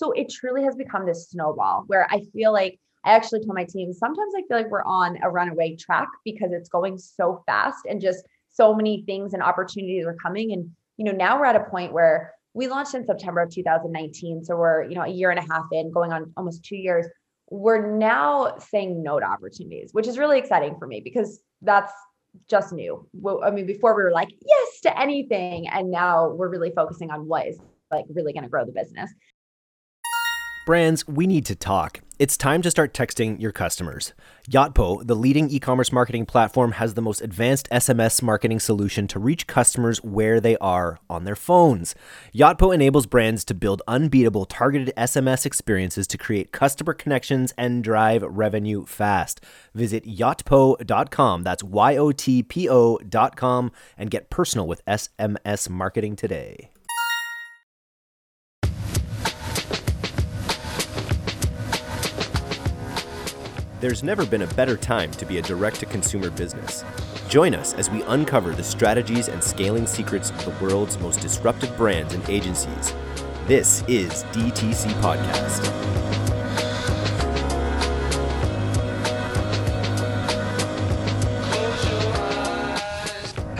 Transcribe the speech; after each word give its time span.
So 0.00 0.12
it 0.12 0.30
truly 0.30 0.64
has 0.64 0.76
become 0.76 1.04
this 1.04 1.28
snowball 1.28 1.84
where 1.86 2.06
I 2.10 2.22
feel 2.32 2.54
like 2.54 2.80
I 3.04 3.12
actually 3.12 3.40
told 3.40 3.54
my 3.54 3.66
team 3.66 3.92
sometimes 3.92 4.32
I 4.34 4.40
feel 4.48 4.56
like 4.56 4.70
we're 4.70 4.82
on 4.82 5.18
a 5.22 5.28
runaway 5.28 5.76
track 5.76 6.08
because 6.24 6.52
it's 6.52 6.70
going 6.70 6.96
so 6.96 7.42
fast 7.44 7.84
and 7.86 8.00
just 8.00 8.24
so 8.48 8.74
many 8.74 9.04
things 9.04 9.34
and 9.34 9.42
opportunities 9.42 10.06
are 10.06 10.14
coming. 10.14 10.52
And, 10.52 10.70
you 10.96 11.04
know, 11.04 11.12
now 11.12 11.38
we're 11.38 11.44
at 11.44 11.54
a 11.54 11.64
point 11.64 11.92
where 11.92 12.32
we 12.54 12.66
launched 12.66 12.94
in 12.94 13.04
September 13.04 13.42
of 13.42 13.50
2019. 13.50 14.42
So 14.42 14.56
we're, 14.56 14.84
you 14.84 14.94
know, 14.94 15.02
a 15.02 15.08
year 15.08 15.30
and 15.32 15.38
a 15.38 15.42
half 15.42 15.66
in, 15.70 15.92
going 15.92 16.14
on 16.14 16.32
almost 16.34 16.64
two 16.64 16.76
years. 16.76 17.06
We're 17.50 17.94
now 17.94 18.56
saying 18.56 19.02
no 19.02 19.20
to 19.20 19.26
opportunities, 19.26 19.90
which 19.92 20.08
is 20.08 20.16
really 20.16 20.38
exciting 20.38 20.76
for 20.78 20.86
me 20.86 21.02
because 21.02 21.42
that's 21.60 21.92
just 22.48 22.72
new. 22.72 23.06
I 23.42 23.50
mean, 23.50 23.66
before 23.66 23.94
we 23.94 24.02
were 24.02 24.12
like, 24.12 24.30
yes 24.46 24.80
to 24.80 24.98
anything. 24.98 25.68
And 25.68 25.90
now 25.90 26.30
we're 26.30 26.48
really 26.48 26.72
focusing 26.74 27.10
on 27.10 27.28
what 27.28 27.48
is 27.48 27.58
like 27.90 28.06
really 28.08 28.32
going 28.32 28.44
to 28.44 28.48
grow 28.48 28.64
the 28.64 28.72
business. 28.72 29.12
Brands, 30.70 31.08
we 31.08 31.26
need 31.26 31.46
to 31.46 31.56
talk. 31.56 32.00
It's 32.20 32.36
time 32.36 32.62
to 32.62 32.70
start 32.70 32.94
texting 32.94 33.40
your 33.40 33.50
customers. 33.50 34.12
Yotpo, 34.48 35.04
the 35.04 35.16
leading 35.16 35.50
e 35.50 35.58
commerce 35.58 35.90
marketing 35.90 36.26
platform, 36.26 36.70
has 36.70 36.94
the 36.94 37.02
most 37.02 37.20
advanced 37.22 37.68
SMS 37.70 38.22
marketing 38.22 38.60
solution 38.60 39.08
to 39.08 39.18
reach 39.18 39.48
customers 39.48 40.00
where 40.04 40.38
they 40.38 40.56
are 40.58 41.00
on 41.10 41.24
their 41.24 41.34
phones. 41.34 41.96
Yotpo 42.32 42.72
enables 42.72 43.06
brands 43.06 43.44
to 43.46 43.52
build 43.52 43.82
unbeatable 43.88 44.44
targeted 44.44 44.94
SMS 44.96 45.44
experiences 45.44 46.06
to 46.06 46.16
create 46.16 46.52
customer 46.52 46.94
connections 46.94 47.52
and 47.58 47.82
drive 47.82 48.22
revenue 48.22 48.86
fast. 48.86 49.40
Visit 49.74 50.06
yotpo.com, 50.06 51.42
that's 51.42 51.64
Y 51.64 51.96
O 51.96 52.12
T 52.12 52.44
P 52.44 52.68
O.com, 52.70 53.72
and 53.98 54.08
get 54.08 54.30
personal 54.30 54.68
with 54.68 54.86
SMS 54.86 55.68
marketing 55.68 56.14
today. 56.14 56.70
There's 63.80 64.02
never 64.02 64.26
been 64.26 64.42
a 64.42 64.46
better 64.46 64.76
time 64.76 65.10
to 65.12 65.24
be 65.24 65.38
a 65.38 65.42
direct 65.42 65.80
to 65.80 65.86
consumer 65.86 66.28
business. 66.28 66.84
Join 67.30 67.54
us 67.54 67.72
as 67.72 67.88
we 67.88 68.02
uncover 68.02 68.54
the 68.54 68.62
strategies 68.62 69.28
and 69.28 69.42
scaling 69.42 69.86
secrets 69.86 70.28
of 70.28 70.44
the 70.44 70.64
world's 70.64 70.98
most 70.98 71.22
disruptive 71.22 71.74
brands 71.78 72.12
and 72.12 72.28
agencies. 72.28 72.92
This 73.46 73.82
is 73.88 74.24
DTC 74.32 74.92
Podcast. 75.00 76.39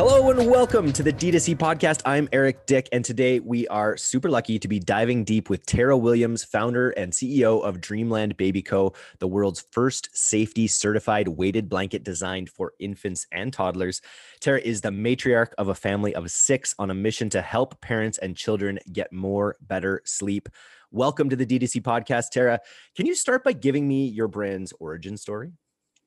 Hello 0.03 0.31
and 0.31 0.51
welcome 0.51 0.95
to 0.95 1.03
the 1.03 1.13
D2C 1.13 1.59
podcast. 1.59 2.01
I'm 2.07 2.27
Eric 2.33 2.65
Dyck, 2.65 2.89
and 2.91 3.05
today 3.05 3.39
we 3.39 3.69
are 3.69 3.99
super 3.99 4.31
lucky 4.31 4.59
to 4.59 4.67
be 4.67 4.79
diving 4.79 5.25
deep 5.25 5.51
with 5.51 5.67
Tara 5.67 5.95
Williams, 5.95 6.43
founder 6.43 6.89
and 6.93 7.13
CEO 7.13 7.63
of 7.63 7.83
Dreamland 7.83 8.39
Baby 8.39 8.63
Co., 8.63 8.95
the 9.19 9.29
world's 9.29 9.67
first 9.73 10.09
safety 10.15 10.67
certified 10.67 11.29
weighted 11.29 11.69
blanket 11.69 12.03
designed 12.03 12.49
for 12.49 12.73
infants 12.79 13.27
and 13.31 13.53
toddlers. 13.53 14.01
Tara 14.41 14.61
is 14.61 14.81
the 14.81 14.89
matriarch 14.89 15.53
of 15.59 15.69
a 15.69 15.75
family 15.75 16.15
of 16.15 16.31
six 16.31 16.75
on 16.79 16.91
a 16.91 16.95
mission 16.95 17.29
to 17.29 17.43
help 17.43 17.79
parents 17.83 18.17
and 18.17 18.35
children 18.35 18.79
get 18.95 19.13
more, 19.13 19.57
better 19.61 20.01
sleep. 20.07 20.49
Welcome 20.91 21.29
to 21.29 21.37
the 21.37 21.45
D2C 21.45 21.83
podcast, 21.83 22.31
Tara. 22.31 22.59
Can 22.97 23.05
you 23.05 23.15
start 23.15 23.45
by 23.45 23.53
giving 23.53 23.87
me 23.87 24.07
your 24.07 24.29
brand's 24.29 24.73
origin 24.81 25.19
story? 25.19 25.53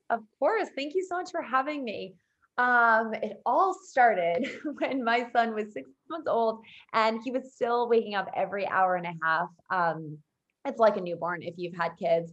Of 0.10 0.22
course. 0.40 0.70
Thank 0.76 0.96
you 0.96 1.06
so 1.08 1.18
much 1.18 1.30
for 1.30 1.44
having 1.44 1.84
me. 1.84 2.16
Um, 2.58 3.14
it 3.16 3.42
all 3.46 3.74
started 3.74 4.48
when 4.80 5.04
my 5.04 5.28
son 5.32 5.56
was 5.56 5.74
six 5.74 5.90
months 6.10 6.28
old 6.28 6.60
and 6.94 7.20
he 7.24 7.32
was 7.32 7.54
still 7.54 7.90
waking 7.90 8.16
up 8.16 8.30
every 8.36 8.68
hour 8.68 8.96
and 8.96 9.08
a 9.08 9.14
half. 9.24 9.50
Um, 9.70 10.20
it's 10.66 10.80
like 10.80 10.98
a 10.98 11.02
newborn 11.02 11.42
if 11.42 11.56
you've 11.58 11.76
had 11.76 11.98
kids. 11.98 12.32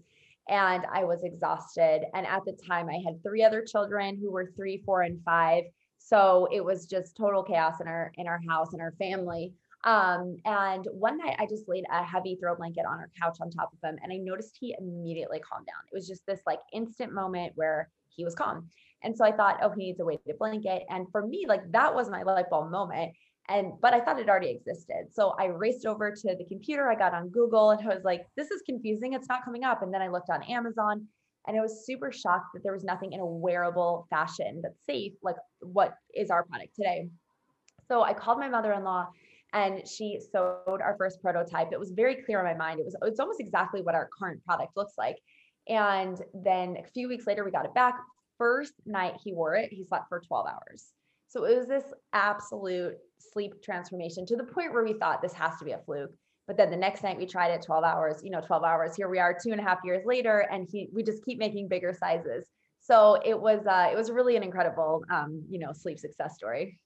And 0.48 0.84
I 0.92 1.04
was 1.04 1.22
exhausted. 1.22 2.02
And 2.14 2.26
at 2.26 2.44
the 2.44 2.52
time, 2.52 2.88
I 2.88 3.00
had 3.04 3.22
three 3.22 3.44
other 3.44 3.62
children 3.62 4.18
who 4.20 4.32
were 4.32 4.50
three, 4.56 4.82
four, 4.84 5.02
and 5.02 5.22
five. 5.24 5.64
So 5.98 6.48
it 6.50 6.64
was 6.64 6.86
just 6.86 7.16
total 7.16 7.42
chaos 7.42 7.80
in 7.80 7.86
our 7.86 8.10
in 8.16 8.26
our 8.26 8.40
house 8.48 8.72
and 8.72 8.82
our 8.82 8.92
family. 8.98 9.52
Um, 9.84 10.36
and 10.44 10.86
one 10.92 11.18
night 11.18 11.36
I 11.38 11.46
just 11.46 11.68
laid 11.68 11.84
a 11.90 12.04
heavy 12.04 12.36
throw 12.36 12.54
blanket 12.56 12.84
on 12.84 12.98
our 12.98 13.10
couch 13.20 13.38
on 13.40 13.50
top 13.50 13.72
of 13.72 13.88
him, 13.88 13.96
and 14.02 14.12
I 14.12 14.16
noticed 14.16 14.56
he 14.58 14.74
immediately 14.78 15.38
calmed 15.38 15.66
down. 15.66 15.82
It 15.90 15.94
was 15.94 16.08
just 16.08 16.26
this 16.26 16.40
like 16.46 16.58
instant 16.72 17.12
moment 17.12 17.52
where 17.54 17.90
he 18.08 18.24
was 18.24 18.34
calm. 18.34 18.68
And 19.02 19.16
so 19.16 19.24
I 19.24 19.32
thought, 19.32 19.58
oh, 19.62 19.70
he 19.70 19.86
needs 19.86 20.00
a 20.00 20.04
weighted 20.04 20.38
blanket. 20.38 20.82
And 20.88 21.06
for 21.10 21.26
me, 21.26 21.46
like 21.48 21.70
that 21.72 21.94
was 21.94 22.10
my 22.10 22.22
light 22.22 22.50
bulb 22.50 22.70
moment. 22.70 23.12
And 23.48 23.72
but 23.80 23.94
I 23.94 24.00
thought 24.00 24.20
it 24.20 24.28
already 24.28 24.50
existed. 24.50 25.06
So 25.10 25.34
I 25.38 25.46
raced 25.46 25.86
over 25.86 26.10
to 26.14 26.36
the 26.36 26.44
computer. 26.44 26.90
I 26.90 26.94
got 26.94 27.14
on 27.14 27.28
Google 27.30 27.70
and 27.70 27.80
I 27.80 27.94
was 27.94 28.04
like, 28.04 28.26
this 28.36 28.50
is 28.50 28.62
confusing. 28.66 29.14
It's 29.14 29.28
not 29.28 29.44
coming 29.44 29.64
up. 29.64 29.82
And 29.82 29.92
then 29.92 30.02
I 30.02 30.08
looked 30.08 30.30
on 30.30 30.42
Amazon 30.44 31.06
and 31.46 31.56
I 31.56 31.60
was 31.60 31.86
super 31.86 32.12
shocked 32.12 32.48
that 32.54 32.62
there 32.62 32.72
was 32.72 32.84
nothing 32.84 33.12
in 33.12 33.20
a 33.20 33.26
wearable 33.26 34.06
fashion 34.10 34.60
that's 34.62 34.84
safe, 34.84 35.14
like 35.22 35.36
what 35.60 35.94
is 36.14 36.30
our 36.30 36.44
product 36.44 36.76
today. 36.76 37.08
So 37.88 38.02
I 38.02 38.12
called 38.12 38.38
my 38.38 38.48
mother-in-law 38.48 39.08
and 39.52 39.88
she 39.88 40.20
sewed 40.20 40.80
our 40.80 40.94
first 40.96 41.20
prototype. 41.20 41.72
It 41.72 41.80
was 41.80 41.90
very 41.90 42.22
clear 42.22 42.38
in 42.38 42.44
my 42.44 42.54
mind. 42.54 42.78
It 42.78 42.84
was 42.84 42.94
it's 43.02 43.18
almost 43.18 43.40
exactly 43.40 43.82
what 43.82 43.94
our 43.94 44.08
current 44.16 44.44
product 44.44 44.76
looks 44.76 44.92
like. 44.96 45.16
And 45.68 46.20
then 46.34 46.76
a 46.76 46.84
few 46.92 47.08
weeks 47.08 47.26
later, 47.26 47.44
we 47.44 47.50
got 47.50 47.64
it 47.64 47.74
back, 47.74 47.94
first 48.40 48.72
night 48.86 49.14
he 49.22 49.34
wore 49.34 49.54
it, 49.54 49.70
he 49.70 49.84
slept 49.84 50.08
for 50.08 50.18
12 50.18 50.46
hours. 50.46 50.86
So 51.28 51.44
it 51.44 51.56
was 51.56 51.68
this 51.68 51.84
absolute 52.14 52.94
sleep 53.18 53.62
transformation 53.62 54.24
to 54.26 54.36
the 54.36 54.44
point 54.44 54.72
where 54.72 54.82
we 54.82 54.94
thought 54.94 55.20
this 55.20 55.34
has 55.34 55.58
to 55.58 55.64
be 55.64 55.72
a 55.72 55.78
fluke. 55.78 56.10
But 56.48 56.56
then 56.56 56.70
the 56.70 56.76
next 56.76 57.04
night 57.04 57.18
we 57.18 57.26
tried 57.26 57.50
it 57.52 57.62
12 57.62 57.84
hours, 57.84 58.22
you 58.24 58.30
know, 58.30 58.40
12 58.40 58.64
hours. 58.64 58.96
Here 58.96 59.08
we 59.08 59.20
are 59.20 59.36
two 59.40 59.52
and 59.52 59.60
a 59.60 59.62
half 59.62 59.78
years 59.84 60.04
later, 60.04 60.48
and 60.50 60.66
he 60.68 60.88
we 60.92 61.04
just 61.04 61.24
keep 61.24 61.38
making 61.38 61.68
bigger 61.68 61.94
sizes. 61.96 62.46
So 62.80 63.20
it 63.24 63.38
was 63.38 63.64
uh, 63.66 63.90
it 63.92 63.96
was 63.96 64.10
really 64.10 64.36
an 64.36 64.42
incredible 64.42 65.04
um, 65.12 65.44
you 65.48 65.60
know, 65.60 65.72
sleep 65.72 65.98
success 66.00 66.34
story 66.34 66.80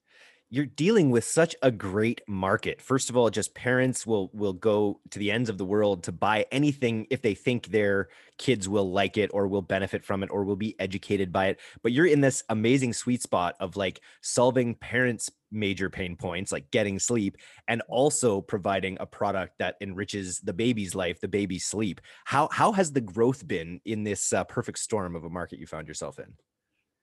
you're 0.51 0.67
dealing 0.67 1.11
with 1.11 1.25
such 1.25 1.57
a 1.63 1.71
great 1.71 2.21
market. 2.29 2.81
First 2.81 3.11
of 3.11 3.17
all, 3.17 3.29
just 3.31 3.55
parents 3.55 4.07
will 4.07 4.31
will 4.33 4.53
go 4.53 5.01
to 5.11 5.19
the 5.19 5.31
ends 5.31 5.49
of 5.49 5.59
the 5.59 5.65
world 5.65 6.05
to 6.05 6.13
buy 6.13 6.47
anything 6.53 7.07
if 7.11 7.23
they 7.23 7.35
think 7.35 7.67
their 7.67 8.09
kids 8.39 8.69
will 8.69 8.91
like 8.91 9.17
it 9.17 9.31
or 9.33 9.49
will 9.49 9.63
benefit 9.63 10.05
from 10.05 10.23
it 10.23 10.31
or 10.31 10.45
will 10.45 10.57
be 10.57 10.79
educated 10.79 11.33
by 11.33 11.47
it. 11.47 11.61
But 11.83 11.93
you're 11.93 12.07
in 12.07 12.21
this 12.21 12.43
amazing 12.49 12.93
sweet 12.93 13.23
spot 13.23 13.57
of 13.59 13.77
like 13.77 14.01
solving 14.21 14.75
parents' 14.75 15.31
major 15.51 15.89
pain 15.89 16.17
points 16.17 16.53
like 16.53 16.71
getting 16.71 16.99
sleep 16.99 17.37
and 17.69 17.83
also 17.89 18.41
providing 18.41 18.97
a 19.01 19.07
product 19.07 19.59
that 19.59 19.77
enriches 19.81 20.41
the 20.41 20.53
baby's 20.53 20.95
life, 20.95 21.21
the 21.21 21.29
baby's 21.29 21.67
sleep. 21.67 22.01
How 22.25 22.49
how 22.53 22.73
has 22.73 22.93
the 22.93 23.01
growth 23.01 23.47
been 23.47 23.81
in 23.85 24.05
this 24.05 24.33
uh, 24.33 24.45
perfect 24.45 24.79
storm 24.79 25.17
of 25.17 25.25
a 25.25 25.31
market 25.31 25.59
you 25.59 25.67
found 25.67 25.89
yourself 25.89 26.19
in? 26.19 26.35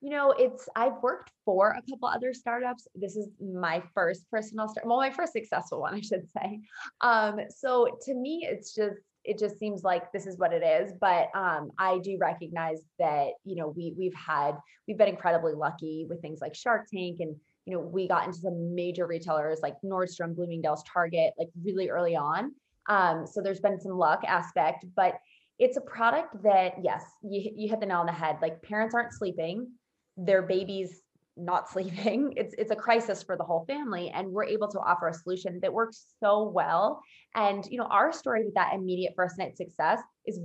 You 0.02 0.10
know, 0.10 0.34
it's 0.36 0.68
I've 0.74 1.00
worked 1.00 1.30
for 1.44 1.70
a 1.70 1.90
couple 1.90 2.08
other 2.08 2.34
startups. 2.34 2.88
This 2.94 3.14
is 3.16 3.28
my 3.40 3.80
first 3.94 4.28
personal 4.30 4.68
start, 4.68 4.84
well, 4.84 4.98
my 4.98 5.12
first 5.12 5.32
successful 5.32 5.80
one, 5.80 5.94
I 5.94 6.00
should 6.00 6.28
say. 6.36 6.60
Um, 7.00 7.38
so 7.48 7.98
to 8.02 8.14
me, 8.14 8.46
it's 8.50 8.74
just 8.74 8.98
it 9.24 9.38
just 9.38 9.56
seems 9.60 9.84
like 9.84 10.10
this 10.10 10.26
is 10.26 10.36
what 10.36 10.52
it 10.52 10.64
is. 10.64 10.92
But 11.00 11.28
um, 11.36 11.70
I 11.78 12.00
do 12.02 12.18
recognize 12.20 12.80
that 12.98 13.28
you 13.44 13.54
know 13.54 13.68
we 13.68 13.94
we've 13.96 14.14
had 14.14 14.56
we've 14.88 14.98
been 14.98 15.08
incredibly 15.08 15.54
lucky 15.54 16.04
with 16.08 16.20
things 16.20 16.40
like 16.40 16.56
Shark 16.56 16.88
Tank 16.92 17.20
and 17.20 17.36
you 17.64 17.72
know 17.72 17.80
we 17.80 18.08
got 18.08 18.26
into 18.26 18.40
some 18.40 18.74
major 18.74 19.06
retailers 19.06 19.60
like 19.62 19.76
Nordstrom, 19.84 20.34
Bloomingdale's, 20.34 20.82
Target, 20.82 21.32
like 21.38 21.48
really 21.62 21.88
early 21.90 22.16
on. 22.16 22.52
Um, 22.88 23.24
so 23.24 23.40
there's 23.40 23.60
been 23.60 23.80
some 23.80 23.92
luck 23.92 24.24
aspect, 24.26 24.84
but 24.96 25.14
it's 25.60 25.76
a 25.76 25.80
product 25.80 26.42
that 26.42 26.74
yes, 26.82 27.04
you 27.22 27.52
you 27.54 27.68
hit 27.68 27.78
the 27.78 27.86
nail 27.86 27.98
on 27.98 28.06
the 28.06 28.12
head. 28.12 28.38
Like 28.42 28.60
parents 28.62 28.96
aren't 28.96 29.12
sleeping 29.12 29.68
their 30.16 30.42
babies 30.42 31.02
not 31.36 31.68
sleeping. 31.72 32.34
It's 32.36 32.54
it's 32.58 32.70
a 32.70 32.76
crisis 32.76 33.22
for 33.22 33.36
the 33.36 33.44
whole 33.44 33.64
family 33.66 34.10
and 34.14 34.28
we're 34.28 34.44
able 34.44 34.68
to 34.68 34.78
offer 34.80 35.08
a 35.08 35.14
solution 35.14 35.58
that 35.60 35.72
works 35.72 36.06
so 36.20 36.48
well. 36.48 37.00
And 37.34 37.64
you 37.66 37.78
know 37.78 37.86
our 37.86 38.12
story 38.12 38.44
with 38.44 38.54
that 38.54 38.74
immediate 38.74 39.14
first 39.16 39.38
night 39.38 39.56
success 39.56 40.00
is 40.26 40.38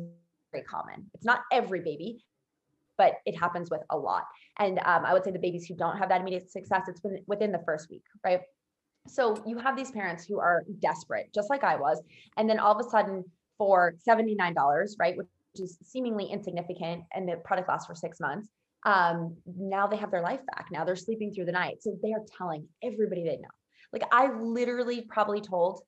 very 0.51 0.63
common. 0.63 1.09
It's 1.13 1.25
not 1.25 1.41
every 1.51 1.81
baby 1.81 2.23
but 2.97 3.17
it 3.27 3.37
happens 3.37 3.69
with 3.69 3.81
a 3.91 3.97
lot. 3.97 4.23
And 4.59 4.79
um, 4.79 5.05
i 5.05 5.13
would 5.13 5.23
say 5.23 5.31
the 5.31 5.39
babies 5.39 5.65
who 5.65 5.75
don't 5.75 5.97
have 5.97 6.09
that 6.09 6.21
immediate 6.21 6.49
success 6.49 6.83
it's 6.87 7.01
within, 7.03 7.23
within 7.27 7.51
the 7.51 7.61
first 7.65 7.89
week 7.89 8.03
right? 8.23 8.41
So 9.09 9.41
you 9.45 9.57
have 9.59 9.77
these 9.77 9.91
parents 9.91 10.25
who 10.25 10.39
are 10.39 10.63
desperate 10.79 11.29
just 11.33 11.49
like 11.49 11.63
i 11.63 11.75
was 11.77 12.01
and 12.35 12.49
then 12.49 12.59
all 12.59 12.77
of 12.77 12.85
a 12.85 12.89
sudden 12.89 13.23
for 13.57 13.95
$79 14.05 14.89
right 14.99 15.15
which 15.15 15.27
is 15.55 15.77
seemingly 15.81 16.25
insignificant 16.25 17.03
and 17.13 17.27
the 17.29 17.37
product 17.37 17.69
lasts 17.69 17.87
for 17.87 17.95
six 17.95 18.19
months 18.19 18.49
um, 18.83 19.35
now 19.45 19.87
they 19.87 19.97
have 19.97 20.11
their 20.11 20.21
life 20.21 20.41
back. 20.45 20.67
Now 20.71 20.85
they're 20.85 20.95
sleeping 20.95 21.33
through 21.33 21.45
the 21.45 21.51
night. 21.51 21.77
So 21.81 21.97
they 22.01 22.13
are 22.13 22.23
telling 22.37 22.67
everybody 22.83 23.23
they 23.23 23.37
know. 23.37 23.49
Like 23.91 24.03
I 24.11 24.31
literally 24.33 25.01
probably 25.01 25.41
told, 25.41 25.81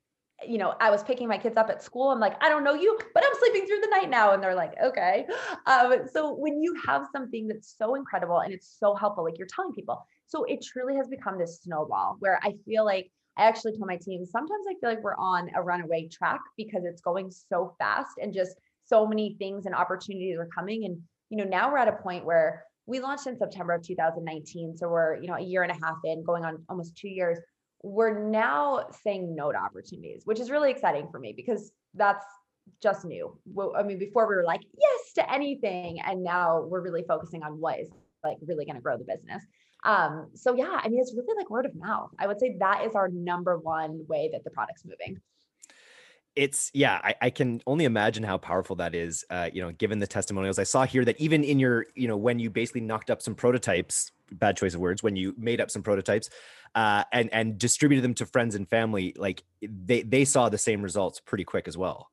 you 0.48 0.58
know, 0.58 0.74
I 0.80 0.90
was 0.90 1.04
picking 1.04 1.28
my 1.28 1.38
kids 1.38 1.58
up 1.58 1.70
at 1.70 1.84
school. 1.84 2.12
I'm 2.12 2.20
like, 2.20 2.42
I 2.42 2.50
don't 2.50 2.64
know 2.64 2.74
you, 2.74 2.98
but 3.14 3.24
I'm 3.24 3.40
sleeping 3.40 3.68
through 3.68 3.82
the 3.82 3.90
night 3.92 4.10
now. 4.10 4.34
And 4.34 4.42
they're 4.42 4.56
like, 4.56 4.74
okay. 4.82 5.26
Um, 5.66 6.08
so 6.12 6.34
when 6.34 6.64
you 6.64 6.76
have 6.86 7.08
something 7.12 7.48
that's 7.48 7.76
so 7.78 7.96
incredible 7.96 8.40
and 8.40 8.54
it's 8.54 8.78
so 8.80 8.96
helpful, 8.96 9.24
like 9.24 9.38
you're 9.38 9.48
telling 9.54 9.74
people, 9.74 10.06
so 10.28 10.44
it 10.46 10.64
truly 10.64 10.96
has 10.96 11.08
become 11.08 11.38
this 11.38 11.62
snowball 11.62 12.16
where 12.20 12.40
I 12.44 12.54
feel 12.66 12.86
like 12.86 13.12
I 13.38 13.44
actually 13.44 13.74
told 13.74 13.88
my 13.88 13.98
team 13.98 14.26
sometimes 14.26 14.66
I 14.70 14.76
feel 14.80 14.90
like 14.90 15.04
we're 15.04 15.16
on 15.16 15.50
a 15.56 15.62
runaway 15.62 16.10
track 16.10 16.42
because 16.58 16.84
it's 16.86 17.02
going 17.02 17.32
so 17.32 17.76
fast 17.80 18.12
and 18.22 18.34
just 18.34 18.56
so 18.86 19.08
many 19.08 19.36
things 19.40 19.66
and 19.66 19.76
opportunities 19.76 20.38
are 20.38 20.50
coming. 20.54 20.86
And, 20.86 21.02
you 21.30 21.38
know, 21.38 21.44
now 21.44 21.72
we're 21.72 21.78
at 21.78 21.88
a 21.88 22.04
point 22.04 22.26
where 22.26 22.66
we 22.90 23.00
launched 23.00 23.28
in 23.28 23.38
September 23.38 23.74
of 23.74 23.84
2019. 23.84 24.76
So 24.76 24.90
we're, 24.90 25.22
you 25.22 25.28
know, 25.28 25.36
a 25.36 25.42
year 25.42 25.62
and 25.62 25.72
a 25.72 25.76
half 25.76 25.98
in, 26.04 26.24
going 26.24 26.44
on 26.44 26.64
almost 26.68 26.98
two 26.98 27.08
years. 27.08 27.38
We're 27.84 28.20
now 28.20 28.88
saying 29.04 29.36
no 29.36 29.52
to 29.52 29.58
opportunities, 29.58 30.24
which 30.26 30.40
is 30.40 30.50
really 30.50 30.72
exciting 30.72 31.08
for 31.12 31.20
me 31.20 31.32
because 31.38 31.72
that's 31.94 32.26
just 32.82 33.06
new. 33.06 33.38
I 33.78 33.84
mean, 33.84 34.00
before 34.00 34.28
we 34.28 34.36
were 34.36 34.44
like, 34.44 34.62
yes 34.76 35.14
to 35.16 35.32
anything. 35.32 36.02
And 36.02 36.24
now 36.24 36.62
we're 36.62 36.82
really 36.82 37.04
focusing 37.08 37.44
on 37.44 37.60
what 37.62 37.80
is 37.80 37.90
like 38.24 38.38
really 38.42 38.66
going 38.66 38.76
to 38.76 38.82
grow 38.82 38.98
the 38.98 39.06
business. 39.06 39.44
Um, 39.86 40.32
so 40.34 40.56
yeah, 40.56 40.82
I 40.84 40.90
mean, 40.90 41.00
it's 41.00 41.14
really 41.16 41.38
like 41.38 41.50
word 41.52 41.68
of 41.68 41.76
mouth. 41.76 42.10
I 42.18 42.26
would 42.26 42.40
say 42.40 42.58
that 42.60 42.86
is 42.86 42.96
our 42.96 43.08
number 43.10 43.60
one 43.60 44.04
way 44.08 44.32
that 44.34 44.44
the 44.44 44.50
product's 44.50 44.84
moving 44.84 45.22
it's 46.36 46.72
yeah 46.74 47.00
I, 47.04 47.16
I, 47.22 47.30
can 47.30 47.62
only 47.68 47.86
imagine 47.86 48.24
how 48.24 48.38
powerful 48.38 48.76
that 48.78 48.96
is 48.96 49.26
uh, 49.30 49.50
you 49.52 49.62
know 49.62 49.72
given 49.72 50.00
the 50.00 50.08
testimonials. 50.08 50.60
I 50.60 50.64
saw 50.64 50.86
here 50.86 51.04
that 51.06 51.20
even 51.20 51.44
in 51.44 51.60
your 51.60 51.86
you 51.96 52.08
know 52.08 52.18
when 52.18 52.40
you 52.40 52.50
basically 52.50 52.82
knocked 52.82 53.10
up 53.10 53.22
some 53.22 53.36
prototypes 53.36 54.12
bad 54.32 54.56
choice 54.56 54.76
of 54.76 54.80
words 54.80 55.02
when 55.02 55.16
you 55.16 55.34
made 55.38 55.60
up 55.60 55.72
some 55.72 55.82
prototypes 55.82 56.30
uh, 56.76 57.04
and 57.12 57.34
and 57.34 57.58
distributed 57.58 58.04
them 58.04 58.14
to 58.14 58.26
friends 58.26 58.56
and 58.56 58.70
family 58.70 59.14
like 59.18 59.44
they 59.62 60.02
they 60.04 60.26
saw 60.26 60.50
the 60.50 60.58
same 60.58 60.82
results 60.82 61.20
pretty 61.20 61.44
quick 61.44 61.68
as 61.68 61.78
well. 61.78 62.10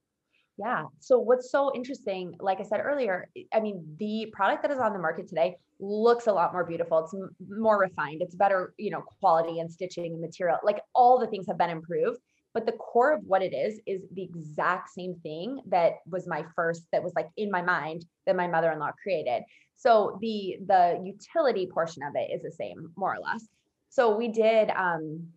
Yeah. 0.59 0.85
So 1.01 1.19
what's 1.19 1.51
so 1.51 1.71
interesting 1.75 2.35
like 2.41 2.61
i 2.61 2.63
said 2.63 2.81
earlier 2.83 3.29
i 3.53 3.61
mean 3.61 3.85
the 3.99 4.33
product 4.33 4.63
that 4.63 4.71
is 4.71 4.79
on 4.79 4.95
the 4.95 4.99
market 4.99 5.29
today 5.29 5.57
looks 5.79 6.27
a 6.27 6.33
lot 6.33 6.53
more 6.53 6.65
beautiful. 6.65 7.01
It's 7.01 7.15
more 7.49 7.79
refined. 7.79 8.23
It's 8.23 8.35
better 8.35 8.75
you 8.79 8.91
know 8.91 9.03
quality 9.21 9.61
and 9.61 9.71
stitching 9.71 10.13
and 10.13 10.21
material. 10.21 10.59
Like 10.63 10.81
all 10.95 11.19
the 11.19 11.27
things 11.27 11.47
have 11.49 11.59
been 11.59 11.71
improved 11.71 12.19
but 12.57 12.65
the 12.65 12.73
core 12.73 13.13
of 13.13 13.21
what 13.27 13.43
it 13.43 13.53
is 13.53 13.81
is 13.85 14.01
the 14.15 14.23
exact 14.23 14.89
same 14.89 15.15
thing 15.17 15.61
that 15.67 15.97
was 16.11 16.27
my 16.27 16.43
first 16.55 16.85
that 16.91 17.05
was 17.05 17.13
like 17.15 17.29
in 17.37 17.51
my 17.51 17.61
mind 17.61 18.07
that 18.25 18.35
my 18.35 18.47
mother-in-law 18.49 18.93
created. 19.03 19.43
So 19.75 20.19
the 20.23 20.57
the 20.67 20.99
utility 21.05 21.69
portion 21.71 22.03
of 22.03 22.15
it 22.15 22.31
is 22.35 22.43
the 22.43 22.51
same 22.51 22.91
more 22.97 23.15
or 23.15 23.21
less. 23.23 23.47
So 23.91 24.17
we 24.17 24.29
did 24.29 24.71
um 24.71 25.29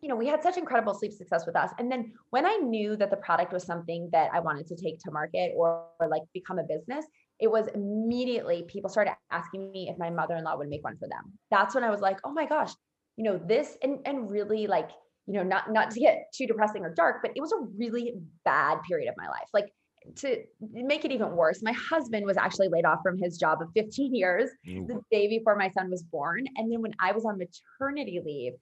you 0.00 0.08
know 0.08 0.14
we 0.14 0.28
had 0.28 0.40
such 0.40 0.56
incredible 0.56 0.94
sleep 0.94 1.12
success 1.12 1.46
with 1.46 1.56
us. 1.56 1.72
And 1.80 1.90
then 1.90 2.12
when 2.30 2.46
i 2.46 2.54
knew 2.58 2.94
that 2.94 3.10
the 3.10 3.16
product 3.16 3.52
was 3.52 3.64
something 3.64 4.08
that 4.12 4.30
i 4.32 4.38
wanted 4.38 4.68
to 4.68 4.76
take 4.76 5.00
to 5.00 5.10
market 5.10 5.50
or, 5.56 5.84
or 5.98 6.06
like 6.06 6.22
become 6.32 6.60
a 6.60 6.62
business 6.74 7.04
it 7.40 7.50
was 7.50 7.66
immediately 7.74 8.64
people 8.68 8.88
started 8.88 9.14
asking 9.32 9.72
me 9.72 9.88
if 9.90 9.98
my 9.98 10.10
mother-in-law 10.10 10.56
would 10.58 10.68
make 10.68 10.82
one 10.82 10.96
for 10.96 11.08
them. 11.08 11.24
That's 11.50 11.74
when 11.74 11.82
i 11.82 11.90
was 11.90 12.00
like 12.00 12.18
oh 12.22 12.32
my 12.32 12.46
gosh 12.46 12.72
you 13.16 13.24
know 13.24 13.36
this 13.36 13.76
and 13.82 13.98
and 14.06 14.30
really 14.30 14.68
like 14.68 14.90
you 15.28 15.34
know, 15.34 15.42
not 15.42 15.70
not 15.70 15.90
to 15.90 16.00
get 16.00 16.32
too 16.32 16.46
depressing 16.46 16.84
or 16.84 16.94
dark, 16.94 17.18
but 17.22 17.32
it 17.36 17.40
was 17.40 17.52
a 17.52 17.60
really 17.76 18.14
bad 18.46 18.78
period 18.88 19.10
of 19.10 19.14
my 19.18 19.28
life. 19.28 19.48
Like 19.52 19.72
to 20.16 20.42
make 20.72 21.04
it 21.04 21.12
even 21.12 21.36
worse, 21.36 21.62
my 21.62 21.72
husband 21.72 22.24
was 22.24 22.38
actually 22.38 22.68
laid 22.68 22.86
off 22.86 23.00
from 23.02 23.18
his 23.18 23.36
job 23.36 23.60
of 23.60 23.68
15 23.74 24.14
years 24.14 24.48
the 24.86 25.00
day 25.10 25.28
before 25.28 25.54
my 25.54 25.68
son 25.70 25.90
was 25.90 26.02
born. 26.02 26.46
And 26.56 26.72
then 26.72 26.80
when 26.80 26.94
I 26.98 27.12
was 27.12 27.26
on 27.26 27.38
maternity 27.38 28.20
leave, 28.24 28.54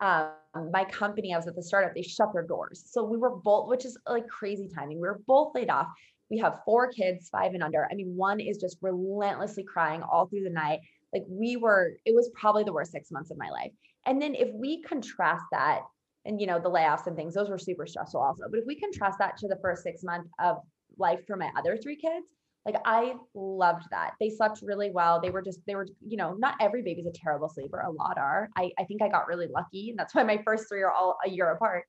um, 0.00 0.70
my 0.72 0.84
company, 0.84 1.34
I 1.34 1.36
was 1.36 1.46
at 1.46 1.56
the 1.56 1.62
startup, 1.62 1.94
they 1.94 2.02
shut 2.02 2.32
their 2.32 2.46
doors. 2.46 2.84
So 2.86 3.04
we 3.04 3.18
were 3.18 3.36
both, 3.36 3.68
which 3.68 3.84
is 3.84 3.98
like 4.08 4.26
crazy 4.28 4.66
timing. 4.74 4.96
We 4.96 5.08
were 5.08 5.20
both 5.26 5.54
laid 5.54 5.68
off. 5.68 5.88
We 6.30 6.38
have 6.38 6.60
four 6.64 6.90
kids, 6.90 7.28
five 7.28 7.52
and 7.52 7.62
under. 7.62 7.86
I 7.90 7.94
mean, 7.94 8.16
one 8.16 8.40
is 8.40 8.56
just 8.56 8.78
relentlessly 8.80 9.64
crying 9.64 10.02
all 10.02 10.26
through 10.26 10.44
the 10.44 10.50
night. 10.50 10.80
Like 11.12 11.24
we 11.28 11.56
were, 11.56 11.98
it 12.06 12.14
was 12.14 12.30
probably 12.34 12.64
the 12.64 12.72
worst 12.72 12.92
six 12.92 13.10
months 13.10 13.30
of 13.30 13.36
my 13.36 13.50
life. 13.50 13.70
And 14.06 14.20
then 14.20 14.34
if 14.34 14.48
we 14.54 14.82
contrast 14.82 15.44
that 15.52 15.82
and 16.24 16.40
you 16.40 16.46
know 16.46 16.58
the 16.58 16.70
layoffs 16.70 17.06
and 17.06 17.16
things 17.16 17.34
those 17.34 17.50
were 17.50 17.58
super 17.58 17.86
stressful 17.86 18.20
also. 18.20 18.44
But 18.50 18.60
if 18.60 18.66
we 18.66 18.76
contrast 18.76 19.18
that 19.18 19.36
to 19.38 19.48
the 19.48 19.58
first 19.62 19.82
six 19.82 20.02
months 20.02 20.30
of 20.38 20.58
life 20.98 21.20
for 21.26 21.36
my 21.36 21.50
other 21.56 21.76
three 21.76 21.96
kids 21.96 22.26
like 22.66 22.76
i 22.84 23.14
loved 23.34 23.84
that. 23.90 24.12
They 24.20 24.30
slept 24.30 24.60
really 24.62 24.90
well. 24.90 25.20
They 25.20 25.30
were 25.30 25.42
just 25.42 25.60
they 25.66 25.74
were 25.74 25.86
you 26.06 26.16
know 26.16 26.34
not 26.34 26.56
every 26.60 26.82
baby's 26.82 27.06
a 27.06 27.12
terrible 27.12 27.48
sleeper 27.48 27.80
a 27.80 27.90
lot 27.90 28.18
are. 28.18 28.48
I, 28.56 28.70
I 28.78 28.84
think 28.84 29.02
i 29.02 29.08
got 29.08 29.28
really 29.28 29.48
lucky 29.48 29.90
and 29.90 29.98
that's 29.98 30.14
why 30.14 30.22
my 30.22 30.40
first 30.44 30.68
three 30.68 30.82
are 30.82 30.92
all 30.92 31.18
a 31.24 31.28
year 31.28 31.50
apart. 31.50 31.84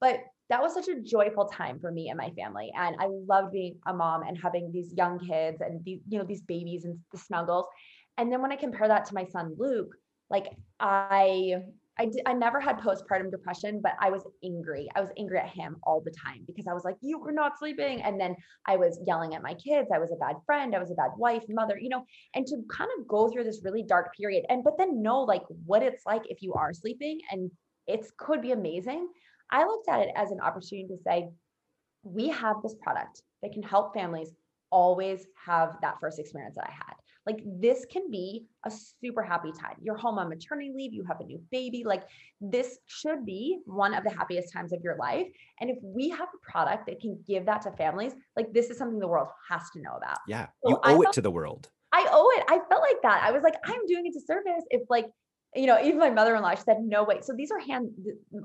But 0.00 0.20
that 0.48 0.62
was 0.62 0.74
such 0.74 0.88
a 0.88 1.00
joyful 1.00 1.46
time 1.46 1.80
for 1.80 1.90
me 1.90 2.08
and 2.08 2.16
my 2.16 2.30
family 2.30 2.70
and 2.76 2.94
i 3.00 3.08
loved 3.26 3.52
being 3.52 3.76
a 3.86 3.92
mom 3.92 4.22
and 4.22 4.38
having 4.40 4.70
these 4.70 4.92
young 4.96 5.18
kids 5.18 5.60
and 5.60 5.84
these 5.84 6.00
you 6.08 6.18
know 6.18 6.24
these 6.24 6.42
babies 6.42 6.84
and 6.84 6.98
the 7.12 7.18
snuggles. 7.18 7.66
And 8.18 8.32
then 8.32 8.42
when 8.42 8.52
i 8.52 8.56
compare 8.56 8.88
that 8.88 9.06
to 9.06 9.14
my 9.14 9.24
son 9.24 9.54
luke 9.58 9.94
like 10.30 10.46
i 10.80 11.56
I, 11.98 12.10
I 12.26 12.34
never 12.34 12.60
had 12.60 12.78
postpartum 12.78 13.30
depression, 13.30 13.80
but 13.82 13.92
I 14.00 14.10
was 14.10 14.22
angry. 14.44 14.88
I 14.94 15.00
was 15.00 15.10
angry 15.18 15.38
at 15.38 15.48
him 15.48 15.76
all 15.82 16.02
the 16.04 16.10
time 16.10 16.44
because 16.46 16.66
I 16.68 16.74
was 16.74 16.84
like, 16.84 16.96
you 17.00 17.18
were 17.18 17.32
not 17.32 17.58
sleeping. 17.58 18.02
And 18.02 18.20
then 18.20 18.36
I 18.66 18.76
was 18.76 19.00
yelling 19.06 19.34
at 19.34 19.42
my 19.42 19.54
kids. 19.54 19.88
I 19.94 19.98
was 19.98 20.12
a 20.12 20.16
bad 20.16 20.36
friend. 20.44 20.74
I 20.74 20.78
was 20.78 20.90
a 20.90 20.94
bad 20.94 21.12
wife, 21.16 21.44
mother, 21.48 21.78
you 21.80 21.88
know, 21.88 22.04
and 22.34 22.46
to 22.46 22.56
kind 22.70 22.90
of 22.98 23.08
go 23.08 23.30
through 23.30 23.44
this 23.44 23.62
really 23.64 23.82
dark 23.82 24.14
period 24.14 24.44
and, 24.50 24.62
but 24.62 24.76
then 24.76 25.02
know 25.02 25.22
like 25.22 25.42
what 25.64 25.82
it's 25.82 26.04
like 26.04 26.22
if 26.26 26.42
you 26.42 26.52
are 26.52 26.74
sleeping 26.74 27.20
and 27.30 27.50
it 27.86 28.04
could 28.18 28.42
be 28.42 28.52
amazing. 28.52 29.08
I 29.50 29.64
looked 29.64 29.88
at 29.88 30.00
it 30.00 30.10
as 30.16 30.32
an 30.32 30.40
opportunity 30.40 30.88
to 30.88 30.98
say, 31.02 31.28
we 32.02 32.28
have 32.28 32.56
this 32.62 32.74
product 32.82 33.22
that 33.42 33.52
can 33.52 33.62
help 33.62 33.94
families 33.94 34.32
always 34.70 35.26
have 35.44 35.76
that 35.82 35.96
first 36.00 36.18
experience 36.18 36.56
that 36.56 36.68
I 36.68 36.72
had. 36.72 36.95
Like 37.26 37.40
this 37.44 37.84
can 37.90 38.10
be 38.10 38.46
a 38.64 38.70
super 38.70 39.22
happy 39.22 39.50
time. 39.52 39.76
You're 39.82 39.96
home 39.96 40.18
on 40.18 40.28
maternity 40.28 40.72
leave, 40.74 40.92
you 40.92 41.04
have 41.04 41.20
a 41.20 41.24
new 41.24 41.40
baby. 41.50 41.82
Like 41.84 42.04
this 42.40 42.78
should 42.86 43.26
be 43.26 43.58
one 43.66 43.94
of 43.94 44.04
the 44.04 44.10
happiest 44.10 44.52
times 44.52 44.72
of 44.72 44.80
your 44.82 44.96
life. 44.96 45.26
And 45.60 45.68
if 45.68 45.78
we 45.82 46.08
have 46.10 46.28
a 46.28 46.50
product 46.50 46.86
that 46.86 47.00
can 47.00 47.18
give 47.26 47.44
that 47.46 47.62
to 47.62 47.72
families, 47.72 48.12
like 48.36 48.52
this 48.52 48.70
is 48.70 48.78
something 48.78 49.00
the 49.00 49.08
world 49.08 49.28
has 49.50 49.62
to 49.74 49.80
know 49.80 49.96
about. 49.96 50.18
Yeah. 50.28 50.46
So 50.62 50.70
you 50.70 50.76
owe 50.84 51.02
felt, 51.02 51.06
it 51.06 51.12
to 51.14 51.22
the 51.22 51.30
world. 51.30 51.68
I 51.92 52.06
owe 52.10 52.30
it. 52.38 52.44
I 52.48 52.60
felt 52.68 52.82
like 52.82 53.02
that. 53.02 53.22
I 53.22 53.32
was 53.32 53.42
like, 53.42 53.56
I'm 53.64 53.84
doing 53.86 54.06
a 54.06 54.12
disservice 54.12 54.44
service. 54.44 54.64
If 54.70 54.82
like, 54.88 55.06
you 55.54 55.66
know, 55.66 55.82
even 55.82 55.98
my 55.98 56.10
mother-in-law 56.10 56.54
she 56.54 56.62
said, 56.62 56.78
no 56.80 57.02
way. 57.02 57.20
So 57.22 57.32
these 57.36 57.50
are 57.50 57.58
hand, 57.58 57.90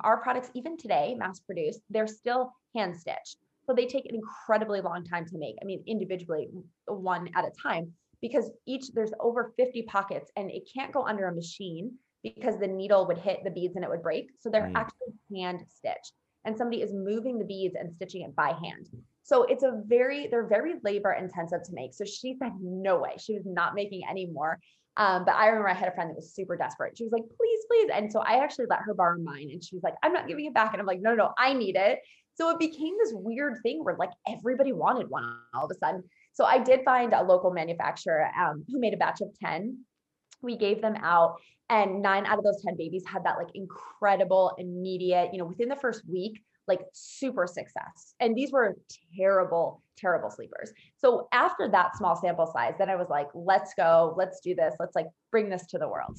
our 0.02 0.18
products, 0.22 0.50
even 0.56 0.78
today, 0.78 1.16
mass 1.18 1.40
produced, 1.40 1.82
they're 1.90 2.08
still 2.08 2.54
hand 2.76 2.96
stitched. 2.96 3.38
So 3.68 3.76
they 3.76 3.86
take 3.86 4.06
an 4.06 4.16
incredibly 4.16 4.82
long 4.82 5.04
time 5.04 5.26
to 5.28 5.38
make. 5.38 5.56
I 5.62 5.66
mean, 5.66 5.84
individually, 5.86 6.50
one 6.88 7.30
at 7.36 7.46
a 7.46 7.52
time 7.62 7.94
because 8.22 8.52
each 8.66 8.92
there's 8.94 9.14
over 9.20 9.54
50 9.58 9.84
pockets 9.84 10.32
and 10.36 10.52
it 10.52 10.70
can't 10.74 10.92
go 10.92 11.06
under 11.06 11.28
a 11.28 11.36
machine 11.36 11.94
because 12.24 12.60
the 12.60 12.68
needle 12.68 13.08
would 13.08 13.18
hit 13.18 13.44
the 13.44 13.50
beads 13.50 13.76
and 13.76 13.84
it 13.84 13.90
would 13.90 14.04
break. 14.04 14.30
So 14.40 14.50
they're 14.50 14.68
mm. 14.68 14.76
actually 14.76 15.14
hand 15.36 15.62
stitched 15.68 16.14
and 16.46 16.58
somebody 16.58 16.82
is 16.82 16.94
moving 16.94 17.40
the 17.40 17.46
beads 17.46 17.76
and 17.80 17.92
stitching 17.92 18.22
it 18.22 18.36
by 18.36 18.50
hand. 18.50 18.90
So 19.24 19.44
it's 19.44 19.64
a 19.64 19.82
very, 19.86 20.28
they're 20.28 20.48
very 20.48 20.76
labor 20.84 21.14
intensive 21.14 21.64
to 21.64 21.74
make. 21.74 21.94
So 21.94 22.06
she 22.06 22.36
said, 22.38 22.52
no 22.62 23.00
way. 23.00 23.16
She 23.20 23.34
was 23.34 23.44
not 23.46 23.76
making 23.76 24.02
any 24.10 24.26
more. 24.28 24.60
Um, 24.98 25.24
but 25.26 25.36
I 25.36 25.48
remember 25.48 25.70
I 25.70 25.74
had 25.74 25.88
a 25.88 25.94
friend 25.96 26.10
that 26.10 26.16
was 26.16 26.34
super 26.34 26.58
desperate. 26.58 26.98
She 26.98 27.06
was 27.06 27.14
like, 27.14 27.24
please, 27.24 27.60
please. 27.70 27.90
And 27.94 28.12
so 28.12 28.20
I 28.20 28.44
actually 28.44 28.66
let 28.70 28.80
her 28.80 28.94
borrow 28.94 29.18
mine. 29.20 29.50
And 29.52 29.64
she 29.64 29.76
was 29.76 29.84
like, 29.84 29.94
I'm 30.04 30.12
not 30.12 30.28
giving 30.28 30.46
it 30.46 30.54
back. 30.54 30.74
And 30.74 30.82
I'm 30.82 30.88
like, 30.88 31.02
no, 31.02 31.12
no, 31.12 31.28
no, 31.28 31.34
I 31.38 31.54
need 31.54 31.76
it. 31.76 32.00
So 32.36 32.50
it 32.50 32.60
became 32.60 32.96
this 32.98 33.14
weird 33.14 33.60
thing 33.64 33.84
where 33.84 33.96
like 33.98 34.12
everybody 34.28 34.74
wanted 34.74 35.10
one 35.10 35.24
all 35.54 35.66
of 35.66 35.72
a 35.72 35.76
sudden. 35.76 36.04
So 36.34 36.46
I 36.46 36.60
did 36.60 36.82
find 36.84 37.14
a 37.14 37.24
local 37.24 37.52
manufacturer 37.52 38.30
um, 38.40 38.66
who 38.70 38.80
made 38.80 38.94
a 38.94 38.98
batch 38.98 39.22
of 39.22 39.30
10. 39.44 39.78
We 40.42 40.58
gave 40.58 40.82
them 40.82 40.96
out 40.96 41.38
and 41.72 42.02
nine 42.02 42.26
out 42.26 42.38
of 42.38 42.44
those 42.44 42.62
10 42.64 42.76
babies 42.76 43.04
had 43.08 43.24
that 43.24 43.38
like 43.38 43.48
incredible 43.56 44.54
immediate, 44.58 45.30
you 45.32 45.40
know, 45.40 45.46
within 45.46 45.70
the 45.70 45.76
first 45.78 46.04
week, 46.08 46.42
like 46.68 46.82
super 46.94 47.48
success. 47.48 48.14
And 48.20 48.36
these 48.36 48.52
were 48.52 48.76
terrible, 49.18 49.82
terrible 49.98 50.30
sleepers. 50.30 50.72
So 50.98 51.30
after 51.32 51.70
that 51.70 51.96
small 51.98 52.16
sample 52.16 52.48
size, 52.48 52.74
then 52.78 52.90
I 52.90 52.96
was 52.96 53.08
like, 53.10 53.28
let's 53.34 53.74
go, 53.74 54.14
let's 54.18 54.42
do 54.42 54.54
this, 54.54 54.76
let's 54.80 54.96
like 54.96 55.08
bring 55.32 55.50
this 55.50 55.66
to 55.68 55.78
the 55.78 55.88
world. 55.88 56.18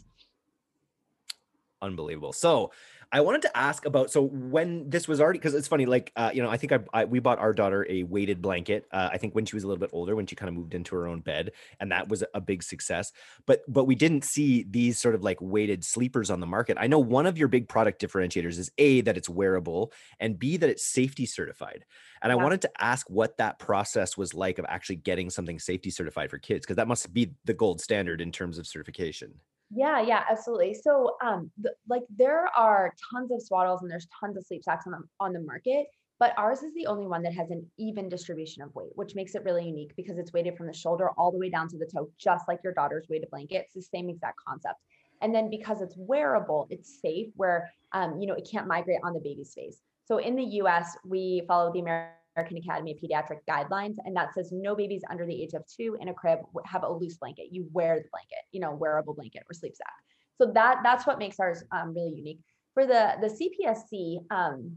Unbelievable. 1.82 2.32
So 2.32 2.72
I 3.12 3.20
wanted 3.20 3.42
to 3.42 3.56
ask 3.56 3.84
about 3.84 4.10
so 4.10 4.22
when 4.22 4.88
this 4.88 5.06
was 5.06 5.20
already 5.20 5.38
because 5.38 5.54
it's 5.54 5.68
funny 5.68 5.84
like 5.84 6.12
uh, 6.16 6.30
you 6.32 6.42
know 6.42 6.48
I 6.48 6.56
think 6.56 6.72
I, 6.72 6.78
I, 6.94 7.04
we 7.04 7.18
bought 7.20 7.38
our 7.38 7.52
daughter 7.52 7.86
a 7.88 8.04
weighted 8.04 8.40
blanket 8.40 8.86
uh, 8.90 9.10
I 9.12 9.18
think 9.18 9.34
when 9.34 9.44
she 9.44 9.54
was 9.54 9.64
a 9.64 9.66
little 9.68 9.80
bit 9.80 9.90
older 9.92 10.16
when 10.16 10.26
she 10.26 10.34
kind 10.34 10.48
of 10.48 10.54
moved 10.54 10.74
into 10.74 10.96
her 10.96 11.06
own 11.06 11.20
bed 11.20 11.52
and 11.78 11.92
that 11.92 12.08
was 12.08 12.24
a 12.32 12.40
big 12.40 12.62
success 12.62 13.12
but 13.46 13.60
but 13.68 13.84
we 13.84 13.94
didn't 13.94 14.24
see 14.24 14.64
these 14.68 14.98
sort 14.98 15.14
of 15.14 15.22
like 15.22 15.38
weighted 15.40 15.84
sleepers 15.84 16.30
on 16.30 16.40
the 16.40 16.46
market 16.46 16.78
I 16.80 16.86
know 16.86 16.98
one 16.98 17.26
of 17.26 17.36
your 17.36 17.48
big 17.48 17.68
product 17.68 18.00
differentiators 18.00 18.58
is 18.58 18.70
a 18.78 19.02
that 19.02 19.18
it's 19.18 19.28
wearable 19.28 19.92
and 20.18 20.38
b 20.38 20.56
that 20.56 20.70
it's 20.70 20.84
safety 20.84 21.26
certified 21.26 21.84
and 22.22 22.30
yeah. 22.30 22.36
I 22.36 22.42
wanted 22.42 22.62
to 22.62 22.70
ask 22.82 23.08
what 23.10 23.36
that 23.38 23.58
process 23.58 24.16
was 24.16 24.32
like 24.32 24.58
of 24.58 24.64
actually 24.68 24.96
getting 24.96 25.28
something 25.28 25.58
safety 25.58 25.90
certified 25.90 26.30
for 26.30 26.38
kids 26.38 26.64
because 26.64 26.76
that 26.76 26.88
must 26.88 27.12
be 27.12 27.32
the 27.44 27.52
gold 27.52 27.80
standard 27.80 28.20
in 28.20 28.30
terms 28.32 28.58
of 28.58 28.66
certification. 28.66 29.34
Yeah, 29.74 30.02
yeah, 30.02 30.24
absolutely. 30.30 30.74
So, 30.74 31.16
um, 31.24 31.50
the, 31.58 31.72
like 31.88 32.02
there 32.14 32.46
are 32.54 32.92
tons 33.12 33.30
of 33.32 33.40
swaddles 33.40 33.80
and 33.80 33.90
there's 33.90 34.06
tons 34.20 34.36
of 34.36 34.44
sleep 34.44 34.62
sacks 34.62 34.86
on 34.86 34.92
the 34.92 34.98
on 35.18 35.32
the 35.32 35.40
market, 35.40 35.86
but 36.20 36.34
ours 36.36 36.62
is 36.62 36.74
the 36.74 36.86
only 36.86 37.06
one 37.06 37.22
that 37.22 37.32
has 37.32 37.50
an 37.50 37.66
even 37.78 38.08
distribution 38.08 38.62
of 38.62 38.74
weight, 38.74 38.92
which 38.96 39.14
makes 39.14 39.34
it 39.34 39.44
really 39.44 39.66
unique 39.66 39.92
because 39.96 40.18
it's 40.18 40.32
weighted 40.32 40.56
from 40.56 40.66
the 40.66 40.74
shoulder 40.74 41.10
all 41.16 41.32
the 41.32 41.38
way 41.38 41.48
down 41.48 41.68
to 41.68 41.78
the 41.78 41.86
toe, 41.86 42.10
just 42.18 42.46
like 42.48 42.60
your 42.62 42.74
daughter's 42.74 43.06
weighted 43.08 43.30
blanket. 43.30 43.64
It's 43.64 43.74
the 43.74 43.82
same 43.82 44.10
exact 44.10 44.38
concept. 44.46 44.78
And 45.22 45.34
then 45.34 45.48
because 45.48 45.80
it's 45.80 45.96
wearable, 45.96 46.66
it's 46.70 47.00
safe 47.00 47.28
where, 47.36 47.72
um, 47.92 48.20
you 48.20 48.26
know, 48.26 48.34
it 48.34 48.48
can't 48.50 48.66
migrate 48.66 49.00
on 49.02 49.14
the 49.14 49.20
baby's 49.20 49.54
face. 49.54 49.80
So 50.04 50.18
in 50.18 50.36
the 50.36 50.44
US, 50.60 50.96
we 51.04 51.42
follow 51.48 51.72
the 51.72 51.80
American 51.80 52.21
Academy 52.36 52.92
of 52.92 52.98
Pediatric 52.98 53.38
guidelines, 53.48 53.96
and 54.04 54.16
that 54.16 54.34
says 54.34 54.50
no 54.52 54.74
babies 54.74 55.02
under 55.10 55.26
the 55.26 55.42
age 55.42 55.54
of 55.54 55.64
two 55.66 55.96
in 56.00 56.08
a 56.08 56.14
crib 56.14 56.40
have 56.64 56.82
a 56.82 56.88
loose 56.88 57.16
blanket. 57.16 57.48
You 57.50 57.68
wear 57.72 57.96
the 57.96 58.08
blanket, 58.10 58.44
you 58.52 58.60
know, 58.60 58.72
wearable 58.72 59.14
blanket 59.14 59.42
or 59.48 59.54
sleep 59.54 59.76
sack. 59.76 59.92
So 60.38 60.50
that 60.54 60.80
that's 60.82 61.06
what 61.06 61.18
makes 61.18 61.38
ours 61.38 61.62
um, 61.72 61.94
really 61.94 62.14
unique. 62.14 62.40
For 62.74 62.86
the 62.86 63.14
the 63.20 63.28
CPSC, 63.28 64.24
um, 64.30 64.76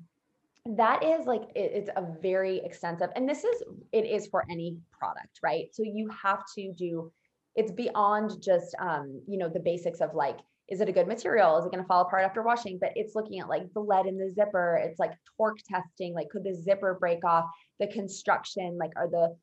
that 0.65 1.03
is 1.03 1.25
like 1.25 1.43
it, 1.55 1.71
it's 1.73 1.89
a 1.95 2.05
very 2.21 2.57
extensive, 2.63 3.09
and 3.15 3.27
this 3.27 3.43
is 3.43 3.63
it 3.91 4.05
is 4.05 4.27
for 4.27 4.45
any 4.49 4.77
product, 4.91 5.39
right? 5.41 5.67
So 5.73 5.83
you 5.83 6.09
have 6.09 6.43
to 6.55 6.73
do. 6.73 7.11
It's 7.55 7.71
beyond 7.71 8.41
just 8.41 8.75
um, 8.79 9.21
you 9.27 9.37
know 9.37 9.49
the 9.49 9.59
basics 9.59 10.01
of 10.01 10.13
like 10.13 10.39
is 10.69 10.81
it 10.81 10.89
a 10.89 10.91
good 10.91 11.07
material? 11.07 11.57
Is 11.57 11.65
it 11.65 11.71
going 11.71 11.83
to 11.83 11.87
fall 11.87 12.01
apart 12.01 12.23
after 12.23 12.41
washing? 12.41 12.77
But 12.79 12.91
it's 12.95 13.15
looking 13.15 13.39
at 13.39 13.49
like 13.49 13.71
the 13.73 13.79
lead 13.79 14.07
in 14.07 14.17
the 14.17 14.31
zipper. 14.33 14.81
It's 14.83 14.99
like 14.99 15.11
torque 15.37 15.59
testing. 15.69 16.13
Like, 16.13 16.29
could 16.29 16.43
the 16.43 16.53
zipper 16.53 16.97
break 16.99 17.23
off? 17.23 17.45
The 17.79 17.87
construction, 17.87 18.77
like, 18.77 18.91
are 18.95 19.09
the 19.09 19.35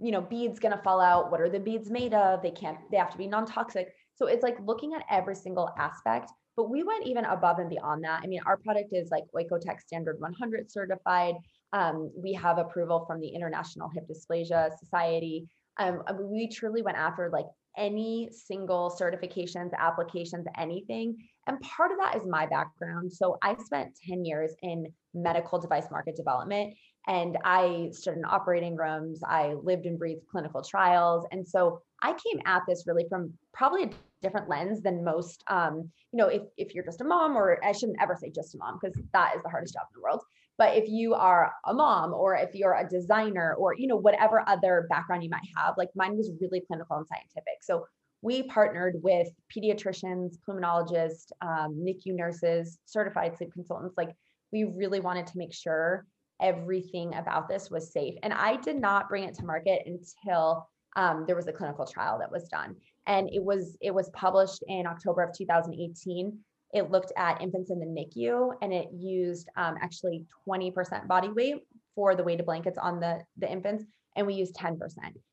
you 0.00 0.10
know 0.10 0.22
beads 0.22 0.58
going 0.58 0.76
to 0.76 0.82
fall 0.82 1.00
out? 1.00 1.30
What 1.30 1.40
are 1.40 1.50
the 1.50 1.60
beads 1.60 1.90
made 1.90 2.14
of? 2.14 2.42
They 2.42 2.50
can't. 2.50 2.78
They 2.90 2.96
have 2.96 3.10
to 3.10 3.18
be 3.18 3.26
non-toxic. 3.26 3.92
So 4.14 4.26
it's 4.26 4.42
like 4.42 4.56
looking 4.64 4.94
at 4.94 5.04
every 5.10 5.34
single 5.34 5.70
aspect. 5.78 6.30
But 6.56 6.70
we 6.70 6.82
went 6.82 7.06
even 7.06 7.26
above 7.26 7.58
and 7.58 7.68
beyond 7.68 8.02
that. 8.04 8.22
I 8.22 8.26
mean, 8.26 8.40
our 8.46 8.56
product 8.56 8.90
is 8.92 9.10
like 9.10 9.24
OEKO-TEX 9.34 9.84
Standard 9.86 10.18
100 10.20 10.70
certified. 10.70 11.34
Um, 11.74 12.10
we 12.16 12.32
have 12.32 12.56
approval 12.56 13.04
from 13.06 13.20
the 13.20 13.28
International 13.28 13.90
Hip 13.90 14.06
Dysplasia 14.08 14.70
Society. 14.78 15.46
Um, 15.78 16.02
we 16.20 16.48
truly 16.48 16.82
went 16.82 16.96
after 16.96 17.30
like 17.32 17.46
any 17.76 18.28
single 18.32 18.96
certifications, 18.98 19.70
applications, 19.78 20.46
anything. 20.56 21.16
And 21.46 21.60
part 21.60 21.92
of 21.92 21.98
that 21.98 22.16
is 22.16 22.26
my 22.26 22.46
background. 22.46 23.12
So 23.12 23.38
I 23.42 23.54
spent 23.62 23.96
10 24.08 24.24
years 24.24 24.52
in 24.62 24.86
medical 25.14 25.60
device 25.60 25.86
market 25.90 26.16
development 26.16 26.74
and 27.06 27.38
I 27.44 27.90
stood 27.92 28.16
in 28.16 28.24
operating 28.24 28.76
rooms. 28.76 29.20
I 29.22 29.54
lived 29.62 29.86
and 29.86 29.98
breathed 29.98 30.26
clinical 30.30 30.62
trials. 30.62 31.24
And 31.30 31.46
so 31.46 31.80
I 32.02 32.12
came 32.12 32.40
at 32.46 32.62
this 32.66 32.84
really 32.86 33.06
from 33.08 33.32
probably 33.52 33.84
a 33.84 33.90
different 34.22 34.48
lens 34.48 34.80
than 34.82 35.04
most. 35.04 35.44
Um, 35.46 35.90
you 36.12 36.18
know, 36.18 36.28
if, 36.28 36.42
if 36.56 36.74
you're 36.74 36.84
just 36.84 37.00
a 37.00 37.04
mom, 37.04 37.36
or 37.36 37.64
I 37.64 37.72
shouldn't 37.72 38.00
ever 38.00 38.16
say 38.20 38.30
just 38.30 38.54
a 38.54 38.58
mom, 38.58 38.78
because 38.80 38.98
that 39.12 39.34
is 39.36 39.42
the 39.42 39.48
hardest 39.48 39.74
job 39.74 39.84
in 39.94 40.00
the 40.00 40.02
world. 40.02 40.22
But 40.58 40.76
if 40.76 40.88
you 40.88 41.14
are 41.14 41.52
a 41.66 41.74
mom 41.74 42.14
or 42.14 42.34
if 42.34 42.54
you're 42.54 42.74
a 42.74 42.88
designer 42.88 43.54
or, 43.58 43.74
you 43.74 43.86
know, 43.86 43.96
whatever 43.96 44.42
other 44.48 44.86
background 44.88 45.22
you 45.22 45.30
might 45.30 45.46
have, 45.56 45.74
like 45.76 45.90
mine 45.94 46.16
was 46.16 46.32
really 46.40 46.62
clinical 46.66 46.96
and 46.96 47.06
scientific. 47.06 47.62
So 47.62 47.86
we 48.22 48.44
partnered 48.44 48.96
with 49.02 49.28
pediatricians, 49.54 50.36
pulmonologists, 50.48 51.30
um, 51.42 51.74
NICU 51.78 52.14
nurses, 52.14 52.78
certified 52.86 53.36
sleep 53.36 53.52
consultants. 53.52 53.96
Like 53.96 54.16
we 54.52 54.64
really 54.64 55.00
wanted 55.00 55.26
to 55.26 55.38
make 55.38 55.52
sure 55.52 56.06
everything 56.40 57.14
about 57.14 57.48
this 57.48 57.70
was 57.70 57.92
safe. 57.92 58.14
And 58.22 58.32
I 58.32 58.56
did 58.56 58.76
not 58.76 59.08
bring 59.08 59.24
it 59.24 59.34
to 59.34 59.44
market 59.44 59.82
until 59.86 60.68
um, 60.96 61.24
there 61.26 61.36
was 61.36 61.46
a 61.46 61.52
clinical 61.52 61.86
trial 61.86 62.18
that 62.18 62.32
was 62.32 62.48
done. 62.48 62.76
And 63.06 63.28
it 63.32 63.42
was 63.42 63.76
it 63.80 63.94
was 63.94 64.10
published 64.10 64.64
in 64.66 64.86
October 64.86 65.22
of 65.22 65.36
2018 65.36 66.38
it 66.76 66.90
looked 66.90 67.12
at 67.16 67.40
infants 67.40 67.70
in 67.70 67.80
the 67.80 67.86
NICU 67.86 68.52
and 68.60 68.72
it 68.72 68.88
used 68.92 69.48
um, 69.56 69.76
actually 69.80 70.26
20% 70.46 71.08
body 71.08 71.28
weight 71.28 71.62
for 71.94 72.14
the 72.14 72.22
weighted 72.22 72.44
blankets 72.44 72.76
on 72.76 73.00
the, 73.00 73.20
the 73.38 73.50
infants, 73.50 73.84
and 74.14 74.26
we 74.26 74.34
used 74.34 74.54
10%. 74.54 74.78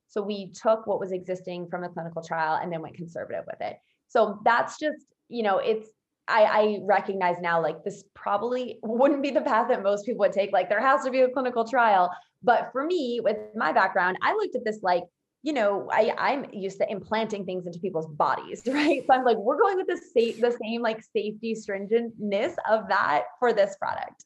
So 0.07 0.21
we 0.21 0.51
took 0.51 0.87
what 0.87 1.01
was 1.01 1.11
existing 1.11 1.67
from 1.67 1.83
a 1.83 1.89
clinical 1.89 2.23
trial 2.23 2.59
and 2.61 2.71
then 2.71 2.81
went 2.81 2.95
conservative 2.95 3.43
with 3.45 3.59
it. 3.59 3.77
So 4.07 4.39
that's 4.45 4.79
just, 4.79 5.05
you 5.27 5.43
know, 5.43 5.57
it's, 5.57 5.89
I, 6.29 6.43
I 6.43 6.79
recognize 6.83 7.35
now 7.41 7.61
like 7.61 7.83
this 7.83 8.05
probably 8.13 8.79
wouldn't 8.81 9.21
be 9.21 9.31
the 9.31 9.41
path 9.41 9.67
that 9.67 9.83
most 9.83 10.05
people 10.05 10.19
would 10.19 10.31
take. 10.31 10.53
Like 10.53 10.69
there 10.69 10.79
has 10.79 11.03
to 11.03 11.11
be 11.11 11.21
a 11.21 11.29
clinical 11.29 11.67
trial. 11.67 12.09
But 12.41 12.69
for 12.71 12.85
me, 12.85 13.19
with 13.21 13.37
my 13.55 13.73
background, 13.73 14.17
I 14.21 14.31
looked 14.33 14.55
at 14.55 14.63
this 14.63 14.79
like, 14.81 15.03
you 15.43 15.51
know, 15.51 15.89
I, 15.91 16.13
I'm 16.17 16.45
used 16.53 16.77
to 16.77 16.89
implanting 16.89 17.45
things 17.45 17.67
into 17.67 17.77
people's 17.77 18.07
bodies, 18.07 18.63
right? 18.67 19.03
So 19.05 19.13
I'm 19.13 19.25
like, 19.25 19.37
we're 19.37 19.59
going 19.59 19.75
with 19.75 19.87
the 19.87 20.01
same, 20.15 20.39
the 20.39 20.57
same 20.63 20.81
like 20.81 21.03
safety 21.03 21.53
stringentness 21.53 22.55
of 22.69 22.87
that 22.87 23.23
for 23.39 23.51
this 23.51 23.75
product. 23.77 24.23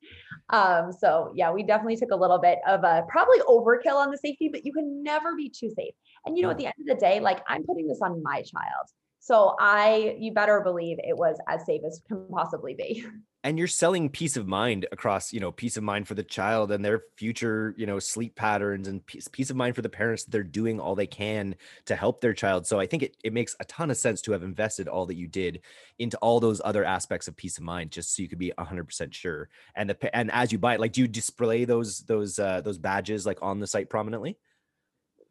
Um, 0.49 0.91
so 0.93 1.33
yeah, 1.35 1.51
we 1.51 1.63
definitely 1.63 1.97
took 1.97 2.11
a 2.11 2.15
little 2.15 2.37
bit 2.37 2.59
of 2.67 2.83
a 2.83 3.03
probably 3.09 3.39
overkill 3.39 3.95
on 3.95 4.11
the 4.11 4.17
safety, 4.17 4.47
but 4.47 4.63
you 4.63 4.71
can 4.71 5.03
never 5.03 5.35
be 5.35 5.49
too 5.49 5.71
safe. 5.75 5.93
And 6.25 6.37
you 6.37 6.43
know, 6.43 6.51
at 6.51 6.57
the 6.57 6.67
end 6.67 6.75
of 6.79 6.85
the 6.85 6.95
day, 6.95 7.19
like 7.19 7.39
I'm 7.47 7.63
putting 7.65 7.87
this 7.87 7.99
on 8.01 8.21
my 8.21 8.43
child. 8.43 8.87
So 9.19 9.55
I, 9.59 10.15
you 10.19 10.31
better 10.31 10.61
believe 10.61 10.99
it 10.99 11.17
was 11.17 11.37
as 11.49 11.65
safe 11.65 11.81
as 11.85 12.01
can 12.07 12.27
possibly 12.31 12.75
be. 12.75 13.05
and 13.47 13.57
you're 13.57 13.65
selling 13.65 14.09
peace 14.09 14.35
of 14.35 14.45
mind 14.45 14.85
across 14.91 15.31
you 15.31 15.39
know 15.39 15.53
peace 15.53 15.77
of 15.77 15.83
mind 15.83 16.05
for 16.05 16.15
the 16.15 16.23
child 16.23 16.69
and 16.69 16.83
their 16.83 17.03
future 17.15 17.73
you 17.77 17.85
know 17.85 17.97
sleep 17.97 18.35
patterns 18.35 18.89
and 18.89 19.05
peace, 19.05 19.29
peace 19.29 19.49
of 19.49 19.55
mind 19.55 19.73
for 19.73 19.81
the 19.81 19.87
parents 19.87 20.25
that 20.25 20.31
they're 20.31 20.43
doing 20.43 20.81
all 20.81 20.95
they 20.95 21.07
can 21.07 21.55
to 21.85 21.95
help 21.95 22.19
their 22.19 22.33
child. 22.33 22.67
So 22.67 22.77
i 22.77 22.85
think 22.85 23.03
it, 23.03 23.15
it 23.23 23.31
makes 23.31 23.55
a 23.61 23.65
ton 23.65 23.89
of 23.89 23.95
sense 23.95 24.21
to 24.23 24.33
have 24.33 24.43
invested 24.43 24.89
all 24.89 25.05
that 25.05 25.15
you 25.15 25.27
did 25.27 25.61
into 25.97 26.17
all 26.17 26.41
those 26.41 26.59
other 26.65 26.83
aspects 26.83 27.29
of 27.29 27.37
peace 27.37 27.57
of 27.57 27.63
mind 27.63 27.91
just 27.91 28.13
so 28.13 28.21
you 28.21 28.27
could 28.27 28.37
be 28.37 28.51
100% 28.59 29.13
sure. 29.13 29.47
And 29.75 29.89
the 29.89 30.15
and 30.15 30.29
as 30.31 30.51
you 30.51 30.57
buy 30.57 30.73
it 30.73 30.81
like 30.81 30.91
do 30.91 30.99
you 30.99 31.07
display 31.07 31.63
those 31.63 32.01
those 32.01 32.39
uh 32.39 32.59
those 32.59 32.77
badges 32.77 33.25
like 33.25 33.39
on 33.41 33.61
the 33.61 33.67
site 33.67 33.89
prominently 33.89 34.37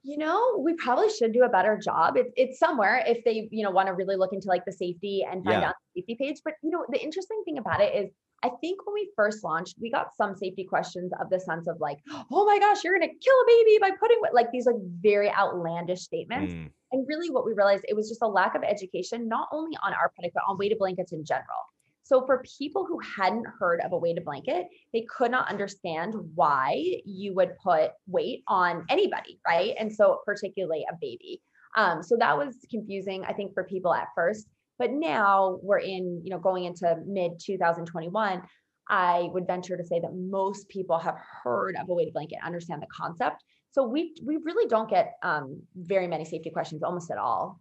you 0.06 0.18
know, 0.18 0.58
we 0.60 0.74
probably 0.74 1.10
should 1.10 1.32
do 1.32 1.42
a 1.42 1.48
better 1.48 1.76
job. 1.76 2.16
It, 2.16 2.26
it's 2.36 2.60
somewhere 2.60 3.02
if 3.04 3.24
they, 3.24 3.48
you 3.50 3.64
know, 3.64 3.72
want 3.72 3.88
to 3.88 3.92
really 3.92 4.14
look 4.14 4.32
into 4.32 4.46
like 4.46 4.64
the 4.64 4.72
safety 4.72 5.26
and 5.28 5.42
find 5.42 5.62
yeah. 5.62 5.68
out 5.70 5.74
the 5.94 6.00
safety 6.00 6.16
page. 6.20 6.36
But 6.44 6.54
you 6.62 6.70
know, 6.70 6.86
the 6.88 7.02
interesting 7.02 7.42
thing 7.44 7.58
about 7.58 7.80
it 7.80 7.92
is 7.92 8.12
I 8.44 8.50
think 8.60 8.86
when 8.86 8.94
we 8.94 9.10
first 9.16 9.42
launched, 9.42 9.74
we 9.80 9.90
got 9.90 10.14
some 10.16 10.36
safety 10.36 10.62
questions 10.62 11.10
of 11.20 11.28
the 11.28 11.40
sense 11.40 11.66
of 11.66 11.80
like, 11.80 11.98
oh 12.30 12.44
my 12.44 12.56
gosh, 12.60 12.84
you're 12.84 12.96
gonna 12.96 13.08
kill 13.08 13.34
a 13.34 13.46
baby 13.48 13.78
by 13.80 13.90
putting 13.98 14.18
what, 14.20 14.32
like 14.32 14.52
these 14.52 14.66
like 14.66 14.76
very 15.02 15.28
outlandish 15.32 16.02
statements. 16.02 16.54
Mm. 16.54 16.70
And 16.92 17.06
really 17.08 17.30
what 17.30 17.44
we 17.44 17.52
realized 17.54 17.84
it 17.88 17.96
was 17.96 18.08
just 18.08 18.22
a 18.22 18.28
lack 18.28 18.54
of 18.54 18.62
education, 18.62 19.28
not 19.28 19.48
only 19.50 19.76
on 19.82 19.92
our 19.92 20.12
product, 20.14 20.34
but 20.34 20.44
on 20.48 20.56
weighted 20.56 20.78
blankets 20.78 21.12
in 21.12 21.24
general. 21.24 21.66
So 22.06 22.24
for 22.24 22.44
people 22.56 22.86
who 22.86 23.00
hadn't 23.00 23.46
heard 23.58 23.80
of 23.80 23.90
a 23.90 23.98
weighted 23.98 24.24
blanket, 24.24 24.68
they 24.92 25.04
could 25.10 25.32
not 25.32 25.50
understand 25.50 26.14
why 26.36 27.00
you 27.04 27.34
would 27.34 27.58
put 27.58 27.90
weight 28.06 28.44
on 28.46 28.84
anybody, 28.88 29.40
right? 29.44 29.74
And 29.76 29.92
so 29.92 30.20
particularly 30.24 30.84
a 30.88 30.94
baby. 31.00 31.42
Um, 31.76 32.04
so 32.04 32.16
that 32.20 32.38
was 32.38 32.64
confusing, 32.70 33.24
I 33.24 33.32
think, 33.32 33.54
for 33.54 33.64
people 33.64 33.92
at 33.92 34.06
first. 34.14 34.46
But 34.78 34.92
now 34.92 35.58
we're 35.62 35.80
in, 35.80 36.22
you 36.22 36.30
know, 36.30 36.38
going 36.38 36.64
into 36.64 36.96
mid 37.04 37.40
2021. 37.44 38.40
I 38.88 39.28
would 39.32 39.48
venture 39.48 39.76
to 39.76 39.84
say 39.84 39.98
that 39.98 40.14
most 40.14 40.68
people 40.68 40.98
have 40.98 41.16
heard 41.42 41.74
of 41.74 41.88
a 41.88 41.92
weighted 41.92 42.14
blanket, 42.14 42.38
understand 42.44 42.82
the 42.82 42.86
concept. 42.86 43.42
So 43.72 43.84
we 43.84 44.14
we 44.24 44.36
really 44.36 44.68
don't 44.68 44.88
get 44.88 45.14
um, 45.24 45.60
very 45.74 46.06
many 46.06 46.24
safety 46.24 46.50
questions, 46.50 46.84
almost 46.84 47.10
at 47.10 47.18
all 47.18 47.60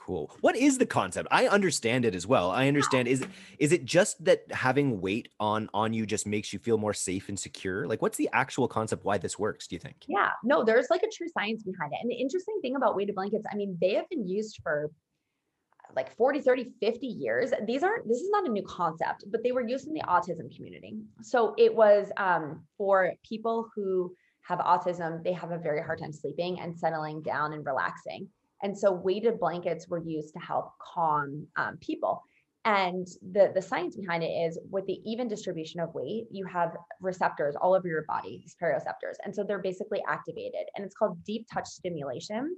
cool. 0.00 0.36
What 0.40 0.56
is 0.56 0.78
the 0.78 0.86
concept? 0.86 1.28
I 1.30 1.46
understand 1.46 2.04
it 2.04 2.14
as 2.14 2.26
well. 2.26 2.50
I 2.50 2.68
understand. 2.68 3.08
Is 3.08 3.26
is 3.58 3.72
it 3.72 3.84
just 3.84 4.24
that 4.24 4.50
having 4.50 5.00
weight 5.00 5.28
on 5.38 5.68
on 5.74 5.92
you 5.92 6.06
just 6.06 6.26
makes 6.26 6.52
you 6.52 6.58
feel 6.58 6.78
more 6.78 6.94
safe 6.94 7.28
and 7.28 7.38
secure? 7.38 7.86
Like 7.86 8.02
what's 8.02 8.16
the 8.16 8.28
actual 8.32 8.68
concept 8.68 9.04
why 9.04 9.18
this 9.18 9.38
works, 9.38 9.66
do 9.66 9.76
you 9.76 9.80
think? 9.80 9.96
Yeah. 10.08 10.30
No, 10.42 10.64
there's 10.64 10.88
like 10.90 11.02
a 11.02 11.10
true 11.12 11.28
science 11.28 11.62
behind 11.62 11.92
it. 11.92 11.98
And 12.02 12.10
the 12.10 12.14
interesting 12.14 12.58
thing 12.62 12.76
about 12.76 12.96
weighted 12.96 13.14
blankets, 13.14 13.46
I 13.52 13.56
mean, 13.56 13.76
they 13.80 13.94
have 13.94 14.08
been 14.08 14.26
used 14.26 14.58
for 14.62 14.90
like 15.96 16.16
40, 16.16 16.40
30, 16.40 16.72
50 16.80 17.06
years. 17.06 17.52
These 17.66 17.82
aren't 17.82 18.06
this 18.06 18.18
is 18.18 18.30
not 18.30 18.48
a 18.48 18.52
new 18.52 18.62
concept, 18.62 19.24
but 19.30 19.42
they 19.42 19.52
were 19.52 19.66
used 19.66 19.86
in 19.86 19.94
the 19.94 20.02
autism 20.02 20.54
community. 20.54 20.96
So 21.22 21.54
it 21.58 21.74
was 21.74 22.10
um, 22.16 22.62
for 22.76 23.12
people 23.28 23.68
who 23.74 24.14
have 24.42 24.58
autism, 24.58 25.22
they 25.22 25.32
have 25.32 25.52
a 25.52 25.58
very 25.58 25.82
hard 25.82 26.00
time 26.00 26.12
sleeping 26.12 26.60
and 26.60 26.76
settling 26.76 27.22
down 27.22 27.52
and 27.52 27.64
relaxing. 27.64 28.28
And 28.62 28.76
so 28.76 28.92
weighted 28.92 29.40
blankets 29.40 29.88
were 29.88 30.02
used 30.02 30.34
to 30.34 30.40
help 30.40 30.72
calm 30.94 31.46
um, 31.56 31.78
people. 31.78 32.22
And 32.66 33.06
the, 33.32 33.52
the 33.54 33.62
science 33.62 33.96
behind 33.96 34.22
it 34.22 34.26
is 34.26 34.58
with 34.70 34.84
the 34.86 35.00
even 35.04 35.28
distribution 35.28 35.80
of 35.80 35.94
weight, 35.94 36.26
you 36.30 36.44
have 36.44 36.76
receptors 37.00 37.56
all 37.56 37.74
over 37.74 37.88
your 37.88 38.04
body, 38.06 38.38
these 38.42 38.54
perioceptors. 38.62 39.14
And 39.24 39.34
so 39.34 39.44
they're 39.44 39.60
basically 39.62 40.02
activated. 40.06 40.66
And 40.76 40.84
it's 40.84 40.94
called 40.94 41.24
deep 41.24 41.46
touch 41.52 41.66
stimulation. 41.66 42.54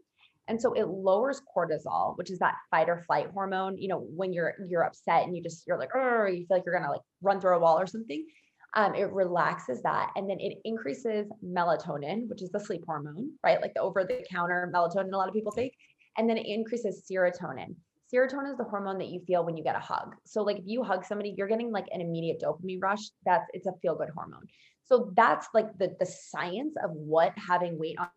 And 0.49 0.61
so 0.61 0.73
it 0.73 0.88
lowers 0.88 1.40
cortisol, 1.56 2.18
which 2.18 2.30
is 2.32 2.40
that 2.40 2.56
fight 2.68 2.88
or 2.88 3.04
flight 3.06 3.28
hormone. 3.32 3.78
You 3.78 3.88
know, 3.88 4.00
when 4.00 4.32
you're 4.32 4.54
you're 4.68 4.82
upset 4.82 5.23
and 5.23 5.37
you 5.37 5.42
just 5.42 5.64
you're 5.68 5.78
like, 5.78 5.90
oh, 5.94 6.26
you 6.26 6.47
feel 6.47 6.56
like 6.56 6.64
you're 6.66 6.76
gonna 6.76 6.90
like 6.90 7.00
run 7.23 7.40
through 7.40 7.54
a 7.56 7.61
wall 7.61 7.78
or 7.78 7.87
something. 7.87 8.26
Um, 8.75 8.94
it 8.94 9.12
relaxes 9.12 9.82
that, 9.82 10.11
and 10.16 10.28
then 10.28 10.40
it 10.40 10.59
increases 10.64 11.30
melatonin, 11.44 12.26
which 12.28 12.40
is 12.40 12.50
the 12.50 12.59
sleep 12.59 12.82
hormone, 12.87 13.32
right? 13.44 13.61
Like 13.61 13.75
the 13.75 13.82
over-the-counter 13.82 14.73
melatonin 14.75 15.12
a 15.12 15.16
lot 15.16 15.28
of 15.28 15.35
people 15.35 15.52
take 15.52 15.76
and 16.19 16.28
then 16.28 16.37
it 16.37 16.47
increases 16.47 17.02
serotonin. 17.11 17.75
Serotonin 18.12 18.50
is 18.50 18.59
the 18.59 18.64
hormone 18.64 18.99
that 18.99 19.09
you 19.09 19.21
feel 19.26 19.45
when 19.45 19.57
you 19.57 19.64
get 19.64 19.76
a 19.76 19.81
hug. 19.81 20.14
So 20.25 20.42
like 20.42 20.59
if 20.59 20.64
you 20.66 20.83
hug 20.83 21.04
somebody, 21.04 21.35
you're 21.37 21.49
getting 21.49 21.71
like 21.71 21.87
an 21.92 22.00
immediate 22.00 22.40
dopamine 22.40 22.83
rush. 22.83 23.11
That's 23.25 23.49
it's 23.54 23.66
a 23.66 23.73
feel 23.81 23.95
good 23.95 24.11
hormone. 24.14 24.47
So 24.85 25.12
that's 25.16 25.49
like 25.54 25.78
the 25.78 25.97
the 25.99 26.07
science 26.07 26.75
of 26.85 26.90
what 26.92 27.33
having 27.38 27.78
weight 27.78 27.97
on 27.99 28.09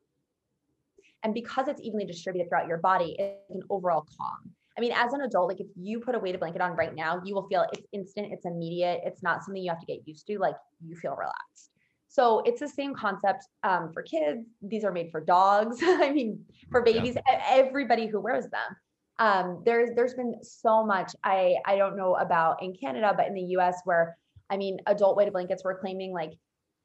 and 1.25 1.33
because 1.33 1.67
it's 1.67 1.81
evenly 1.81 2.05
distributed 2.05 2.49
throughout 2.49 2.67
your 2.67 2.77
body, 2.77 3.15
it's 3.17 3.49
an 3.49 3.63
overall 3.71 4.05
calm. 4.15 4.51
I 4.77 4.81
mean, 4.81 4.91
as 4.95 5.11
an 5.13 5.21
adult, 5.21 5.47
like 5.47 5.59
if 5.59 5.67
you 5.75 5.99
put 5.99 6.13
a 6.13 6.19
weighted 6.19 6.39
blanket 6.39 6.61
on 6.61 6.75
right 6.75 6.93
now, 6.93 7.19
you 7.25 7.33
will 7.33 7.47
feel 7.47 7.65
it's 7.73 7.87
instant, 7.93 8.31
it's 8.31 8.45
immediate, 8.45 9.01
it's 9.03 9.23
not 9.23 9.43
something 9.43 9.63
you 9.63 9.71
have 9.71 9.79
to 9.79 9.87
get 9.87 10.05
used 10.05 10.27
to. 10.27 10.37
Like 10.37 10.55
you 10.85 10.95
feel 10.95 11.15
relaxed. 11.15 11.71
So 12.15 12.41
it's 12.45 12.61
the 12.61 12.69
same 12.69 12.95
concept 12.95 13.43
um, 13.63 13.91
for 13.91 14.01
kids. 14.01 14.47
These 14.61 14.85
are 14.85 14.91
made 14.93 15.11
for 15.11 15.19
dogs. 15.19 15.79
I 15.83 16.13
mean, 16.13 16.45
for 16.71 16.81
babies, 16.81 17.15
yeah. 17.15 17.43
everybody 17.49 18.07
who 18.07 18.21
wears 18.21 18.45
them. 18.45 18.77
Um, 19.19 19.61
there's 19.65 19.89
there's 19.97 20.13
been 20.13 20.35
so 20.41 20.85
much. 20.85 21.13
I 21.25 21.55
I 21.65 21.75
don't 21.75 21.97
know 21.97 22.15
about 22.15 22.63
in 22.63 22.73
Canada, 22.73 23.13
but 23.17 23.27
in 23.27 23.33
the 23.33 23.47
U.S. 23.57 23.81
where 23.83 24.17
I 24.49 24.55
mean, 24.55 24.79
adult 24.87 25.17
weighted 25.17 25.33
blankets 25.33 25.65
were 25.65 25.75
claiming 25.75 26.13
like 26.13 26.31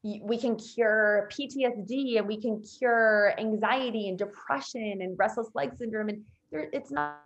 we 0.02 0.36
can 0.36 0.56
cure 0.56 1.28
PTSD 1.32 2.18
and 2.18 2.26
we 2.26 2.40
can 2.40 2.60
cure 2.62 3.32
anxiety 3.38 4.08
and 4.08 4.18
depression 4.18 4.98
and 5.00 5.16
restless 5.16 5.48
leg 5.54 5.76
syndrome. 5.76 6.08
And 6.08 6.22
there, 6.50 6.70
it's 6.72 6.90
not, 6.90 7.20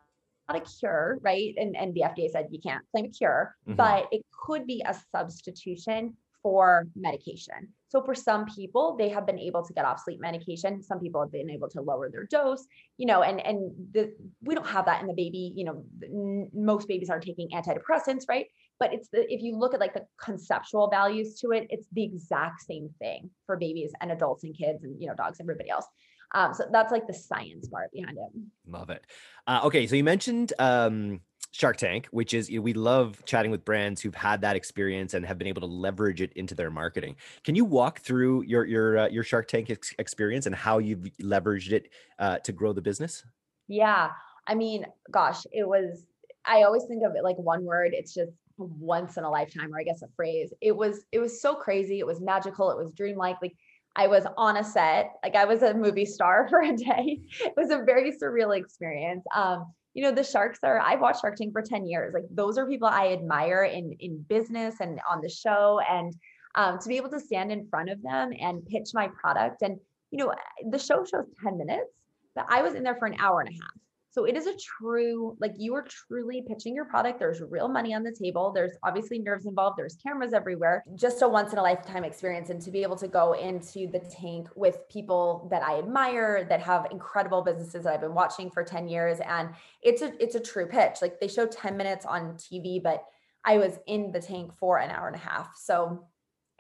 not 0.49 0.59
a 0.59 0.79
cure, 0.79 1.19
right? 1.23 1.55
And, 1.57 1.75
and 1.77 1.95
the 1.95 2.03
FDA 2.03 2.29
said 2.31 2.49
you 2.51 2.61
can't 2.61 2.85
claim 2.91 3.07
a 3.07 3.09
cure, 3.09 3.55
mm-hmm. 3.67 3.77
but 3.77 4.09
it 4.11 4.23
could 4.45 4.67
be 4.67 4.83
a 4.87 4.95
substitution 5.13 6.17
for 6.43 6.87
medication. 6.97 7.73
So 7.95 8.03
for 8.03 8.15
some 8.15 8.45
people, 8.47 8.97
they 8.99 9.09
have 9.11 9.25
been 9.25 9.39
able 9.39 9.65
to 9.65 9.73
get 9.73 9.85
off 9.85 10.03
sleep 10.03 10.21
medication. 10.21 10.83
Some 10.83 10.99
people 10.99 11.21
have 11.21 11.31
been 11.31 11.49
able 11.49 11.69
to 11.69 11.81
lower 11.81 12.11
their 12.11 12.25
dose, 12.25 12.67
you 12.99 13.07
know, 13.07 13.23
and 13.23 13.41
and 13.47 13.71
the 13.93 14.13
we 14.43 14.57
don't 14.57 14.67
have 14.67 14.87
that 14.87 15.01
in 15.01 15.07
the 15.07 15.15
baby. 15.15 15.53
You 15.55 15.65
know, 15.67 15.85
n- 16.03 16.51
most 16.53 16.89
babies 16.89 17.09
aren't 17.09 17.23
taking 17.23 17.51
antidepressants, 17.51 18.25
right? 18.29 18.47
But 18.81 18.93
it's 18.93 19.11
the 19.11 19.33
if 19.33 19.43
you 19.43 19.57
look 19.57 19.75
at 19.75 19.81
like 19.81 19.95
the 19.95 20.07
conceptual 20.21 20.91
values 20.91 21.39
to 21.43 21.53
it, 21.53 21.69
it's 21.71 21.87
the 21.93 22.03
exact 22.03 22.63
same 22.63 22.91
thing 22.99 23.31
for 23.47 23.57
babies 23.57 23.93
and 24.01 24.11
adults 24.11 24.43
and 24.43 24.59
kids 24.59 24.83
and 24.83 25.01
you 25.01 25.07
know 25.07 25.15
dogs, 25.15 25.39
everybody 25.41 25.71
else. 25.71 25.87
Um, 26.35 26.53
so 26.53 26.65
that's 26.73 26.91
like 26.91 27.07
the 27.07 27.15
science 27.15 27.69
part 27.69 27.93
behind 27.93 28.19
it. 28.19 28.41
Love 28.67 28.91
it. 28.91 29.05
Uh, 29.47 29.61
okay, 29.63 29.87
so 29.87 29.95
you 29.95 30.03
mentioned 30.03 30.53
um, 30.59 31.21
Shark 31.55 31.77
Tank, 31.77 32.09
which 32.11 32.35
is 32.35 32.51
you 32.51 32.59
know, 32.59 32.63
we 32.63 32.73
love 32.73 33.25
chatting 33.27 33.53
with 33.53 33.65
brands 33.65 34.03
who've 34.03 34.15
had 34.15 34.41
that 34.41 34.57
experience 34.57 35.15
and 35.15 35.25
have 35.25 35.39
been 35.39 35.47
able 35.47 35.61
to 35.61 35.69
leverage 35.69 36.21
it 36.21 36.33
into 36.33 36.53
their 36.53 36.69
marketing. 36.69 37.15
Can 37.45 37.55
you 37.55 37.65
walk 37.65 38.01
through 38.01 38.43
your 38.43 38.65
your 38.65 38.99
uh, 38.99 39.09
your 39.09 39.23
Shark 39.23 39.47
Tank 39.47 39.71
ex- 39.71 39.95
experience 40.01 40.47
and 40.47 40.55
how 40.55 40.79
you've 40.79 41.05
leveraged 41.23 41.71
it 41.71 41.91
uh, 42.19 42.39
to 42.39 42.51
grow 42.51 42.73
the 42.73 42.83
business? 42.83 43.25
Yeah, 43.69 44.11
I 44.49 44.57
mean, 44.57 44.85
gosh, 45.13 45.47
it 45.53 45.67
was. 45.67 46.05
I 46.45 46.65
always 46.65 46.87
think 46.87 47.05
of 47.05 47.15
it 47.15 47.23
like 47.23 47.39
one 47.39 47.63
word. 47.63 47.93
It's 47.95 48.13
just 48.13 48.33
once 48.59 49.17
in 49.17 49.23
a 49.23 49.31
lifetime, 49.31 49.73
or 49.73 49.79
I 49.79 49.85
guess 49.85 50.03
a 50.03 50.09
phrase. 50.17 50.53
It 50.61 50.77
was 50.77 51.05
it 51.13 51.21
was 51.21 51.41
so 51.41 51.55
crazy. 51.55 52.01
It 52.01 52.07
was 52.07 52.21
magical. 52.21 52.73
It 52.73 52.79
was 52.79 52.91
dreamlike. 52.91 53.37
Like 53.41 53.55
I 53.95 54.09
was 54.09 54.27
on 54.37 54.57
a 54.57 54.65
set, 54.65 55.13
like 55.23 55.37
I 55.37 55.45
was 55.45 55.63
a 55.63 55.73
movie 55.73 56.05
star 56.05 56.49
for 56.51 56.63
a 56.63 56.77
day. 56.77 57.21
It 57.39 57.55
was 57.57 57.71
a 57.71 57.85
very 57.85 58.11
surreal 58.11 58.59
experience. 58.59 59.23
Um, 59.33 59.73
you 59.95 60.03
know, 60.03 60.13
the 60.13 60.25
sharks 60.25 60.59
are, 60.63 60.81
I've 60.81 61.01
watched 61.01 61.21
Shark 61.21 61.37
Tank 61.37 61.53
for 61.53 61.63
10 61.63 61.87
years. 61.87 62.13
Like 62.13 62.25
those 62.31 62.59
are 62.59 62.67
people 62.67 62.89
I 62.89 63.13
admire 63.13 63.65
in 63.65 63.97
in 64.01 64.25
business 64.29 64.77
and 64.81 65.01
on 65.09 65.21
the 65.21 65.29
show. 65.29 65.81
And 65.89 66.13
um, 66.55 66.79
to 66.79 66.89
be 66.89 66.97
able 66.97 67.11
to 67.11 67.21
stand 67.21 67.51
in 67.51 67.67
front 67.69 67.91
of 67.91 68.03
them 68.03 68.33
and 68.41 68.65
pitch 68.67 68.91
my 68.95 69.09
product. 69.21 69.63
And, 69.63 69.79
you 70.11 70.19
know, 70.19 70.33
the 70.71 70.79
show 70.79 71.05
shows 71.05 71.27
10 71.43 71.59
minutes, 71.59 71.91
but 72.35 72.47
I 72.49 72.63
was 72.63 72.75
in 72.75 72.83
there 72.83 72.97
for 72.97 73.07
an 73.07 73.17
hour 73.19 73.41
and 73.41 73.51
a 73.51 73.53
half. 73.53 73.73
So 74.15 74.27
it 74.27 74.37
is 74.37 74.47
a 74.47 74.55
true, 74.57 75.37
like 75.41 75.55
you 75.59 75.75
are 75.75 75.83
truly 75.83 76.45
pitching 76.47 76.73
your 76.73 76.85
product. 76.85 77.19
There's 77.19 77.43
real 77.43 77.67
money 77.67 77.93
on 77.95 78.05
the 78.05 78.13
table. 78.13 78.53
There's 78.53 78.71
obviously 78.85 79.19
nerves 79.19 79.45
involved. 79.45 79.77
There's 79.77 79.97
cameras 79.97 80.33
everywhere. 80.33 80.85
Just 80.95 81.21
a 81.23 81.29
once 81.29 81.51
in 81.51 81.59
a 81.59 81.63
lifetime 81.63 82.05
experience. 82.05 82.49
And 82.49 82.63
to 82.63 82.71
be 82.71 82.85
able 82.85 82.95
to 82.99 83.09
go 83.09 83.33
into 83.33 83.91
the 83.91 83.99
tank 83.99 84.47
with 84.55 84.89
people 84.89 85.49
that 85.51 85.65
I 85.65 85.79
admire, 85.79 86.47
that 86.49 86.61
have 86.61 86.87
incredible 86.93 87.43
businesses 87.43 87.83
that 87.83 87.93
I've 87.93 88.03
been 88.03 88.15
watching 88.15 88.53
for 88.53 88.63
10 88.63 88.89
years. 88.89 89.19
And 89.19 89.49
it's 89.83 90.01
a 90.01 90.13
it's 90.23 90.37
a 90.37 90.41
true 90.41 90.67
pitch. 90.67 90.99
Like 91.03 91.19
they 91.19 91.27
show 91.27 91.49
10 91.49 91.77
minutes 91.77 92.07
on 92.07 92.35
TV, 92.35 92.81
but 92.81 93.03
I 93.45 93.59
was 93.59 93.81
in 93.89 94.13
the 94.13 94.21
tank 94.21 94.53
for 94.61 94.79
an 94.79 94.93
hour 94.93 95.09
and 95.09 95.17
a 95.17 95.19
half. 95.19 95.57
So 95.57 96.07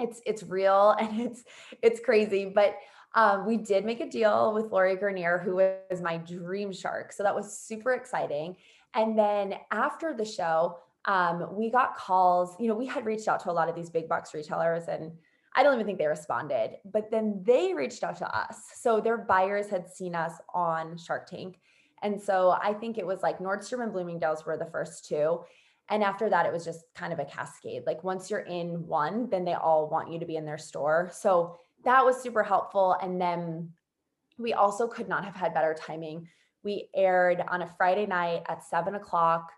it's 0.01 0.21
it's 0.27 0.43
real 0.43 0.91
and 0.99 1.21
it's 1.21 1.45
it's 1.83 2.01
crazy. 2.01 2.51
But 2.53 2.75
um, 3.15 3.47
we 3.47 3.57
did 3.57 3.85
make 3.85 4.01
a 4.01 4.09
deal 4.09 4.53
with 4.53 4.73
Lori 4.73 4.97
Greiner, 4.97 5.43
who 5.43 5.57
was 5.57 6.03
my 6.03 6.17
dream 6.17 6.73
shark. 6.73 7.13
So 7.13 7.23
that 7.23 7.35
was 7.35 7.57
super 7.57 7.93
exciting. 7.93 8.57
And 8.95 9.19
then 9.19 9.55
after 9.71 10.15
the 10.15 10.25
show, 10.25 10.79
um, 11.05 11.55
we 11.57 11.71
got 11.71 11.97
calls. 11.97 12.57
You 12.59 12.69
know, 12.69 12.75
we 12.75 12.87
had 12.87 13.05
reached 13.05 13.29
out 13.29 13.41
to 13.41 13.51
a 13.51 13.53
lot 13.53 13.69
of 13.69 13.75
these 13.75 13.91
big 13.91 14.09
box 14.09 14.35
retailers, 14.35 14.85
and 14.89 15.13
I 15.55 15.63
don't 15.63 15.75
even 15.75 15.87
think 15.87 15.99
they 15.99 16.07
responded. 16.07 16.79
But 16.85 17.11
then 17.11 17.43
they 17.45 17.75
reached 17.75 18.03
out 18.03 18.17
to 18.19 18.37
us. 18.37 18.57
So 18.75 19.01
their 19.01 19.19
buyers 19.19 19.69
had 19.69 19.89
seen 19.89 20.15
us 20.15 20.33
on 20.53 20.97
Shark 20.97 21.29
Tank. 21.29 21.59
And 22.03 22.21
so 22.21 22.57
I 22.63 22.75
think 22.75 22.99
it 22.99 23.07
was 23.07 23.23
like 23.23 23.39
Nordstrom 23.39 23.83
and 23.83 23.93
Bloomingdale's 23.93 24.45
were 24.45 24.57
the 24.57 24.67
first 24.67 25.07
two. 25.07 25.41
And 25.91 26.03
after 26.03 26.29
that, 26.31 26.47
it 26.47 26.53
was 26.53 26.65
just 26.65 26.85
kind 26.95 27.13
of 27.13 27.19
a 27.19 27.25
cascade. 27.25 27.83
Like 27.87 28.03
once 28.03 28.31
you're 28.31 28.41
in 28.41 28.87
one, 28.87 29.29
then 29.31 29.45
they 29.45 29.55
all 29.55 29.89
want 29.89 30.11
you 30.11 30.19
to 30.19 30.27
be 30.27 30.37
in 30.37 30.45
their 30.45 30.59
store. 30.59 31.11
So 31.13 31.59
that 31.85 32.05
was 32.05 32.21
super 32.21 32.43
helpful. 32.43 32.97
And 33.01 33.21
then 33.21 33.71
we 34.39 34.53
also 34.53 34.87
could 34.87 35.09
not 35.09 35.25
have 35.25 35.35
had 35.35 35.55
better 35.55 35.75
timing. 35.75 36.29
We 36.63 36.89
aired 36.95 37.43
on 37.49 37.63
a 37.63 37.75
Friday 37.77 38.07
night 38.07 38.43
at 38.49 38.65
seven 38.65 38.95
o'clock 38.95 39.53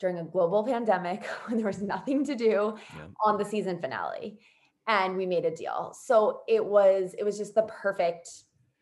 during 0.00 0.18
a 0.18 0.24
global 0.24 0.64
pandemic 0.64 1.24
when 1.46 1.56
there 1.56 1.66
was 1.66 1.82
nothing 1.82 2.24
to 2.24 2.34
do 2.34 2.76
yeah. 2.94 3.06
on 3.24 3.38
the 3.38 3.44
season 3.44 3.80
finale. 3.80 4.38
And 4.88 5.16
we 5.16 5.26
made 5.26 5.44
a 5.44 5.54
deal. 5.54 5.94
So 6.00 6.42
it 6.46 6.64
was, 6.64 7.14
it 7.18 7.24
was 7.24 7.36
just 7.36 7.54
the 7.54 7.62
perfect, 7.62 8.28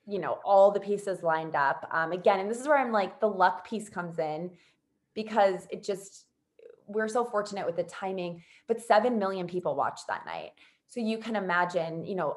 you 0.06 0.18
know, 0.18 0.38
all 0.44 0.70
the 0.70 0.80
pieces 0.80 1.22
lined 1.22 1.56
up. 1.56 1.88
Um, 1.90 2.12
again, 2.12 2.40
and 2.40 2.50
this 2.50 2.60
is 2.60 2.68
where 2.68 2.78
I'm 2.78 2.92
like, 2.92 3.20
the 3.20 3.28
luck 3.28 3.66
piece 3.66 3.88
comes 3.88 4.18
in 4.18 4.50
because 5.14 5.66
it 5.70 5.82
just, 5.82 6.26
we're 6.86 7.08
so 7.08 7.24
fortunate 7.24 7.64
with 7.64 7.76
the 7.76 7.84
timing, 7.84 8.42
but 8.68 8.82
7 8.82 9.18
million 9.18 9.46
people 9.46 9.74
watched 9.74 10.06
that 10.08 10.26
night. 10.26 10.50
So 10.88 11.00
you 11.00 11.16
can 11.16 11.36
imagine, 11.36 12.04
you 12.04 12.16
know, 12.16 12.36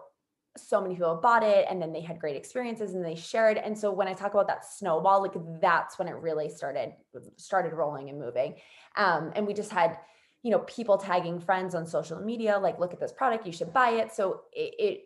so 0.58 0.82
many 0.82 0.96
people 0.96 1.20
bought 1.22 1.44
it 1.44 1.66
and 1.70 1.82
then 1.82 1.94
they 1.94 2.02
had 2.02 2.20
great 2.20 2.36
experiences 2.36 2.94
and 2.94 3.04
they 3.04 3.16
shared. 3.16 3.58
And 3.58 3.78
so 3.78 3.92
when 3.92 4.08
i 4.08 4.14
talk 4.14 4.34
about 4.34 4.48
that 4.48 4.66
snowball 4.66 5.22
like 5.22 5.34
that's 5.62 5.98
when 6.00 6.08
it 6.08 6.16
really 6.16 6.50
started 6.50 6.94
started 7.38 7.74
rolling 7.74 8.10
and 8.10 8.20
moving. 8.20 8.56
Um, 8.96 9.32
and 9.36 9.46
we 9.46 9.54
just 9.54 9.72
had 9.72 9.98
you 10.44 10.52
know 10.52 10.60
people 10.60 10.98
tagging 10.98 11.40
friends 11.40 11.76
on 11.76 11.86
social 11.86 12.20
media 12.20 12.58
like 12.58 12.80
look 12.80 12.94
at 12.94 13.00
this 13.00 13.12
product 13.12 13.46
you 13.46 13.52
should 13.52 13.74
buy 13.74 13.92
it. 13.92 14.12
So 14.12 14.42
it, 14.54 14.74
it 14.80 15.02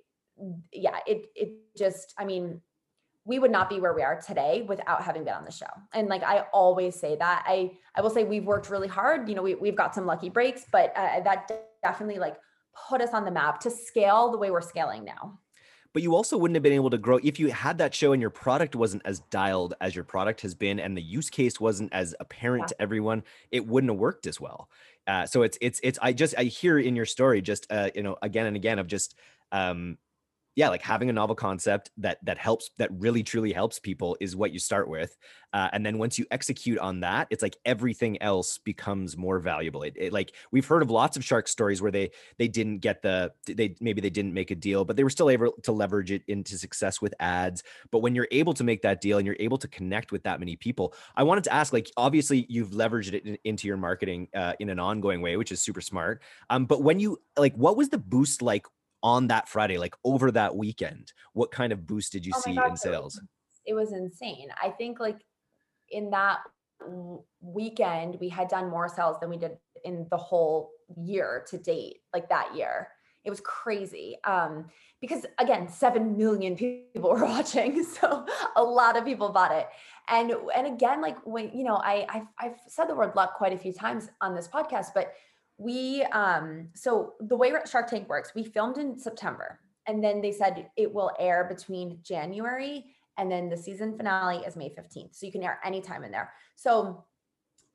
yeah 0.71 0.97
it 1.05 1.25
it 1.35 1.51
just 1.77 2.13
i 2.17 2.25
mean 2.25 2.61
we 3.23 3.37
would 3.37 3.51
not 3.51 3.69
be 3.69 3.79
where 3.79 3.93
we 3.93 4.01
are 4.01 4.19
today 4.19 4.63
without 4.67 5.03
having 5.03 5.23
been 5.23 5.35
on 5.35 5.45
the 5.45 5.51
show. 5.51 5.67
And 5.93 6.07
like 6.07 6.23
i 6.23 6.45
always 6.53 6.99
say 6.99 7.15
that. 7.17 7.43
I 7.45 7.71
i 7.95 8.01
will 8.01 8.09
say 8.09 8.23
we've 8.23 8.45
worked 8.45 8.69
really 8.69 8.87
hard. 8.87 9.29
You 9.29 9.35
know 9.35 9.43
we, 9.43 9.55
we've 9.55 9.75
got 9.75 9.93
some 9.95 10.05
lucky 10.05 10.29
breaks 10.29 10.65
but 10.71 10.91
uh, 10.95 11.21
that 11.21 11.51
definitely 11.83 12.19
like 12.19 12.37
put 12.89 13.01
us 13.01 13.11
on 13.13 13.25
the 13.25 13.31
map 13.31 13.59
to 13.61 13.71
scale 13.71 14.31
the 14.31 14.37
way 14.37 14.51
we're 14.51 14.61
scaling 14.61 15.03
now. 15.03 15.39
But 15.93 16.03
you 16.03 16.15
also 16.15 16.37
wouldn't 16.37 16.55
have 16.55 16.63
been 16.63 16.73
able 16.73 16.89
to 16.91 16.97
grow 16.97 17.19
if 17.21 17.37
you 17.39 17.51
had 17.51 17.77
that 17.79 17.93
show 17.93 18.13
and 18.13 18.21
your 18.21 18.29
product 18.29 18.75
wasn't 18.75 19.01
as 19.03 19.19
dialed 19.19 19.73
as 19.81 19.93
your 19.93 20.05
product 20.05 20.41
has 20.41 20.55
been, 20.55 20.79
and 20.79 20.95
the 20.95 21.01
use 21.01 21.29
case 21.29 21.59
wasn't 21.59 21.91
as 21.91 22.15
apparent 22.19 22.63
yeah. 22.63 22.67
to 22.67 22.81
everyone. 22.81 23.23
It 23.51 23.67
wouldn't 23.67 23.91
have 23.91 23.99
worked 23.99 24.25
as 24.25 24.39
well. 24.39 24.69
Uh, 25.05 25.25
so 25.25 25.41
it's 25.41 25.57
it's 25.59 25.81
it's. 25.83 25.99
I 26.01 26.13
just 26.13 26.33
I 26.37 26.43
hear 26.43 26.79
in 26.79 26.95
your 26.95 27.05
story 27.05 27.41
just 27.41 27.67
uh, 27.69 27.89
you 27.93 28.03
know 28.03 28.15
again 28.21 28.45
and 28.45 28.55
again 28.55 28.79
of 28.79 28.87
just 28.87 29.15
um, 29.51 29.97
yeah 30.55 30.69
like 30.69 30.81
having 30.81 31.09
a 31.09 31.13
novel 31.13 31.35
concept 31.35 31.91
that 31.97 32.17
that 32.23 32.37
helps 32.37 32.69
that 32.77 32.89
really 32.93 33.23
truly 33.23 33.53
helps 33.53 33.79
people 33.79 34.17
is 34.19 34.35
what 34.35 34.51
you 34.51 34.59
start 34.59 34.89
with 34.89 35.17
uh, 35.53 35.69
and 35.73 35.85
then 35.85 35.97
once 35.97 36.17
you 36.17 36.25
execute 36.31 36.79
on 36.79 37.01
that 37.01 37.27
it's 37.29 37.41
like 37.41 37.57
everything 37.65 38.21
else 38.21 38.57
becomes 38.59 39.17
more 39.17 39.39
valuable. 39.39 39.83
It, 39.83 39.95
it, 39.97 40.13
like 40.13 40.33
we've 40.51 40.65
heard 40.65 40.81
of 40.81 40.89
lots 40.89 41.17
of 41.17 41.25
shark 41.25 41.47
stories 41.47 41.81
where 41.81 41.91
they 41.91 42.11
they 42.37 42.47
didn't 42.47 42.79
get 42.79 43.01
the 43.01 43.31
they 43.45 43.75
maybe 43.79 44.01
they 44.01 44.09
didn't 44.09 44.33
make 44.33 44.51
a 44.51 44.55
deal 44.55 44.85
but 44.85 44.95
they 44.95 45.03
were 45.03 45.09
still 45.09 45.29
able 45.29 45.53
to 45.63 45.71
leverage 45.71 46.11
it 46.11 46.23
into 46.27 46.57
success 46.57 47.01
with 47.01 47.13
ads. 47.19 47.63
But 47.91 47.99
when 47.99 48.15
you're 48.15 48.27
able 48.31 48.53
to 48.53 48.63
make 48.63 48.81
that 48.83 49.01
deal 49.01 49.17
and 49.17 49.25
you're 49.25 49.35
able 49.39 49.57
to 49.57 49.67
connect 49.67 50.11
with 50.11 50.23
that 50.23 50.39
many 50.39 50.55
people 50.55 50.93
i 51.15 51.23
wanted 51.23 51.43
to 51.43 51.53
ask 51.53 51.73
like 51.73 51.89
obviously 51.97 52.45
you've 52.49 52.71
leveraged 52.71 53.13
it 53.13 53.25
in, 53.25 53.37
into 53.43 53.67
your 53.67 53.77
marketing 53.77 54.27
uh, 54.35 54.53
in 54.59 54.69
an 54.69 54.79
ongoing 54.79 55.21
way 55.21 55.37
which 55.37 55.51
is 55.51 55.61
super 55.61 55.81
smart 55.81 56.21
um, 56.49 56.65
but 56.65 56.83
when 56.83 56.99
you 56.99 57.17
like 57.37 57.55
what 57.55 57.77
was 57.77 57.89
the 57.89 57.97
boost 57.97 58.41
like 58.41 58.65
on 59.03 59.27
that 59.27 59.49
Friday, 59.49 59.77
like 59.77 59.95
over 60.03 60.31
that 60.31 60.55
weekend? 60.55 61.13
What 61.33 61.51
kind 61.51 61.73
of 61.73 61.87
boost 61.87 62.11
did 62.11 62.25
you 62.25 62.33
oh 62.35 62.41
see 62.41 62.55
God, 62.55 62.71
in 62.71 62.77
sales? 62.77 63.17
It 63.65 63.73
was, 63.73 63.91
it 63.91 63.91
was 63.91 63.93
insane. 63.93 64.49
I 64.61 64.69
think 64.69 64.99
like 64.99 65.21
in 65.89 66.09
that 66.11 66.39
weekend, 67.41 68.17
we 68.19 68.29
had 68.29 68.47
done 68.47 68.69
more 68.69 68.89
sales 68.89 69.17
than 69.19 69.29
we 69.29 69.37
did 69.37 69.57
in 69.83 70.07
the 70.09 70.17
whole 70.17 70.71
year 70.97 71.45
to 71.49 71.57
date, 71.57 71.97
like 72.13 72.29
that 72.29 72.55
year. 72.55 72.89
It 73.23 73.29
was 73.29 73.41
crazy. 73.41 74.17
Um, 74.23 74.65
because 74.99 75.25
again, 75.37 75.67
7 75.67 76.17
million 76.17 76.55
people 76.93 77.11
were 77.11 77.25
watching. 77.25 77.85
So 78.01 78.25
a 78.55 78.63
lot 78.63 78.97
of 78.97 79.05
people 79.05 79.29
bought 79.29 79.51
it. 79.51 79.67
And, 80.09 80.33
and 80.55 80.67
again, 80.67 81.01
like 81.01 81.17
when, 81.25 81.51
you 81.55 81.63
know, 81.63 81.75
I, 81.75 82.05
I've, 82.09 82.27
I've 82.39 82.57
said 82.67 82.85
the 82.85 82.95
word 82.95 83.15
luck 83.15 83.35
quite 83.35 83.53
a 83.53 83.57
few 83.57 83.73
times 83.73 84.09
on 84.21 84.35
this 84.35 84.47
podcast, 84.47 84.87
but 84.95 85.13
we 85.61 86.03
um 86.11 86.69
so 86.73 87.13
the 87.19 87.35
way 87.35 87.53
Shark 87.69 87.87
Tank 87.87 88.09
works, 88.09 88.33
we 88.35 88.43
filmed 88.43 88.77
in 88.77 88.97
September 88.97 89.59
and 89.87 90.03
then 90.03 90.21
they 90.21 90.31
said 90.31 90.69
it 90.75 90.91
will 90.91 91.11
air 91.19 91.45
between 91.47 91.99
January 92.03 92.85
and 93.17 93.31
then 93.31 93.49
the 93.49 93.57
season 93.57 93.95
finale 93.95 94.37
is 94.37 94.55
May 94.55 94.69
15th. 94.69 95.15
So 95.15 95.25
you 95.25 95.31
can 95.31 95.43
air 95.43 95.59
anytime 95.63 96.03
in 96.03 96.11
there. 96.11 96.33
So 96.55 97.05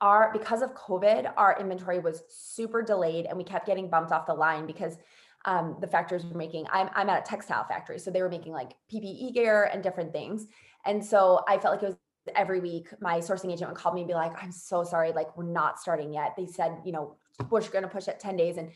our 0.01 0.31
because 0.33 0.61
of 0.61 0.73
COVID, 0.73 1.31
our 1.37 1.57
inventory 1.59 1.99
was 1.99 2.23
super 2.29 2.81
delayed 2.81 3.25
and 3.25 3.37
we 3.37 3.43
kept 3.43 3.65
getting 3.65 3.89
bumped 3.89 4.11
off 4.11 4.25
the 4.25 4.33
line 4.33 4.65
because 4.65 4.97
um, 5.45 5.77
the 5.79 5.87
factories 5.87 6.25
were 6.25 6.37
making. 6.37 6.67
I'm 6.71 6.89
I'm 6.93 7.09
at 7.09 7.25
a 7.25 7.25
textile 7.25 7.63
factory, 7.63 7.99
so 7.99 8.11
they 8.11 8.21
were 8.21 8.29
making 8.29 8.51
like 8.51 8.73
PPE 8.91 9.33
gear 9.33 9.69
and 9.71 9.81
different 9.81 10.11
things. 10.11 10.47
And 10.85 11.03
so 11.03 11.41
I 11.47 11.57
felt 11.57 11.75
like 11.75 11.83
it 11.83 11.87
was 11.87 11.97
every 12.35 12.59
week 12.59 12.89
my 12.99 13.19
sourcing 13.19 13.51
agent 13.53 13.69
would 13.69 13.77
call 13.77 13.93
me 13.93 14.01
and 14.01 14.07
be 14.07 14.13
like, 14.13 14.43
I'm 14.43 14.51
so 14.51 14.83
sorry, 14.83 15.13
like 15.13 15.37
we're 15.37 15.45
not 15.45 15.79
starting 15.79 16.13
yet. 16.13 16.33
They 16.35 16.45
said, 16.45 16.77
you 16.83 16.91
know, 16.91 17.15
we're 17.49 17.61
going 17.61 17.83
to 17.83 17.89
push 17.89 18.07
it 18.07 18.19
10 18.19 18.35
days 18.35 18.57
and 18.57 18.71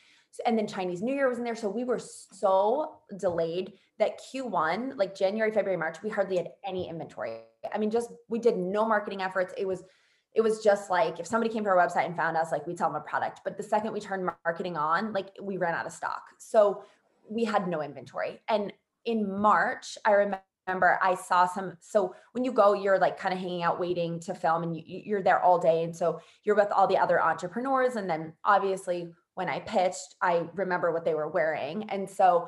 and 0.45 0.57
then 0.57 0.65
Chinese 0.65 1.01
New 1.01 1.13
Year 1.13 1.27
was 1.27 1.39
in 1.39 1.43
there. 1.43 1.57
So 1.57 1.67
we 1.67 1.83
were 1.83 1.99
so 1.99 2.99
delayed 3.17 3.73
that 3.99 4.21
Q1, 4.33 4.97
like 4.97 5.13
January, 5.13 5.51
February, 5.51 5.77
March, 5.77 6.01
we 6.01 6.09
hardly 6.09 6.37
had 6.37 6.51
any 6.65 6.87
inventory. 6.87 7.41
I 7.73 7.77
mean, 7.77 7.91
just 7.91 8.11
we 8.29 8.39
did 8.39 8.57
no 8.57 8.87
marketing 8.87 9.21
efforts. 9.21 9.53
It 9.57 9.67
was 9.67 9.83
it 10.33 10.39
was 10.39 10.63
just 10.63 10.89
like 10.89 11.19
if 11.19 11.27
somebody 11.27 11.53
came 11.53 11.65
to 11.65 11.69
our 11.69 11.75
website 11.75 12.05
and 12.05 12.15
found 12.15 12.37
us, 12.37 12.49
like 12.49 12.65
we 12.65 12.73
tell 12.75 12.89
them 12.89 12.95
a 12.95 13.03
product. 13.03 13.41
But 13.43 13.57
the 13.57 13.63
second 13.63 13.91
we 13.91 13.99
turned 13.99 14.29
marketing 14.45 14.77
on, 14.77 15.11
like 15.11 15.31
we 15.41 15.57
ran 15.57 15.75
out 15.75 15.85
of 15.85 15.91
stock. 15.91 16.23
So 16.37 16.83
we 17.29 17.43
had 17.43 17.67
no 17.67 17.81
inventory. 17.81 18.39
And 18.47 18.71
in 19.03 19.29
March, 19.29 19.97
I 20.05 20.11
remember 20.11 20.43
I 20.67 21.15
saw 21.15 21.47
some. 21.47 21.77
So 21.79 22.15
when 22.31 22.43
you 22.43 22.51
go, 22.51 22.73
you're 22.73 22.99
like 22.99 23.19
kind 23.19 23.33
of 23.33 23.39
hanging 23.39 23.63
out 23.63 23.79
waiting 23.79 24.19
to 24.21 24.33
film 24.33 24.63
and 24.63 24.75
you, 24.75 24.83
you're 24.85 25.23
there 25.23 25.41
all 25.41 25.59
day. 25.59 25.83
And 25.83 25.95
so 25.95 26.19
you're 26.43 26.55
with 26.55 26.71
all 26.71 26.87
the 26.87 26.97
other 26.97 27.21
entrepreneurs. 27.21 27.95
And 27.95 28.09
then 28.09 28.33
obviously 28.45 29.11
when 29.33 29.49
I 29.49 29.59
pitched, 29.59 30.15
I 30.21 30.47
remember 30.53 30.91
what 30.91 31.05
they 31.05 31.13
were 31.13 31.29
wearing. 31.29 31.89
And 31.89 32.09
so 32.09 32.47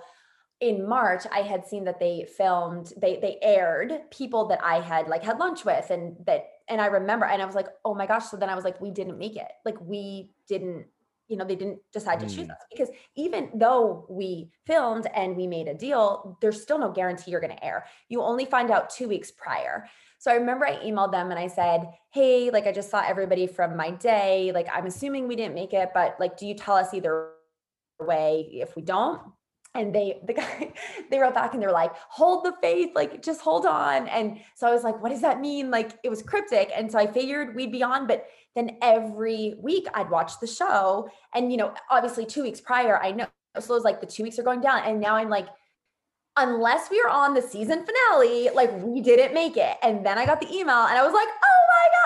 in 0.61 0.87
March, 0.87 1.23
I 1.31 1.41
had 1.41 1.67
seen 1.67 1.83
that 1.85 1.99
they 1.99 2.25
filmed, 2.37 2.93
they 3.01 3.17
they 3.17 3.37
aired 3.41 4.09
people 4.11 4.47
that 4.47 4.63
I 4.63 4.79
had 4.79 5.07
like 5.07 5.23
had 5.23 5.39
lunch 5.39 5.65
with 5.65 5.89
and 5.89 6.15
that 6.25 6.45
and 6.69 6.79
I 6.79 6.85
remember 6.85 7.25
and 7.25 7.41
I 7.41 7.45
was 7.45 7.55
like, 7.55 7.67
oh 7.83 7.93
my 7.93 8.05
gosh. 8.05 8.25
So 8.25 8.37
then 8.37 8.49
I 8.49 8.55
was 8.55 8.63
like, 8.63 8.79
we 8.79 8.91
didn't 8.91 9.17
make 9.17 9.35
it. 9.35 9.51
Like 9.65 9.79
we 9.81 10.29
didn't, 10.47 10.85
you 11.33 11.39
know, 11.39 11.45
they 11.45 11.55
didn't 11.55 11.79
decide 11.91 12.19
to 12.19 12.27
choose 12.27 12.45
hmm. 12.45 12.51
us 12.51 12.63
because 12.69 12.89
even 13.15 13.49
though 13.55 14.05
we 14.07 14.51
filmed 14.67 15.07
and 15.15 15.35
we 15.35 15.47
made 15.47 15.67
a 15.67 15.73
deal, 15.73 16.37
there's 16.41 16.61
still 16.61 16.77
no 16.77 16.91
guarantee 16.91 17.31
you're 17.31 17.41
gonna 17.41 17.57
air. 17.63 17.87
You 18.07 18.21
only 18.21 18.45
find 18.45 18.69
out 18.69 18.91
two 18.91 19.07
weeks 19.07 19.31
prior. 19.31 19.89
So 20.19 20.29
I 20.31 20.35
remember 20.35 20.67
I 20.67 20.75
emailed 20.75 21.11
them 21.11 21.31
and 21.31 21.39
I 21.39 21.47
said, 21.47 21.89
Hey, 22.13 22.51
like 22.51 22.67
I 22.67 22.71
just 22.71 22.91
saw 22.91 23.03
everybody 23.03 23.47
from 23.47 23.75
my 23.75 23.89
day. 23.89 24.51
Like 24.53 24.67
I'm 24.71 24.85
assuming 24.85 25.27
we 25.27 25.35
didn't 25.35 25.55
make 25.55 25.73
it, 25.73 25.89
but 25.91 26.17
like, 26.19 26.37
do 26.37 26.45
you 26.45 26.53
tell 26.53 26.75
us 26.75 26.93
either 26.93 27.31
way 27.99 28.47
if 28.51 28.75
we 28.75 28.83
don't? 28.83 29.19
And 29.75 29.93
they, 29.93 30.19
the 30.27 30.33
guy, 30.33 30.73
they 31.09 31.19
wrote 31.19 31.33
back 31.33 31.53
and 31.53 31.61
they're 31.61 31.71
like, 31.71 31.91
hold 32.09 32.45
the 32.45 32.53
faith, 32.61 32.91
like 32.95 33.21
just 33.21 33.41
hold 33.41 33.65
on. 33.65 34.07
And 34.07 34.39
so 34.55 34.67
I 34.67 34.71
was 34.71 34.83
like, 34.83 35.01
what 35.01 35.09
does 35.09 35.21
that 35.21 35.39
mean? 35.39 35.71
Like 35.71 35.97
it 36.03 36.09
was 36.09 36.21
cryptic. 36.21 36.71
And 36.75 36.91
so 36.91 36.99
I 36.99 37.07
figured 37.07 37.55
we'd 37.55 37.71
be 37.71 37.83
on, 37.83 38.07
but 38.07 38.25
then 38.55 38.77
every 38.81 39.55
week 39.59 39.87
I'd 39.93 40.09
watch 40.09 40.39
the 40.39 40.47
show. 40.47 41.09
And, 41.33 41.51
you 41.51 41.57
know, 41.57 41.73
obviously 41.89 42.25
two 42.25 42.43
weeks 42.43 42.61
prior, 42.61 43.01
I 43.01 43.11
know. 43.11 43.27
So 43.59 43.73
it 43.73 43.77
was 43.77 43.83
like 43.83 44.01
the 44.01 44.07
two 44.07 44.23
weeks 44.23 44.39
are 44.39 44.43
going 44.43 44.61
down. 44.61 44.81
And 44.83 44.99
now 44.99 45.15
I'm 45.15 45.29
like, 45.29 45.47
unless 46.37 46.89
we 46.89 46.99
are 47.01 47.09
on 47.09 47.33
the 47.33 47.41
season 47.41 47.85
finale, 47.85 48.49
like 48.53 48.71
we 48.81 49.01
didn't 49.01 49.33
make 49.33 49.57
it. 49.57 49.77
And 49.83 50.05
then 50.05 50.17
I 50.17 50.25
got 50.25 50.41
the 50.41 50.51
email 50.51 50.85
and 50.85 50.97
I 50.97 51.03
was 51.03 51.13
like, 51.13 51.27
oh 51.27 51.52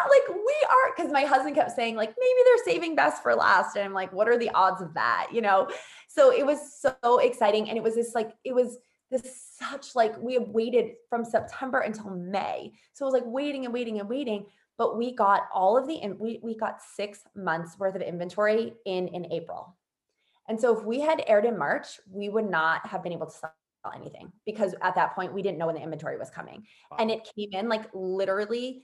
like 0.10 0.36
we 0.36 0.56
are, 0.70 0.94
because 0.96 1.12
my 1.12 1.24
husband 1.24 1.56
kept 1.56 1.72
saying, 1.72 1.96
like, 1.96 2.10
maybe 2.10 2.40
they're 2.46 2.74
saving 2.74 2.96
best 2.96 3.22
for 3.24 3.36
last. 3.36 3.76
And 3.76 3.86
I'm 3.86 3.94
like, 3.94 4.12
what 4.14 4.28
are 4.28 4.38
the 4.38 4.50
odds 4.52 4.82
of 4.82 4.94
that? 4.96 5.28
You 5.32 5.42
know? 5.42 5.70
So 6.08 6.32
it 6.32 6.46
was 6.46 6.60
so 6.80 7.20
exciting. 7.20 7.70
And 7.70 7.78
it 7.78 7.84
was 7.84 7.96
this 7.96 8.14
like, 8.16 8.32
it 8.44 8.54
was 8.54 8.78
this 9.12 9.56
such 9.58 9.96
like 9.96 10.18
we 10.22 10.34
have 10.34 10.50
waited 10.50 10.92
from 11.10 11.24
September 11.24 11.80
until 11.80 12.10
May. 12.10 12.74
So 12.94 13.06
it 13.06 13.12
was 13.12 13.14
like 13.14 13.24
waiting 13.26 13.66
and 13.66 13.74
waiting 13.74 14.00
and 14.00 14.10
waiting. 14.10 14.46
But 14.78 14.98
we 14.98 15.16
got 15.16 15.44
all 15.54 15.78
of 15.78 15.88
the 15.88 16.00
we 16.20 16.40
we 16.44 16.56
got 16.56 16.82
six 16.82 17.22
months 17.36 17.80
worth 17.80 17.96
of 17.96 18.02
inventory 18.02 18.74
in 18.86 19.08
in 19.08 19.32
April. 19.32 19.76
And 20.48 20.60
so 20.60 20.78
if 20.78 20.86
we 20.86 21.00
had 21.02 21.24
aired 21.28 21.46
in 21.46 21.58
March, 21.58 22.00
we 22.10 22.30
would 22.30 22.50
not 22.50 22.86
have 22.86 23.04
been 23.04 23.12
able 23.12 23.26
to 23.26 23.32
sell 23.32 23.52
anything 23.96 24.32
because 24.46 24.76
at 24.82 24.96
that 24.96 25.16
point 25.16 25.34
we 25.34 25.42
didn't 25.42 25.58
know 25.58 25.66
when 25.66 25.76
the 25.76 25.82
inventory 25.82 26.18
was 26.18 26.30
coming. 26.30 26.66
Wow. 26.92 26.98
And 27.00 27.12
it 27.12 27.28
came 27.36 27.50
in 27.54 27.70
like 27.70 27.90
literally 27.94 28.84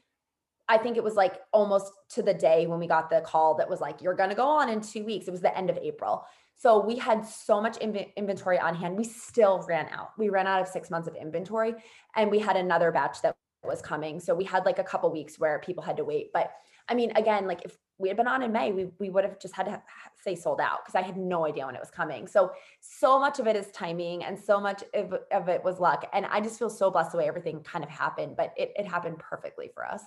I 0.70 0.78
think 0.78 0.98
it 0.98 1.04
was 1.04 1.16
like 1.16 1.42
almost 1.52 1.92
to 2.12 2.22
the 2.22 2.34
day 2.34 2.68
when 2.68 2.80
we 2.80 2.88
got 2.88 3.10
the 3.10 3.22
call 3.22 3.56
that 3.56 3.70
was 3.70 3.82
like 3.82 4.02
you're 4.02 4.14
going 4.14 4.30
to 4.30 4.36
go 4.36 4.48
on 4.48 4.70
in 4.70 4.82
2 4.82 5.04
weeks. 5.04 5.28
It 5.28 5.32
was 5.32 5.42
the 5.42 5.56
end 5.58 5.70
of 5.70 5.78
April. 5.78 6.26
So 6.56 6.86
we 6.86 6.98
had 6.98 7.26
so 7.26 7.62
much 7.62 7.78
inv- 7.80 8.16
inventory 8.16 8.60
on 8.60 8.76
hand. 8.76 8.96
We 8.96 9.04
still 9.04 9.66
ran 9.68 9.88
out. 9.92 10.12
We 10.18 10.30
ran 10.30 10.48
out 10.48 10.62
of 10.62 10.68
6 10.68 10.90
months 10.90 11.08
of 11.08 11.16
inventory 11.16 11.74
and 12.16 12.32
we 12.32 12.40
had 12.40 12.56
another 12.56 12.92
batch 12.92 13.22
that 13.24 13.36
was 13.64 13.82
coming. 13.82 14.20
So 14.20 14.34
we 14.36 14.44
had 14.44 14.66
like 14.66 14.80
a 14.80 14.84
couple 14.84 15.12
weeks 15.12 15.40
where 15.40 15.60
people 15.60 15.84
had 15.84 15.98
to 15.98 16.06
wait. 16.06 16.32
But 16.34 16.52
I 16.88 16.96
mean 16.96 17.12
again 17.16 17.48
like 17.48 17.64
if 17.64 17.78
we 17.98 18.08
had 18.08 18.18
been 18.18 18.28
on 18.28 18.42
in 18.42 18.52
May, 18.52 18.72
we, 18.72 18.88
we 19.00 19.10
would 19.10 19.24
have 19.24 19.40
just 19.40 19.56
had 19.56 19.66
to 19.68 19.82
say 20.22 20.36
sold 20.36 20.60
out 20.60 20.84
because 20.84 20.96
I 20.96 21.02
had 21.02 21.16
no 21.16 21.46
idea 21.46 21.66
when 21.66 21.76
it 21.76 21.80
was 21.80 21.92
coming. 21.92 22.28
So, 22.28 22.52
so 22.80 23.20
much 23.20 23.40
of 23.40 23.48
it 23.48 23.56
is 23.56 23.68
timing 23.72 24.24
and 24.24 24.38
so 24.38 24.60
much 24.60 24.84
of, 24.94 25.14
of 25.32 25.48
it 25.48 25.64
was 25.64 25.80
luck. 25.80 26.10
And 26.14 26.26
I 26.26 26.42
just 26.42 26.58
feel 26.58 26.70
so 26.70 26.90
blessed 26.90 27.12
the 27.12 27.20
way 27.20 27.28
everything 27.28 27.62
kind 27.62 27.84
of 27.84 27.90
happened, 27.90 28.36
but 28.36 28.54
it, 28.58 28.74
it 28.76 28.86
happened 28.88 29.20
perfectly 29.20 29.70
for 29.74 29.86
us. 29.86 30.02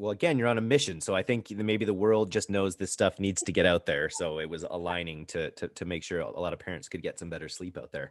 Well, 0.00 0.12
again, 0.12 0.38
you're 0.38 0.48
on 0.48 0.56
a 0.56 0.62
mission. 0.62 1.02
So 1.02 1.14
I 1.14 1.22
think 1.22 1.50
maybe 1.50 1.84
the 1.84 1.92
world 1.92 2.32
just 2.32 2.48
knows 2.48 2.76
this 2.76 2.90
stuff 2.90 3.20
needs 3.20 3.42
to 3.42 3.52
get 3.52 3.66
out 3.66 3.84
there. 3.84 4.08
So 4.08 4.38
it 4.38 4.48
was 4.48 4.64
aligning 4.70 5.26
to, 5.26 5.50
to, 5.50 5.68
to 5.68 5.84
make 5.84 6.02
sure 6.02 6.20
a 6.20 6.40
lot 6.40 6.54
of 6.54 6.58
parents 6.58 6.88
could 6.88 7.02
get 7.02 7.18
some 7.18 7.28
better 7.28 7.50
sleep 7.50 7.76
out 7.76 7.92
there. 7.92 8.10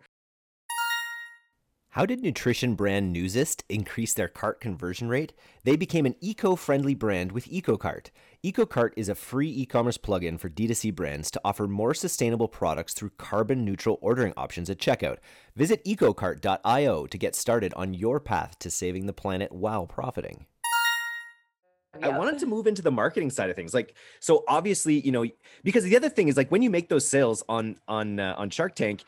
How 1.93 2.05
did 2.05 2.21
nutrition 2.21 2.75
brand 2.75 3.15
Nuzest 3.15 3.63
increase 3.69 4.13
their 4.13 4.27
cart 4.27 4.61
conversion 4.61 5.09
rate? 5.09 5.33
They 5.63 5.75
became 5.75 6.05
an 6.05 6.13
eco 6.21 6.55
friendly 6.55 6.93
brand 6.93 7.31
with 7.31 7.47
EcoCart. 7.47 8.11
EcoCart 8.45 8.91
is 8.95 9.09
a 9.09 9.15
free 9.15 9.49
e 9.49 9.65
commerce 9.65 9.97
plugin 9.97 10.39
for 10.39 10.47
D2C 10.47 10.93
brands 10.93 11.31
to 11.31 11.41
offer 11.43 11.67
more 11.67 11.95
sustainable 11.95 12.47
products 12.47 12.93
through 12.93 13.09
carbon 13.17 13.65
neutral 13.65 13.97
ordering 13.99 14.33
options 14.37 14.69
at 14.69 14.77
checkout. 14.77 15.17
Visit 15.55 15.83
ecocart.io 15.85 17.07
to 17.07 17.17
get 17.17 17.33
started 17.33 17.73
on 17.73 17.95
your 17.95 18.19
path 18.19 18.59
to 18.59 18.69
saving 18.69 19.07
the 19.07 19.13
planet 19.13 19.51
while 19.51 19.87
profiting. 19.87 20.45
I 22.01 22.09
wanted 22.09 22.39
to 22.39 22.45
move 22.45 22.67
into 22.67 22.81
the 22.81 22.91
marketing 22.91 23.31
side 23.31 23.49
of 23.49 23.55
things. 23.55 23.73
Like, 23.73 23.95
so 24.19 24.43
obviously, 24.47 24.99
you 24.99 25.11
know, 25.11 25.25
because 25.63 25.83
the 25.83 25.95
other 25.95 26.09
thing 26.09 26.27
is 26.27 26.37
like 26.37 26.51
when 26.51 26.61
you 26.61 26.69
make 26.69 26.89
those 26.89 27.07
sales 27.07 27.43
on 27.49 27.77
on 27.87 28.19
uh, 28.19 28.35
on 28.37 28.49
Shark 28.49 28.75
Tank, 28.75 29.03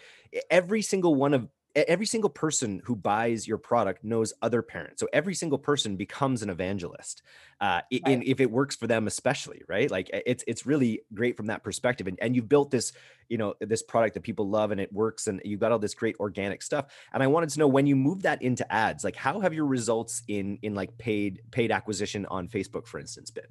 every 0.50 0.82
single 0.82 1.16
one 1.16 1.34
of 1.34 1.48
every 1.76 2.06
single 2.06 2.30
person 2.30 2.82
who 2.86 2.96
buys 2.96 3.48
your 3.48 3.58
product 3.58 4.04
knows 4.04 4.34
other 4.42 4.62
parents 4.62 5.00
so 5.00 5.08
every 5.14 5.34
single 5.34 5.58
person 5.58 5.96
becomes 5.96 6.42
an 6.42 6.50
evangelist 6.50 7.22
uh 7.60 7.82
right. 7.92 8.02
in, 8.08 8.22
if 8.24 8.40
it 8.40 8.52
works 8.52 8.76
for 8.76 8.88
them 8.88 9.08
especially 9.08 9.62
right 9.68 9.90
like 9.90 10.10
it's 10.14 10.44
it's 10.48 10.66
really 10.66 11.02
great 11.14 11.38
from 11.38 11.48
that 11.48 11.64
perspective 11.64 12.08
and, 12.08 12.18
and 12.22 12.36
you've 12.36 12.50
built 12.50 12.72
this 12.72 12.94
you 13.30 13.38
know 13.38 13.54
this 13.62 13.82
product 13.82 14.14
that 14.14 14.24
people 14.24 14.48
love 14.48 14.72
and 14.72 14.82
it 14.82 14.92
works 14.92 15.28
and 15.28 15.42
you've 15.46 15.60
got 15.60 15.72
all 15.72 15.80
this 15.80 15.94
great 15.94 16.16
organic 16.20 16.62
stuff 16.62 16.88
and 17.14 17.24
i 17.24 17.28
wanted 17.28 17.50
to 17.50 17.60
know 17.60 17.68
when 17.68 17.88
you 17.88 17.96
move 17.96 18.22
that 18.24 18.42
into 18.42 18.70
ads 18.72 19.04
like 19.04 19.16
how 19.16 19.40
have 19.40 19.54
your 19.54 19.66
results 19.66 20.24
in 20.28 20.60
in 20.62 20.76
like 20.76 20.98
paid 20.98 21.42
paid 21.52 21.72
acquisition 21.72 22.26
on 22.28 22.48
facebook 22.48 22.86
for 22.86 23.00
instance 23.00 23.32
been 23.32 23.46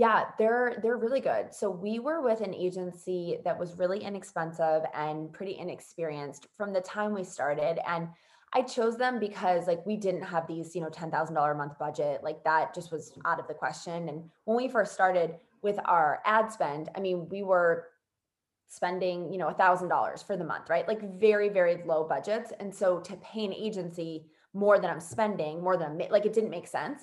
yeah, 0.00 0.30
they're 0.38 0.78
they're 0.82 0.96
really 0.96 1.20
good. 1.20 1.54
So 1.54 1.68
we 1.68 1.98
were 1.98 2.22
with 2.22 2.40
an 2.40 2.54
agency 2.54 3.36
that 3.44 3.58
was 3.58 3.76
really 3.76 4.02
inexpensive 4.02 4.84
and 4.94 5.30
pretty 5.30 5.58
inexperienced 5.58 6.46
from 6.56 6.72
the 6.72 6.80
time 6.80 7.12
we 7.12 7.22
started 7.22 7.78
and 7.86 8.08
I 8.54 8.62
chose 8.62 8.96
them 8.96 9.20
because 9.20 9.66
like 9.66 9.84
we 9.84 9.98
didn't 9.98 10.22
have 10.22 10.46
these, 10.46 10.74
you 10.74 10.80
know, 10.80 10.88
$10,000 10.88 11.52
a 11.52 11.54
month 11.54 11.78
budget. 11.78 12.24
Like 12.24 12.42
that 12.44 12.74
just 12.74 12.90
was 12.90 13.12
out 13.26 13.38
of 13.38 13.46
the 13.46 13.52
question 13.52 14.08
and 14.08 14.24
when 14.46 14.56
we 14.56 14.68
first 14.68 14.94
started 14.94 15.34
with 15.60 15.78
our 15.84 16.20
ad 16.24 16.50
spend, 16.50 16.88
I 16.96 17.00
mean, 17.00 17.28
we 17.28 17.42
were 17.42 17.88
spending, 18.68 19.30
you 19.30 19.36
know, 19.36 19.48
$1,000 19.48 20.26
for 20.26 20.34
the 20.34 20.44
month, 20.44 20.70
right? 20.70 20.88
Like 20.88 21.20
very 21.20 21.50
very 21.50 21.82
low 21.84 22.04
budgets 22.04 22.54
and 22.58 22.74
so 22.74 23.00
to 23.00 23.16
pay 23.18 23.44
an 23.44 23.52
agency 23.52 24.30
more 24.54 24.78
than 24.78 24.88
I'm 24.88 25.00
spending, 25.00 25.62
more 25.62 25.76
than 25.76 26.00
I'm 26.00 26.10
like 26.10 26.24
it 26.24 26.32
didn't 26.32 26.48
make 26.48 26.68
sense. 26.68 27.02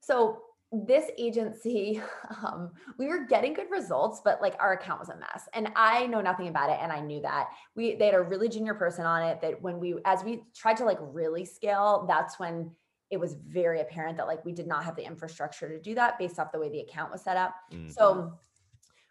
So 0.00 0.42
this 0.84 1.10
agency 1.16 2.02
um, 2.42 2.72
we 2.98 3.06
were 3.06 3.24
getting 3.24 3.54
good 3.54 3.70
results 3.70 4.20
but 4.24 4.42
like 4.42 4.54
our 4.58 4.72
account 4.72 5.00
was 5.00 5.08
a 5.08 5.16
mess. 5.16 5.48
And 5.54 5.70
i 5.76 6.06
know 6.06 6.20
nothing 6.20 6.48
about 6.48 6.70
it 6.70 6.78
and 6.80 6.92
i 6.92 7.00
knew 7.00 7.20
that. 7.22 7.48
We 7.74 7.94
they 7.96 8.06
had 8.06 8.14
a 8.14 8.22
really 8.22 8.48
junior 8.48 8.74
person 8.74 9.06
on 9.06 9.22
it 9.22 9.40
that 9.40 9.62
when 9.62 9.78
we 9.78 9.94
as 10.04 10.24
we 10.24 10.42
tried 10.54 10.76
to 10.78 10.84
like 10.84 10.98
really 11.00 11.44
scale 11.44 12.04
that's 12.08 12.38
when 12.38 12.70
it 13.10 13.18
was 13.18 13.34
very 13.46 13.80
apparent 13.80 14.16
that 14.16 14.26
like 14.26 14.44
we 14.44 14.52
did 14.52 14.66
not 14.66 14.84
have 14.84 14.96
the 14.96 15.04
infrastructure 15.04 15.68
to 15.68 15.80
do 15.80 15.94
that 15.94 16.18
based 16.18 16.38
off 16.38 16.50
the 16.50 16.58
way 16.58 16.68
the 16.68 16.80
account 16.80 17.12
was 17.12 17.22
set 17.22 17.36
up. 17.36 17.54
Mm-hmm. 17.72 17.90
so 17.90 18.32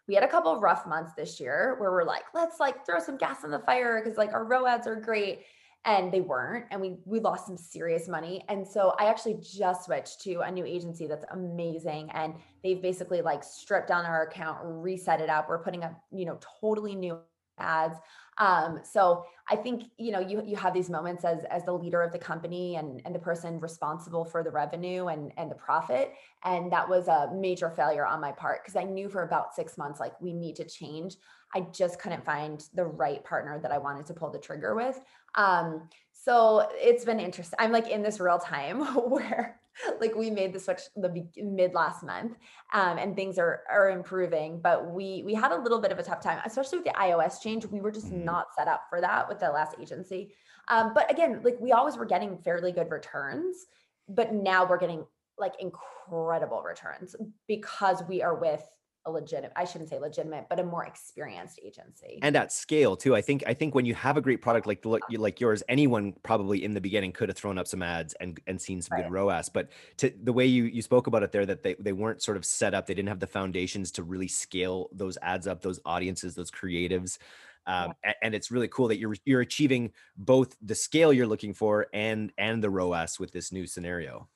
we 0.08 0.14
had 0.14 0.22
a 0.22 0.28
couple 0.28 0.52
of 0.52 0.62
rough 0.62 0.86
months 0.86 1.12
this 1.16 1.40
year 1.40 1.76
where 1.78 1.90
we're 1.90 2.04
like 2.04 2.24
let's 2.34 2.60
like 2.60 2.86
throw 2.86 2.98
some 2.98 3.16
gas 3.16 3.44
on 3.44 3.50
the 3.50 3.58
fire 3.60 4.00
because 4.02 4.18
like 4.18 4.32
our 4.32 4.44
ROAS 4.44 4.86
are 4.86 4.96
great 4.96 5.40
and 5.86 6.12
they 6.12 6.20
weren't 6.20 6.66
and 6.70 6.80
we 6.80 6.96
we 7.04 7.20
lost 7.20 7.46
some 7.46 7.56
serious 7.56 8.08
money 8.08 8.44
and 8.48 8.66
so 8.66 8.94
i 8.98 9.06
actually 9.06 9.38
just 9.40 9.86
switched 9.86 10.20
to 10.20 10.40
a 10.40 10.50
new 10.50 10.64
agency 10.66 11.06
that's 11.06 11.24
amazing 11.30 12.10
and 12.12 12.34
they've 12.62 12.82
basically 12.82 13.22
like 13.22 13.42
stripped 13.42 13.88
down 13.88 14.04
our 14.04 14.22
account 14.24 14.58
reset 14.62 15.20
it 15.20 15.30
up 15.30 15.48
we're 15.48 15.62
putting 15.62 15.84
up 15.84 15.98
you 16.10 16.26
know 16.26 16.38
totally 16.60 16.94
new 16.94 17.18
ads. 17.58 17.98
Um, 18.38 18.80
so 18.84 19.24
I 19.50 19.56
think 19.56 19.84
you 19.96 20.12
know 20.12 20.20
you 20.20 20.42
you 20.44 20.56
have 20.56 20.74
these 20.74 20.90
moments 20.90 21.24
as 21.24 21.44
as 21.44 21.64
the 21.64 21.72
leader 21.72 22.02
of 22.02 22.12
the 22.12 22.18
company 22.18 22.76
and 22.76 23.00
and 23.04 23.14
the 23.14 23.18
person 23.18 23.58
responsible 23.60 24.24
for 24.24 24.42
the 24.42 24.50
revenue 24.50 25.06
and 25.06 25.32
and 25.38 25.50
the 25.50 25.54
profit. 25.54 26.12
And 26.44 26.70
that 26.72 26.88
was 26.88 27.08
a 27.08 27.30
major 27.34 27.70
failure 27.70 28.04
on 28.04 28.20
my 28.20 28.32
part 28.32 28.62
because 28.62 28.76
I 28.76 28.82
knew 28.84 29.08
for 29.08 29.22
about 29.22 29.54
six 29.54 29.78
months 29.78 30.00
like 30.00 30.20
we 30.20 30.32
need 30.32 30.56
to 30.56 30.64
change. 30.64 31.16
I 31.54 31.60
just 31.72 31.98
couldn't 32.00 32.24
find 32.24 32.64
the 32.74 32.84
right 32.84 33.24
partner 33.24 33.58
that 33.60 33.72
I 33.72 33.78
wanted 33.78 34.06
to 34.06 34.14
pull 34.14 34.30
the 34.30 34.38
trigger 34.38 34.74
with. 34.74 35.00
Um, 35.34 35.88
so 36.12 36.68
it's 36.72 37.04
been 37.04 37.20
interesting. 37.20 37.56
I'm 37.58 37.72
like 37.72 37.88
in 37.88 38.02
this 38.02 38.20
real 38.20 38.38
time 38.38 38.80
where 39.08 39.60
like 40.00 40.14
we 40.14 40.30
made 40.30 40.52
the 40.52 40.60
switch 40.60 40.82
the 40.96 41.26
mid 41.36 41.74
last 41.74 42.02
month 42.02 42.36
um, 42.72 42.98
and 42.98 43.14
things 43.14 43.38
are 43.38 43.62
are 43.70 43.90
improving 43.90 44.60
but 44.60 44.90
we 44.90 45.22
we 45.24 45.34
had 45.34 45.52
a 45.52 45.56
little 45.56 45.80
bit 45.80 45.92
of 45.92 45.98
a 45.98 46.02
tough 46.02 46.20
time 46.20 46.40
especially 46.44 46.78
with 46.78 46.86
the 46.86 46.94
ios 46.94 47.40
change 47.40 47.66
we 47.66 47.80
were 47.80 47.90
just 47.90 48.06
mm-hmm. 48.06 48.24
not 48.24 48.46
set 48.56 48.68
up 48.68 48.84
for 48.88 49.00
that 49.00 49.28
with 49.28 49.38
the 49.38 49.48
last 49.50 49.76
agency 49.80 50.32
um, 50.68 50.92
but 50.94 51.10
again 51.10 51.40
like 51.42 51.58
we 51.60 51.72
always 51.72 51.96
were 51.96 52.06
getting 52.06 52.38
fairly 52.38 52.72
good 52.72 52.90
returns 52.90 53.66
but 54.08 54.32
now 54.32 54.64
we're 54.64 54.78
getting 54.78 55.04
like 55.38 55.54
incredible 55.60 56.62
returns 56.62 57.14
because 57.46 58.02
we 58.08 58.22
are 58.22 58.34
with 58.34 58.62
a 59.06 59.10
legitimate 59.10 59.52
i 59.56 59.64
shouldn't 59.64 59.88
say 59.88 59.98
legitimate 59.98 60.46
but 60.50 60.58
a 60.58 60.64
more 60.64 60.84
experienced 60.84 61.58
agency 61.64 62.18
and 62.22 62.36
at 62.36 62.52
scale 62.52 62.96
too 62.96 63.14
i 63.14 63.20
think 63.20 63.42
i 63.46 63.54
think 63.54 63.74
when 63.74 63.86
you 63.86 63.94
have 63.94 64.16
a 64.16 64.20
great 64.20 64.42
product 64.42 64.66
like 64.66 64.84
like 64.84 65.40
yours 65.40 65.62
anyone 65.68 66.12
probably 66.22 66.62
in 66.64 66.74
the 66.74 66.80
beginning 66.80 67.12
could 67.12 67.28
have 67.28 67.36
thrown 67.36 67.58
up 67.58 67.66
some 67.66 67.82
ads 67.82 68.14
and 68.14 68.40
and 68.46 68.60
seen 68.60 68.82
some 68.82 68.96
right. 68.96 69.04
good 69.04 69.12
roas 69.12 69.48
but 69.48 69.70
to 69.96 70.12
the 70.24 70.32
way 70.32 70.44
you 70.44 70.64
you 70.64 70.82
spoke 70.82 71.06
about 71.06 71.22
it 71.22 71.32
there 71.32 71.46
that 71.46 71.62
they, 71.62 71.74
they 71.78 71.92
weren't 71.92 72.22
sort 72.22 72.36
of 72.36 72.44
set 72.44 72.74
up 72.74 72.86
they 72.86 72.94
didn't 72.94 73.08
have 73.08 73.20
the 73.20 73.26
foundations 73.26 73.90
to 73.90 74.02
really 74.02 74.28
scale 74.28 74.88
those 74.92 75.16
ads 75.22 75.46
up 75.46 75.62
those 75.62 75.80
audiences 75.84 76.34
those 76.34 76.50
creatives 76.50 77.18
um, 77.66 77.94
yeah. 78.04 78.12
and 78.22 78.34
it's 78.34 78.50
really 78.50 78.68
cool 78.68 78.88
that 78.88 78.98
you're 78.98 79.16
you're 79.24 79.40
achieving 79.40 79.92
both 80.16 80.56
the 80.62 80.74
scale 80.74 81.12
you're 81.12 81.26
looking 81.26 81.52
for 81.52 81.88
and 81.92 82.32
and 82.38 82.62
the 82.62 82.70
ROAS 82.70 83.18
with 83.18 83.32
this 83.32 83.52
new 83.52 83.66
scenario. 83.66 84.28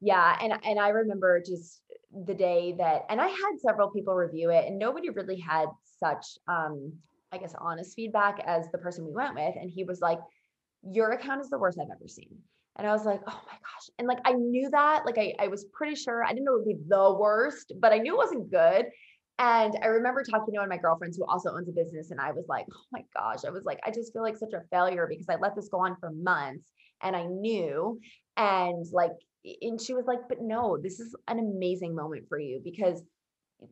Yeah, 0.00 0.38
and 0.40 0.52
and 0.64 0.78
I 0.78 0.90
remember 0.90 1.40
just 1.40 1.80
the 2.26 2.34
day 2.34 2.74
that 2.78 3.02
and 3.10 3.20
I 3.20 3.28
had 3.28 3.60
several 3.60 3.90
people 3.90 4.14
review 4.14 4.50
it 4.50 4.66
and 4.66 4.78
nobody 4.78 5.10
really 5.10 5.38
had 5.38 5.66
such 6.02 6.24
um 6.48 6.92
I 7.32 7.38
guess 7.38 7.54
honest 7.58 7.94
feedback 7.94 8.42
as 8.46 8.70
the 8.72 8.78
person 8.78 9.04
we 9.04 9.12
went 9.12 9.34
with 9.34 9.54
and 9.60 9.70
he 9.70 9.84
was 9.84 10.00
like 10.00 10.18
your 10.82 11.12
account 11.12 11.40
is 11.40 11.50
the 11.50 11.58
worst 11.58 11.78
I've 11.80 11.90
ever 11.90 12.08
seen. 12.08 12.38
And 12.76 12.86
I 12.86 12.92
was 12.92 13.04
like, 13.04 13.20
oh 13.26 13.40
my 13.46 13.52
gosh. 13.52 13.90
And 13.98 14.06
like 14.06 14.20
I 14.24 14.32
knew 14.32 14.70
that, 14.70 15.04
like 15.04 15.18
I, 15.18 15.34
I 15.38 15.48
was 15.48 15.66
pretty 15.72 15.96
sure 15.96 16.24
I 16.24 16.28
didn't 16.28 16.44
know 16.44 16.54
it 16.54 16.66
would 16.66 16.78
be 16.78 16.84
the 16.88 17.16
worst, 17.18 17.72
but 17.80 17.92
I 17.92 17.98
knew 17.98 18.14
it 18.14 18.18
wasn't 18.18 18.50
good. 18.50 18.86
And 19.40 19.78
I 19.82 19.86
remember 19.86 20.24
talking 20.24 20.52
to 20.52 20.58
one 20.58 20.64
of 20.64 20.70
my 20.70 20.78
girlfriends 20.78 21.16
who 21.16 21.24
also 21.24 21.50
owns 21.50 21.68
a 21.68 21.72
business, 21.72 22.10
and 22.10 22.20
I 22.20 22.32
was 22.32 22.46
like, 22.48 22.66
oh 22.72 22.84
my 22.90 23.04
gosh, 23.16 23.44
I 23.46 23.50
was 23.50 23.64
like, 23.64 23.78
I 23.84 23.92
just 23.92 24.12
feel 24.12 24.22
like 24.22 24.36
such 24.36 24.52
a 24.52 24.62
failure 24.72 25.06
because 25.08 25.28
I 25.28 25.36
let 25.36 25.54
this 25.54 25.68
go 25.68 25.78
on 25.78 25.96
for 26.00 26.10
months 26.10 26.72
and 27.02 27.14
I 27.14 27.24
knew. 27.24 28.00
And 28.36 28.84
like 28.92 29.12
and 29.62 29.80
she 29.80 29.94
was 29.94 30.06
like, 30.06 30.20
but 30.28 30.40
no, 30.40 30.76
this 30.76 31.00
is 31.00 31.14
an 31.28 31.38
amazing 31.38 31.94
moment 31.94 32.28
for 32.28 32.38
you 32.38 32.60
because 32.62 33.02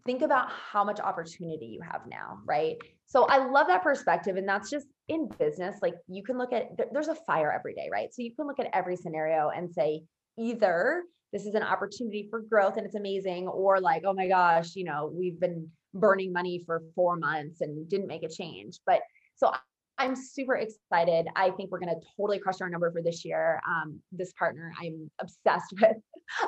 think 0.05 0.23
about 0.23 0.49
how 0.51 0.83
much 0.83 0.99
opportunity 0.99 1.67
you 1.67 1.81
have 1.81 2.03
now, 2.09 2.39
right? 2.45 2.77
So 3.07 3.25
I 3.27 3.47
love 3.47 3.69
that 3.69 3.83
perspective. 3.83 4.37
And 4.37 4.49
that's 4.49 4.69
just 4.69 4.87
in 5.09 5.29
business. 5.39 5.77
Like 5.81 5.95
you 6.09 6.25
can 6.25 6.39
look 6.39 6.53
at, 6.53 6.71
there's 6.93 7.09
a 7.09 7.15
fire 7.15 7.53
every 7.53 7.75
day, 7.75 7.89
right? 7.93 8.13
So 8.13 8.23
you 8.23 8.35
can 8.35 8.47
look 8.47 8.59
at 8.59 8.69
every 8.73 8.97
scenario 8.97 9.51
and 9.51 9.73
say, 9.73 10.03
either 10.39 11.05
this 11.33 11.47
is 11.47 11.55
an 11.55 11.63
opportunity 11.63 12.27
for 12.31 12.41
growth 12.41 12.77
and 12.77 12.87
it's 12.87 12.95
amazing, 12.95 13.49
or 13.49 13.81
like, 13.81 14.03
oh 14.05 14.15
my 14.15 14.29
gosh, 14.29 14.75
you 14.75 14.85
know, 14.85 15.11
we've 15.13 15.39
been 15.39 15.69
burning 15.95 16.33
money 16.33 16.63
for 16.65 16.83
four 16.95 17.17
months 17.17 17.61
and 17.61 17.89
didn't 17.89 18.07
make 18.07 18.23
a 18.23 18.29
change. 18.29 18.81
But 18.87 19.01
so 19.37 19.53
I'm 19.99 20.15
super 20.15 20.57
excited. 20.57 21.27
I 21.37 21.51
think 21.51 21.71
we're 21.71 21.79
going 21.79 21.95
to 21.95 22.07
totally 22.17 22.39
crush 22.39 22.61
our 22.61 22.69
number 22.69 22.91
for 22.93 23.03
this 23.03 23.25
year. 23.25 23.61
Um, 23.67 24.01
this 24.13 24.33
partner 24.39 24.73
I'm 24.81 25.11
obsessed 25.21 25.73
with. 25.81 25.97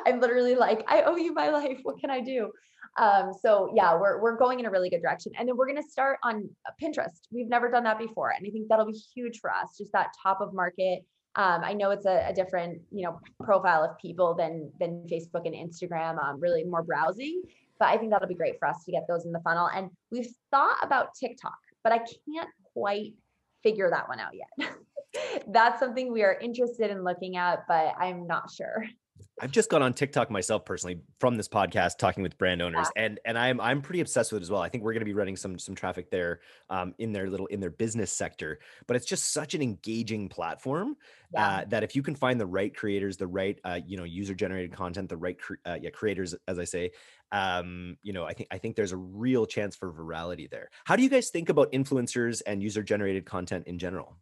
I'm 0.07 0.21
literally 0.21 0.55
like, 0.55 0.85
I 0.89 1.03
owe 1.03 1.17
you 1.17 1.33
my 1.33 1.49
life. 1.49 1.79
What 1.83 1.99
can 1.99 2.11
I 2.11 2.21
do? 2.21 2.51
Um, 2.99 3.33
so 3.41 3.71
yeah, 3.75 3.95
we're, 3.95 4.21
we're 4.21 4.37
going 4.37 4.61
in 4.61 4.67
a 4.67 4.71
really 4.71 4.91
good 4.91 5.03
direction. 5.03 5.33
And 5.39 5.49
then 5.49 5.57
we're 5.57 5.67
going 5.67 5.83
to 5.83 5.89
start 5.89 6.19
on 6.23 6.49
Pinterest. 6.83 7.21
We've 7.31 7.49
never 7.49 7.71
done 7.71 7.85
that 7.85 7.99
before. 7.99 8.31
And 8.31 8.47
I 8.47 8.51
think 8.51 8.69
that'll 8.69 8.87
be 8.87 9.01
huge 9.15 9.41
for 9.41 9.51
us. 9.51 9.77
Just 9.79 9.93
that 9.93 10.09
top 10.23 10.41
of 10.41 10.53
market. 10.53 11.05
Um, 11.37 11.63
I 11.63 11.73
know 11.73 11.91
it's 11.91 12.07
a, 12.07 12.27
a, 12.29 12.33
different, 12.33 12.81
you 12.91 13.05
know, 13.05 13.21
profile 13.45 13.85
of 13.85 13.97
people 13.99 14.35
than, 14.35 14.73
than 14.81 15.07
Facebook 15.11 15.47
and 15.47 15.55
Instagram, 15.55 16.21
um, 16.23 16.41
really 16.41 16.65
more 16.65 16.83
browsing, 16.83 17.43
but 17.79 17.89
I 17.89 17.97
think 17.97 18.11
that'll 18.11 18.27
be 18.27 18.35
great 18.35 18.59
for 18.59 18.67
us 18.67 18.83
to 18.85 18.93
get 18.93 19.07
those 19.07 19.25
in 19.25 19.31
the 19.31 19.41
funnel. 19.41 19.69
And 19.73 19.91
we've 20.11 20.27
thought 20.51 20.79
about 20.83 21.15
TikTok, 21.15 21.59
but 21.85 21.93
I 21.93 21.99
can't 21.99 22.49
quite 22.73 23.13
figure 23.63 23.91
that 23.91 24.09
one 24.09 24.21
out 24.21 24.33
yet. 24.35 24.71
That's 25.49 25.81
something 25.81 26.13
we 26.13 26.23
are 26.23 26.35
interested 26.35 26.91
in 26.91 27.03
looking 27.03 27.37
at, 27.37 27.67
but 27.67 27.95
I'm 27.99 28.27
not 28.27 28.51
sure. 28.51 28.85
I've 29.41 29.51
just 29.51 29.71
got 29.71 29.83
on 29.83 29.95
TikTok 29.95 30.31
myself 30.31 30.65
personally 30.65 31.01
from 31.21 31.37
this 31.37 31.49
podcast, 31.49 31.99
talking 31.99 32.23
with 32.23 32.37
brand 32.39 32.61
owners, 32.61 32.89
yeah. 32.97 33.05
and 33.05 33.21
and 33.25 33.39
I'm 33.39 33.61
I'm 33.61 33.83
pretty 33.83 34.01
obsessed 34.01 34.33
with 34.33 34.43
it 34.43 34.45
as 34.45 34.51
well. 34.51 34.61
I 34.61 34.69
think 34.69 34.83
we're 34.83 34.93
going 34.93 35.01
to 35.01 35.07
be 35.07 35.15
running 35.15 35.37
some 35.37 35.59
some 35.59 35.75
traffic 35.75 36.11
there, 36.11 36.41
um, 36.71 36.95
in 36.99 37.13
their 37.13 37.29
little 37.29 37.47
in 37.47 37.61
their 37.61 37.71
business 37.71 38.13
sector. 38.13 38.59
But 38.87 38.97
it's 38.97 39.07
just 39.07 39.33
such 39.33 39.55
an 39.55 39.63
engaging 39.63 40.29
platform 40.29 40.97
yeah. 41.33 41.47
uh, 41.47 41.65
that 41.69 41.85
if 41.85 41.95
you 41.95 42.03
can 42.03 42.15
find 42.15 42.41
the 42.41 42.47
right 42.47 42.75
creators, 42.75 43.17
the 43.17 43.27
right 43.27 43.59
uh, 43.65 43.81
you 43.87 43.97
know 43.97 44.05
user 44.05 44.35
generated 44.35 44.73
content, 44.73 45.09
the 45.09 45.17
right 45.17 45.39
cre- 45.39 45.55
uh, 45.65 45.79
yeah 45.81 45.91
creators, 45.91 46.35
as 46.49 46.59
I 46.59 46.65
say, 46.65 46.91
um, 47.33 47.97
you 48.03 48.13
know, 48.13 48.25
I 48.25 48.33
think 48.33 48.49
I 48.51 48.59
think 48.59 48.77
there's 48.77 48.93
a 48.93 48.97
real 48.97 49.47
chance 49.47 49.77
for 49.77 49.93
virality 49.93 50.49
there. 50.51 50.71
How 50.85 50.97
do 50.97 51.03
you 51.03 51.09
guys 51.09 51.31
think 51.31 51.49
about 51.49 51.73
influencers 51.73 52.43
and 52.47 52.63
user 52.63 52.83
generated 52.83 53.27
content 53.27 53.67
in 53.67 53.79
general? 53.79 54.17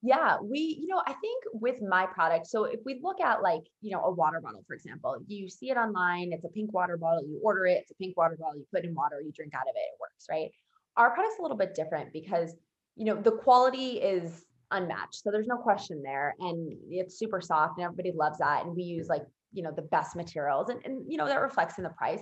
Yeah, 0.00 0.36
we, 0.40 0.78
you 0.80 0.86
know, 0.86 1.02
I 1.04 1.12
think 1.14 1.42
with 1.52 1.82
my 1.82 2.06
product, 2.06 2.46
so 2.46 2.64
if 2.64 2.78
we 2.84 3.00
look 3.02 3.20
at 3.20 3.42
like, 3.42 3.62
you 3.80 3.90
know, 3.90 4.04
a 4.04 4.12
water 4.12 4.40
bottle, 4.40 4.62
for 4.64 4.74
example, 4.74 5.16
you 5.26 5.48
see 5.48 5.70
it 5.70 5.76
online, 5.76 6.32
it's 6.32 6.44
a 6.44 6.48
pink 6.48 6.72
water 6.72 6.96
bottle, 6.96 7.24
you 7.24 7.40
order 7.42 7.66
it, 7.66 7.78
it's 7.82 7.90
a 7.90 7.94
pink 7.96 8.16
water 8.16 8.36
bottle, 8.38 8.58
you 8.58 8.66
put 8.72 8.84
in 8.84 8.94
water, 8.94 9.20
you 9.20 9.32
drink 9.32 9.54
out 9.54 9.62
of 9.62 9.74
it, 9.74 9.80
it 9.80 9.98
works, 10.00 10.26
right? 10.30 10.50
Our 10.96 11.10
product's 11.10 11.40
a 11.40 11.42
little 11.42 11.56
bit 11.56 11.74
different 11.74 12.12
because, 12.12 12.54
you 12.94 13.06
know, 13.06 13.16
the 13.16 13.32
quality 13.32 13.94
is 13.94 14.44
unmatched. 14.70 15.22
So 15.22 15.32
there's 15.32 15.48
no 15.48 15.56
question 15.56 16.00
there. 16.04 16.36
And 16.38 16.72
it's 16.88 17.18
super 17.18 17.40
soft 17.40 17.78
and 17.78 17.84
everybody 17.84 18.12
loves 18.12 18.38
that. 18.38 18.64
And 18.64 18.76
we 18.76 18.84
use 18.84 19.08
like, 19.08 19.26
you 19.52 19.62
know, 19.62 19.72
the 19.74 19.82
best 19.82 20.16
materials 20.16 20.68
and, 20.68 20.80
and 20.84 21.04
you 21.10 21.16
know, 21.16 21.26
that 21.26 21.40
reflects 21.40 21.78
in 21.78 21.84
the 21.84 21.90
price. 21.90 22.20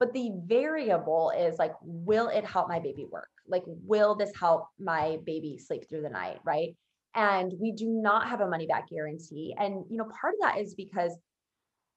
But 0.00 0.12
the 0.12 0.30
variable 0.46 1.32
is 1.36 1.58
like, 1.58 1.72
will 1.82 2.28
it 2.28 2.44
help 2.44 2.68
my 2.68 2.78
baby 2.78 3.04
work? 3.10 3.28
Like, 3.48 3.64
will 3.66 4.14
this 4.14 4.30
help 4.38 4.68
my 4.78 5.18
baby 5.26 5.58
sleep 5.58 5.88
through 5.88 6.02
the 6.02 6.10
night? 6.10 6.38
Right 6.44 6.76
and 7.14 7.54
we 7.58 7.72
do 7.72 7.86
not 7.88 8.28
have 8.28 8.42
a 8.42 8.46
money 8.46 8.66
back 8.66 8.86
guarantee 8.90 9.54
and 9.58 9.82
you 9.88 9.96
know 9.96 10.04
part 10.20 10.34
of 10.34 10.40
that 10.42 10.58
is 10.58 10.74
because 10.74 11.16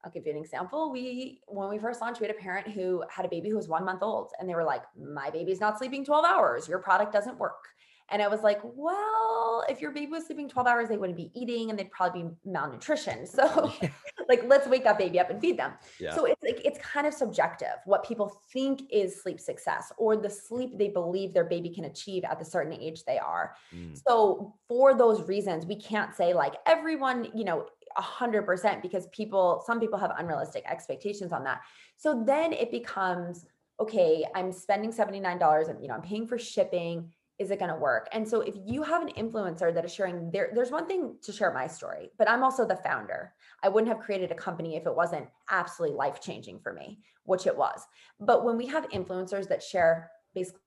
I'll 0.03 0.11
give 0.11 0.25
you 0.25 0.31
an 0.31 0.37
example. 0.37 0.91
We, 0.91 1.41
when 1.47 1.69
we 1.69 1.77
first 1.77 2.01
launched, 2.01 2.21
we 2.21 2.27
had 2.27 2.35
a 2.35 2.39
parent 2.39 2.67
who 2.67 3.03
had 3.09 3.25
a 3.25 3.29
baby 3.29 3.49
who 3.49 3.55
was 3.55 3.67
one 3.67 3.85
month 3.85 4.01
old, 4.01 4.31
and 4.39 4.49
they 4.49 4.55
were 4.55 4.63
like, 4.63 4.81
My 4.99 5.29
baby's 5.29 5.59
not 5.59 5.77
sleeping 5.77 6.03
12 6.03 6.25
hours. 6.25 6.67
Your 6.67 6.79
product 6.79 7.13
doesn't 7.13 7.37
work. 7.37 7.63
And 8.11 8.21
I 8.21 8.27
was 8.27 8.41
like, 8.41 8.59
well, 8.63 9.63
if 9.69 9.81
your 9.81 9.91
baby 9.91 10.11
was 10.11 10.25
sleeping 10.25 10.49
12 10.49 10.67
hours, 10.67 10.89
they 10.89 10.97
wouldn't 10.97 11.17
be 11.17 11.31
eating 11.33 11.69
and 11.69 11.79
they'd 11.79 11.91
probably 11.91 12.23
be 12.23 12.29
malnutrition. 12.45 13.25
So 13.31 13.71
yeah. 13.81 13.89
like, 14.27 14.43
let's 14.45 14.67
wake 14.67 14.83
that 14.83 14.97
baby 14.97 15.19
up 15.19 15.29
and 15.29 15.39
feed 15.39 15.57
them. 15.57 15.73
Yeah. 15.99 16.13
So 16.13 16.25
it's 16.25 16.41
like, 16.43 16.61
it's 16.65 16.77
kind 16.79 17.07
of 17.07 17.13
subjective 17.13 17.75
what 17.85 18.03
people 18.05 18.41
think 18.51 18.83
is 18.91 19.21
sleep 19.21 19.39
success 19.39 19.91
or 19.97 20.17
the 20.17 20.29
sleep 20.29 20.77
they 20.77 20.89
believe 20.89 21.33
their 21.33 21.45
baby 21.45 21.69
can 21.69 21.85
achieve 21.85 22.23
at 22.25 22.37
the 22.39 22.45
certain 22.45 22.73
age 22.73 23.03
they 23.05 23.17
are. 23.17 23.55
Mm. 23.73 23.99
So 24.07 24.53
for 24.67 24.93
those 24.93 25.27
reasons, 25.27 25.65
we 25.65 25.75
can't 25.75 26.13
say 26.13 26.33
like 26.33 26.55
everyone, 26.67 27.29
you 27.33 27.45
know, 27.45 27.67
a 27.97 28.01
hundred 28.01 28.43
percent 28.43 28.81
because 28.81 29.07
people, 29.07 29.63
some 29.65 29.79
people 29.79 29.97
have 29.97 30.11
unrealistic 30.17 30.63
expectations 30.69 31.31
on 31.31 31.43
that. 31.45 31.61
So 31.97 32.23
then 32.25 32.51
it 32.51 32.69
becomes, 32.69 33.45
okay, 33.79 34.25
I'm 34.35 34.51
spending 34.51 34.91
$79 34.91 35.69
and, 35.69 35.81
you 35.81 35.87
know, 35.87 35.95
I'm 35.95 36.01
paying 36.01 36.27
for 36.27 36.37
shipping 36.37 37.11
is 37.41 37.49
it 37.49 37.57
going 37.57 37.73
to 37.73 37.77
work? 37.77 38.07
And 38.11 38.27
so 38.27 38.41
if 38.41 38.53
you 38.67 38.83
have 38.83 39.01
an 39.01 39.13
influencer 39.17 39.73
that 39.73 39.83
is 39.83 39.91
sharing 39.91 40.29
their, 40.29 40.51
there's 40.53 40.69
one 40.69 40.85
thing 40.85 41.15
to 41.23 41.31
share 41.31 41.51
my 41.51 41.65
story, 41.65 42.11
but 42.19 42.29
I'm 42.29 42.43
also 42.43 42.67
the 42.67 42.75
founder. 42.75 43.33
I 43.63 43.69
wouldn't 43.69 43.91
have 43.91 43.99
created 43.99 44.31
a 44.31 44.35
company 44.35 44.75
if 44.75 44.85
it 44.85 44.95
wasn't 44.95 45.27
absolutely 45.49 45.97
life 45.97 46.21
changing 46.21 46.59
for 46.59 46.71
me, 46.71 46.99
which 47.23 47.47
it 47.47 47.57
was. 47.57 47.81
But 48.19 48.45
when 48.45 48.57
we 48.57 48.67
have 48.67 48.87
influencers 48.89 49.47
that 49.49 49.63
share 49.63 50.11
basically 50.35 50.59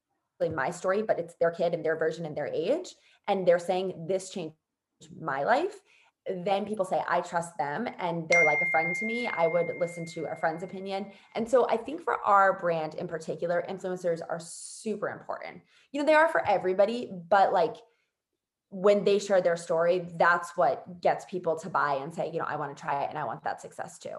my 0.53 0.73
story, 0.73 1.03
but 1.03 1.21
it's 1.21 1.37
their 1.37 1.53
kid 1.53 1.75
and 1.75 1.85
their 1.85 1.97
version 1.97 2.27
and 2.27 2.37
their 2.37 2.49
age, 2.49 2.97
and 3.29 3.47
they're 3.47 3.61
saying 3.61 4.07
this 4.09 4.31
changed 4.31 4.57
my 5.21 5.45
life, 5.45 5.77
then 6.45 6.65
people 6.65 6.85
say 6.85 7.03
i 7.09 7.21
trust 7.21 7.57
them 7.59 7.89
and 7.99 8.29
they're 8.29 8.45
like 8.45 8.61
a 8.63 8.71
friend 8.71 8.97
to 8.97 9.05
me 9.05 9.27
i 9.27 9.47
would 9.47 9.71
listen 9.79 10.07
to 10.07 10.25
a 10.25 10.37
friend's 10.37 10.63
opinion. 10.63 11.07
And 11.35 11.49
so 11.49 11.69
i 11.69 11.77
think 11.77 12.03
for 12.03 12.21
our 12.25 12.59
brand 12.59 12.95
in 12.95 13.07
particular 13.09 13.65
influencers 13.69 14.21
are 14.29 14.41
super 14.41 15.09
important. 15.09 15.63
You 15.93 16.01
know 16.01 16.07
they 16.07 16.15
are 16.15 16.29
for 16.29 16.47
everybody 16.47 17.11
but 17.29 17.53
like 17.53 17.77
when 18.71 19.05
they 19.05 19.19
share 19.21 19.41
their 19.41 19.57
story 19.57 20.09
that's 20.17 20.57
what 20.57 21.01
gets 21.01 21.25
people 21.27 21.57
to 21.61 21.71
buy 21.71 21.95
and 21.95 22.13
say 22.13 22.31
you 22.33 22.41
know 22.41 22.47
i 22.47 22.57
want 22.57 22.77
to 22.77 22.81
try 22.81 23.05
it 23.05 23.09
and 23.09 23.17
i 23.17 23.25
want 23.25 23.45
that 23.45 23.61
success 23.61 23.99
too 23.99 24.17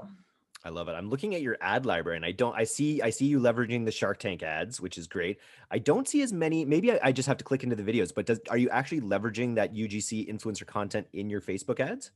I 0.65 0.69
love 0.69 0.88
it. 0.88 0.93
I'm 0.93 1.12
looking 1.12 1.36
at 1.36 1.43
your 1.43 1.58
ad 1.62 1.86
library 1.86 2.15
and 2.15 2.25
I 2.25 2.32
don't 2.32 2.56
I 2.58 2.63
see 2.63 2.99
I 2.99 3.12
see 3.12 3.28
you 3.28 3.39
leveraging 3.39 3.86
the 3.86 3.91
Shark 3.91 4.17
Tank 4.17 4.41
ads, 4.41 4.82
which 4.82 4.97
is 4.97 5.06
great. 5.06 5.38
I 5.69 5.78
don't 5.78 6.08
see 6.08 6.23
as 6.23 6.34
many, 6.34 6.65
maybe 6.65 6.91
I, 6.91 6.99
I 7.04 7.12
just 7.12 7.28
have 7.28 7.38
to 7.38 7.43
click 7.43 7.63
into 7.63 7.75
the 7.75 7.84
videos, 7.84 8.12
but 8.13 8.25
does 8.25 8.39
are 8.49 8.58
you 8.58 8.69
actually 8.69 9.01
leveraging 9.01 9.56
that 9.56 9.75
UGC 9.75 10.28
influencer 10.28 10.65
content 10.65 11.06
in 11.13 11.30
your 11.30 11.39
Facebook 11.39 11.80
ads? 11.80 12.10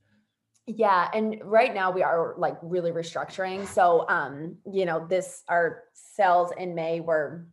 Yeah, 0.66 1.10
and 1.14 1.40
right 1.44 1.74
now 1.74 1.92
we 1.92 2.02
are 2.02 2.34
like 2.38 2.58
really 2.64 2.92
restructuring. 2.92 3.68
So 3.68 4.10
um, 4.10 4.58
you 4.66 4.86
know, 4.86 5.06
this 5.08 5.44
our 5.48 5.84
sales 5.94 6.52
in 6.58 6.74
May 6.74 7.02
were 7.02 7.46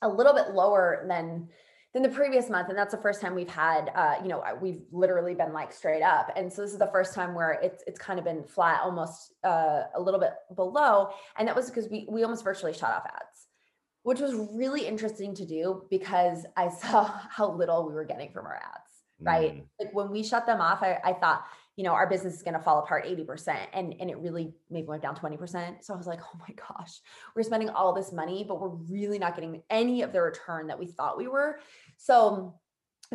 a 0.00 0.08
little 0.08 0.32
bit 0.32 0.50
lower 0.50 1.04
than 1.08 1.48
than 1.96 2.02
the 2.02 2.10
previous 2.10 2.50
month 2.50 2.68
and 2.68 2.76
that's 2.76 2.94
the 2.94 3.00
first 3.00 3.22
time 3.22 3.34
we've 3.34 3.48
had 3.48 3.90
uh, 3.94 4.16
you 4.22 4.28
know 4.28 4.44
we've 4.60 4.82
literally 4.92 5.32
been 5.32 5.54
like 5.54 5.72
straight 5.72 6.02
up 6.02 6.30
and 6.36 6.52
so 6.52 6.60
this 6.60 6.70
is 6.72 6.78
the 6.78 6.90
first 6.92 7.14
time 7.14 7.34
where 7.34 7.52
it's 7.62 7.82
it's 7.86 7.98
kind 7.98 8.18
of 8.18 8.24
been 8.26 8.44
flat 8.44 8.82
almost 8.84 9.32
uh, 9.44 9.84
a 9.94 9.98
little 9.98 10.20
bit 10.20 10.34
below 10.54 11.08
and 11.38 11.48
that 11.48 11.56
was 11.56 11.70
because 11.70 11.88
we 11.88 12.06
we 12.10 12.22
almost 12.22 12.44
virtually 12.44 12.74
shut 12.74 12.90
off 12.90 13.06
ads 13.06 13.46
which 14.02 14.20
was 14.20 14.34
really 14.52 14.86
interesting 14.86 15.34
to 15.34 15.46
do 15.46 15.84
because 15.88 16.44
i 16.58 16.68
saw 16.82 17.10
how 17.30 17.50
little 17.50 17.88
we 17.88 17.94
were 17.94 18.04
getting 18.04 18.30
from 18.30 18.44
our 18.44 18.56
ads 18.56 18.92
right 19.22 19.54
mm. 19.54 19.62
like 19.80 19.94
when 19.94 20.10
we 20.10 20.22
shut 20.22 20.44
them 20.44 20.60
off 20.60 20.82
I, 20.82 21.00
I 21.02 21.14
thought 21.14 21.46
you 21.76 21.84
know, 21.84 21.92
our 21.92 22.08
business 22.08 22.34
is 22.34 22.42
going 22.42 22.54
to 22.54 22.60
fall 22.60 22.78
apart 22.78 23.04
80%. 23.04 23.54
And, 23.74 23.94
and 24.00 24.08
it 24.10 24.16
really 24.18 24.54
maybe 24.70 24.86
went 24.86 25.02
down 25.02 25.14
20%. 25.14 25.84
So 25.84 25.92
I 25.92 25.96
was 25.96 26.06
like, 26.06 26.20
oh 26.22 26.38
my 26.40 26.54
gosh, 26.54 27.00
we're 27.34 27.42
spending 27.42 27.68
all 27.68 27.92
this 27.92 28.12
money, 28.12 28.44
but 28.48 28.60
we're 28.60 28.68
really 28.90 29.18
not 29.18 29.34
getting 29.34 29.62
any 29.68 30.00
of 30.00 30.12
the 30.12 30.22
return 30.22 30.68
that 30.68 30.78
we 30.78 30.86
thought 30.86 31.18
we 31.18 31.28
were. 31.28 31.60
So 31.96 32.58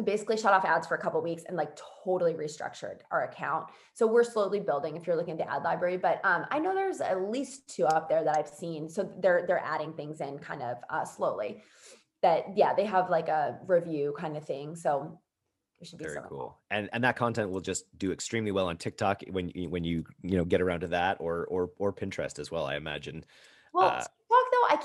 basically 0.04 0.38
shut 0.38 0.54
off 0.54 0.64
ads 0.64 0.88
for 0.88 0.96
a 0.96 1.02
couple 1.02 1.22
weeks 1.22 1.44
and 1.48 1.58
like 1.58 1.78
totally 2.04 2.34
restructured 2.34 3.00
our 3.12 3.26
account. 3.26 3.68
So 3.94 4.08
we're 4.08 4.24
slowly 4.24 4.60
building 4.60 4.96
if 4.96 5.06
you're 5.06 5.18
looking 5.18 5.34
at 5.34 5.46
the 5.46 5.52
ad 5.52 5.64
library, 5.64 5.98
but 5.98 6.24
um, 6.24 6.46
I 6.50 6.60
know 6.60 6.74
there's 6.74 7.02
at 7.02 7.30
least 7.30 7.68
two 7.74 7.86
up 7.86 8.08
there 8.08 8.24
that 8.24 8.38
I've 8.38 8.48
seen. 8.48 8.88
So 8.90 9.12
they're, 9.20 9.46
they're 9.48 9.64
adding 9.64 9.94
things 9.94 10.22
in 10.22 10.40
kind 10.40 10.62
of 10.62 10.78
uh, 10.90 11.04
slowly 11.04 11.62
that, 12.22 12.56
yeah, 12.56 12.74
they 12.74 12.86
have 12.86 13.10
like 13.10 13.28
a 13.28 13.60
review 13.68 14.16
kind 14.18 14.38
of 14.38 14.46
thing. 14.46 14.76
So 14.76 15.20
it 15.82 15.88
should 15.88 16.00
be 16.00 16.06
very 16.06 16.20
cool. 16.30 16.60
And 16.70 16.90
and 16.94 17.04
that 17.04 17.16
content 17.16 17.50
will 17.50 17.60
just 17.60 17.86
do 17.98 18.12
extremely 18.12 18.52
well 18.52 18.68
on 18.68 18.78
TikTok 18.78 19.24
when 19.32 19.50
you 19.56 19.68
when 19.68 19.84
you 19.84 20.04
you 20.22 20.38
know 20.38 20.46
get 20.46 20.62
around 20.62 20.82
to 20.82 20.88
that 20.90 21.18
or 21.20 21.46
or 21.46 21.72
or 21.80 21.92
Pinterest 21.92 22.38
as 22.38 22.52
well. 22.52 22.66
I 22.66 22.76
imagine. 22.76 23.26
Well, 23.74 23.88
uh, 23.88 23.94
TikTok 23.94 24.06
though, 24.06 24.06
I 24.06 24.21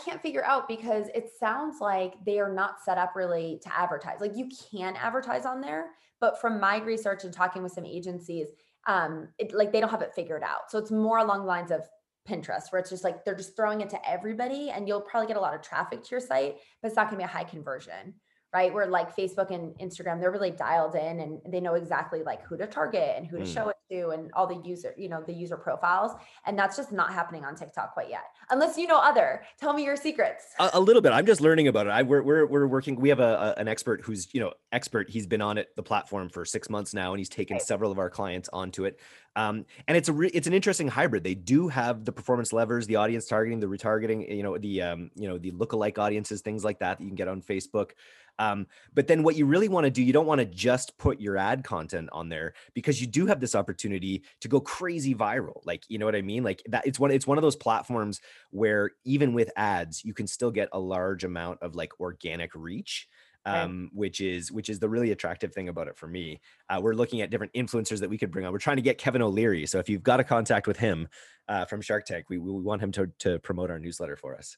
can't 0.04 0.22
figure 0.22 0.44
out 0.44 0.68
because 0.68 1.08
it 1.14 1.30
sounds 1.38 1.80
like 1.80 2.14
they 2.24 2.38
are 2.38 2.52
not 2.52 2.82
set 2.84 2.98
up 2.98 3.16
really 3.16 3.58
to 3.62 3.78
advertise. 3.78 4.20
Like 4.20 4.36
you 4.36 4.48
can 4.70 4.96
advertise 4.96 5.44
on 5.44 5.60
there, 5.60 5.90
but 6.20 6.40
from 6.40 6.60
my 6.60 6.78
research 6.78 7.24
and 7.24 7.32
talking 7.32 7.62
with 7.62 7.72
some 7.72 7.86
agencies, 7.86 8.48
um, 8.86 9.28
it 9.38 9.52
like 9.52 9.72
they 9.72 9.80
don't 9.80 9.90
have 9.90 10.02
it 10.02 10.14
figured 10.14 10.42
out. 10.42 10.70
So 10.70 10.78
it's 10.78 10.90
more 10.90 11.18
along 11.18 11.40
the 11.40 11.46
lines 11.46 11.70
of 11.70 11.88
Pinterest, 12.28 12.70
where 12.70 12.80
it's 12.80 12.90
just 12.90 13.04
like 13.04 13.24
they're 13.24 13.34
just 13.34 13.56
throwing 13.56 13.80
it 13.80 13.90
to 13.90 14.08
everybody, 14.08 14.70
and 14.70 14.86
you'll 14.88 15.00
probably 15.00 15.28
get 15.28 15.36
a 15.36 15.40
lot 15.40 15.54
of 15.54 15.62
traffic 15.62 16.02
to 16.04 16.10
your 16.10 16.20
site, 16.20 16.56
but 16.80 16.88
it's 16.88 16.96
not 16.96 17.08
going 17.08 17.18
to 17.18 17.18
be 17.18 17.24
a 17.24 17.26
high 17.26 17.44
conversion 17.44 18.14
right? 18.56 18.72
Where 18.72 18.86
like 18.86 19.14
Facebook 19.14 19.50
and 19.50 19.74
Instagram, 19.78 20.18
they're 20.18 20.30
really 20.30 20.50
dialed 20.50 20.94
in 20.94 21.20
and 21.20 21.40
they 21.46 21.60
know 21.60 21.74
exactly 21.74 22.22
like 22.22 22.42
who 22.42 22.56
to 22.56 22.66
target 22.66 23.12
and 23.14 23.26
who 23.26 23.36
to 23.36 23.44
mm. 23.44 23.54
show 23.54 23.68
it 23.68 23.76
to 23.90 24.08
and 24.08 24.30
all 24.32 24.46
the 24.46 24.66
user, 24.66 24.94
you 24.96 25.10
know, 25.10 25.22
the 25.22 25.32
user 25.32 25.58
profiles. 25.58 26.12
And 26.46 26.58
that's 26.58 26.74
just 26.74 26.90
not 26.90 27.12
happening 27.12 27.44
on 27.44 27.54
TikTok 27.54 27.92
quite 27.92 28.08
yet. 28.08 28.24
Unless 28.48 28.78
you 28.78 28.86
know 28.86 28.98
other. 28.98 29.42
Tell 29.60 29.74
me 29.74 29.84
your 29.84 29.94
secrets. 29.96 30.46
A, 30.58 30.70
a 30.72 30.80
little 30.80 31.02
bit. 31.02 31.12
I'm 31.12 31.26
just 31.26 31.42
learning 31.42 31.68
about 31.68 31.86
it. 31.86 31.90
I 31.90 32.02
we're 32.02 32.22
we're, 32.22 32.46
we're 32.46 32.66
working. 32.66 32.98
We 32.98 33.10
have 33.10 33.20
a, 33.20 33.54
a, 33.56 33.60
an 33.60 33.68
expert 33.68 34.00
who's 34.02 34.32
you 34.32 34.40
know 34.40 34.54
expert. 34.72 35.10
He's 35.10 35.26
been 35.26 35.42
on 35.42 35.58
it 35.58 35.76
the 35.76 35.82
platform 35.82 36.30
for 36.30 36.46
six 36.46 36.70
months 36.70 36.94
now, 36.94 37.12
and 37.12 37.18
he's 37.18 37.28
taken 37.28 37.56
right. 37.56 37.62
several 37.62 37.92
of 37.92 37.98
our 37.98 38.08
clients 38.08 38.48
onto 38.54 38.86
it. 38.86 38.98
Um, 39.36 39.66
and 39.86 39.98
it's 39.98 40.08
a 40.08 40.14
re- 40.14 40.30
it's 40.32 40.46
an 40.46 40.54
interesting 40.54 40.88
hybrid. 40.88 41.22
They 41.22 41.34
do 41.34 41.68
have 41.68 42.06
the 42.06 42.12
performance 42.12 42.54
levers, 42.54 42.86
the 42.86 42.96
audience 42.96 43.26
targeting, 43.26 43.60
the 43.60 43.66
retargeting, 43.66 44.34
you 44.34 44.42
know, 44.42 44.56
the 44.56 44.80
um, 44.80 45.10
you 45.14 45.28
know 45.28 45.36
the 45.36 45.50
lookalike 45.50 45.98
audiences, 45.98 46.40
things 46.40 46.64
like 46.64 46.78
that 46.78 46.86
that 46.86 47.00
you 47.00 47.08
can 47.08 47.16
get 47.16 47.28
on 47.28 47.42
Facebook. 47.42 47.90
Um, 48.38 48.66
but 48.94 49.06
then 49.06 49.22
what 49.22 49.36
you 49.36 49.46
really 49.46 49.68
want 49.68 49.84
to 49.84 49.90
do, 49.90 50.02
you 50.02 50.12
don't 50.12 50.26
want 50.26 50.40
to 50.40 50.44
just 50.44 50.96
put 50.98 51.20
your 51.20 51.36
ad 51.36 51.64
content 51.64 52.08
on 52.12 52.28
there 52.28 52.54
because 52.74 53.00
you 53.00 53.06
do 53.06 53.26
have 53.26 53.40
this 53.40 53.54
opportunity 53.54 54.22
to 54.40 54.48
go 54.48 54.60
crazy 54.60 55.14
viral. 55.14 55.60
Like, 55.64 55.84
you 55.88 55.98
know 55.98 56.06
what 56.06 56.16
I 56.16 56.22
mean? 56.22 56.42
Like 56.42 56.62
that 56.68 56.86
it's 56.86 56.98
one, 56.98 57.10
it's 57.10 57.26
one 57.26 57.38
of 57.38 57.42
those 57.42 57.56
platforms 57.56 58.20
where 58.50 58.90
even 59.04 59.32
with 59.32 59.50
ads, 59.56 60.04
you 60.04 60.14
can 60.14 60.26
still 60.26 60.50
get 60.50 60.68
a 60.72 60.78
large 60.78 61.24
amount 61.24 61.62
of 61.62 61.74
like 61.74 61.98
organic 62.00 62.54
reach. 62.54 63.08
Um, 63.44 63.90
which 63.92 64.20
is 64.20 64.50
which 64.50 64.68
is 64.68 64.80
the 64.80 64.88
really 64.88 65.12
attractive 65.12 65.52
thing 65.52 65.68
about 65.68 65.86
it 65.86 65.96
for 65.96 66.08
me. 66.08 66.40
Uh, 66.68 66.80
we're 66.82 66.94
looking 66.94 67.20
at 67.20 67.30
different 67.30 67.52
influencers 67.52 68.00
that 68.00 68.10
we 68.10 68.18
could 68.18 68.32
bring 68.32 68.44
on. 68.44 68.50
We're 68.50 68.58
trying 68.58 68.74
to 68.74 68.82
get 68.82 68.98
Kevin 68.98 69.22
O'Leary. 69.22 69.66
So 69.66 69.78
if 69.78 69.88
you've 69.88 70.02
got 70.02 70.18
a 70.18 70.24
contact 70.24 70.66
with 70.66 70.76
him 70.76 71.06
uh, 71.46 71.64
from 71.64 71.80
Shark 71.80 72.06
Tank, 72.06 72.24
we, 72.28 72.38
we 72.38 72.50
want 72.50 72.82
him 72.82 72.90
to 72.90 73.06
to 73.20 73.38
promote 73.38 73.70
our 73.70 73.78
newsletter 73.78 74.16
for 74.16 74.34
us. 74.34 74.56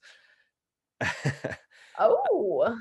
oh, 1.99 2.79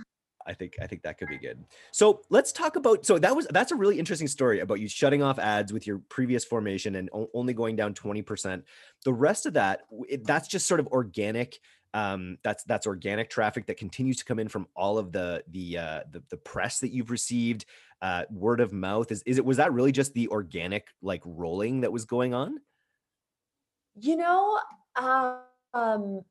I 0.47 0.53
think 0.53 0.77
I 0.81 0.87
think 0.87 1.03
that 1.03 1.17
could 1.17 1.27
be 1.27 1.37
good. 1.37 1.63
So 1.91 2.21
let's 2.29 2.51
talk 2.51 2.75
about. 2.75 3.05
So 3.05 3.19
that 3.19 3.35
was 3.35 3.47
that's 3.47 3.71
a 3.71 3.75
really 3.75 3.99
interesting 3.99 4.27
story 4.27 4.61
about 4.61 4.79
you 4.79 4.87
shutting 4.87 5.21
off 5.21 5.37
ads 5.39 5.73
with 5.73 5.85
your 5.85 5.99
previous 6.09 6.45
formation 6.45 6.95
and 6.95 7.09
o- 7.13 7.29
only 7.33 7.53
going 7.53 7.75
down 7.75 7.93
twenty 7.93 8.21
percent. 8.21 8.63
The 9.03 9.13
rest 9.13 9.45
of 9.45 9.53
that, 9.53 9.81
it, 10.07 10.25
that's 10.25 10.47
just 10.47 10.65
sort 10.65 10.79
of 10.79 10.87
organic. 10.87 11.59
Um, 11.93 12.37
that's 12.43 12.63
that's 12.63 12.87
organic 12.87 13.29
traffic 13.29 13.65
that 13.67 13.77
continues 13.77 14.17
to 14.17 14.25
come 14.25 14.39
in 14.39 14.47
from 14.47 14.67
all 14.75 14.97
of 14.97 15.11
the 15.11 15.43
the 15.51 15.77
uh, 15.77 15.99
the, 16.11 16.23
the 16.29 16.37
press 16.37 16.79
that 16.79 16.91
you've 16.91 17.11
received, 17.11 17.65
uh, 18.01 18.23
word 18.29 18.61
of 18.61 18.71
mouth. 18.71 19.11
Is 19.11 19.23
is 19.25 19.37
it 19.37 19.45
was 19.45 19.57
that 19.57 19.73
really 19.73 19.91
just 19.91 20.13
the 20.13 20.27
organic 20.29 20.87
like 21.01 21.21
rolling 21.25 21.81
that 21.81 21.91
was 21.91 22.05
going 22.05 22.33
on? 22.33 22.59
You 23.99 24.15
know, 24.15 24.59
um, 25.73 26.23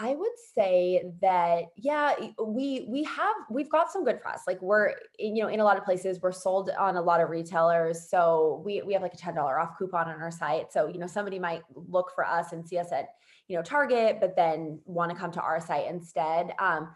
I 0.00 0.14
would 0.14 0.30
say 0.54 1.10
that 1.20 1.64
yeah, 1.76 2.14
we 2.42 2.86
we 2.88 3.02
have 3.02 3.34
we've 3.50 3.68
got 3.68 3.90
some 3.90 4.04
good 4.04 4.20
press. 4.20 4.42
Like 4.46 4.62
we're 4.62 4.94
you 5.18 5.42
know 5.42 5.48
in 5.48 5.58
a 5.58 5.64
lot 5.64 5.76
of 5.76 5.84
places 5.84 6.20
we're 6.22 6.30
sold 6.30 6.70
on 6.78 6.96
a 6.96 7.02
lot 7.02 7.20
of 7.20 7.30
retailers, 7.30 8.08
so 8.08 8.62
we 8.64 8.80
we 8.82 8.92
have 8.92 9.02
like 9.02 9.14
a 9.14 9.16
ten 9.16 9.34
dollar 9.34 9.58
off 9.58 9.76
coupon 9.76 10.08
on 10.08 10.20
our 10.22 10.30
site. 10.30 10.72
So 10.72 10.86
you 10.86 10.98
know 10.98 11.08
somebody 11.08 11.40
might 11.40 11.62
look 11.74 12.12
for 12.14 12.24
us 12.24 12.52
and 12.52 12.66
see 12.66 12.78
us 12.78 12.92
at 12.92 13.08
you 13.48 13.56
know 13.56 13.62
Target, 13.62 14.18
but 14.20 14.36
then 14.36 14.78
want 14.84 15.10
to 15.10 15.16
come 15.16 15.32
to 15.32 15.40
our 15.40 15.60
site 15.60 15.88
instead. 15.88 16.52
Um, 16.60 16.90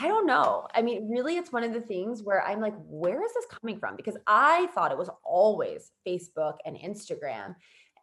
I 0.00 0.08
don't 0.08 0.26
know. 0.26 0.66
I 0.74 0.82
mean, 0.82 1.08
really, 1.08 1.36
it's 1.36 1.52
one 1.52 1.64
of 1.64 1.72
the 1.72 1.80
things 1.80 2.22
where 2.22 2.44
I'm 2.44 2.60
like, 2.60 2.74
where 2.86 3.24
is 3.24 3.32
this 3.34 3.46
coming 3.60 3.78
from? 3.78 3.94
Because 3.94 4.16
I 4.26 4.66
thought 4.74 4.92
it 4.92 4.98
was 4.98 5.10
always 5.24 5.92
Facebook 6.06 6.54
and 6.64 6.76
Instagram. 6.76 7.54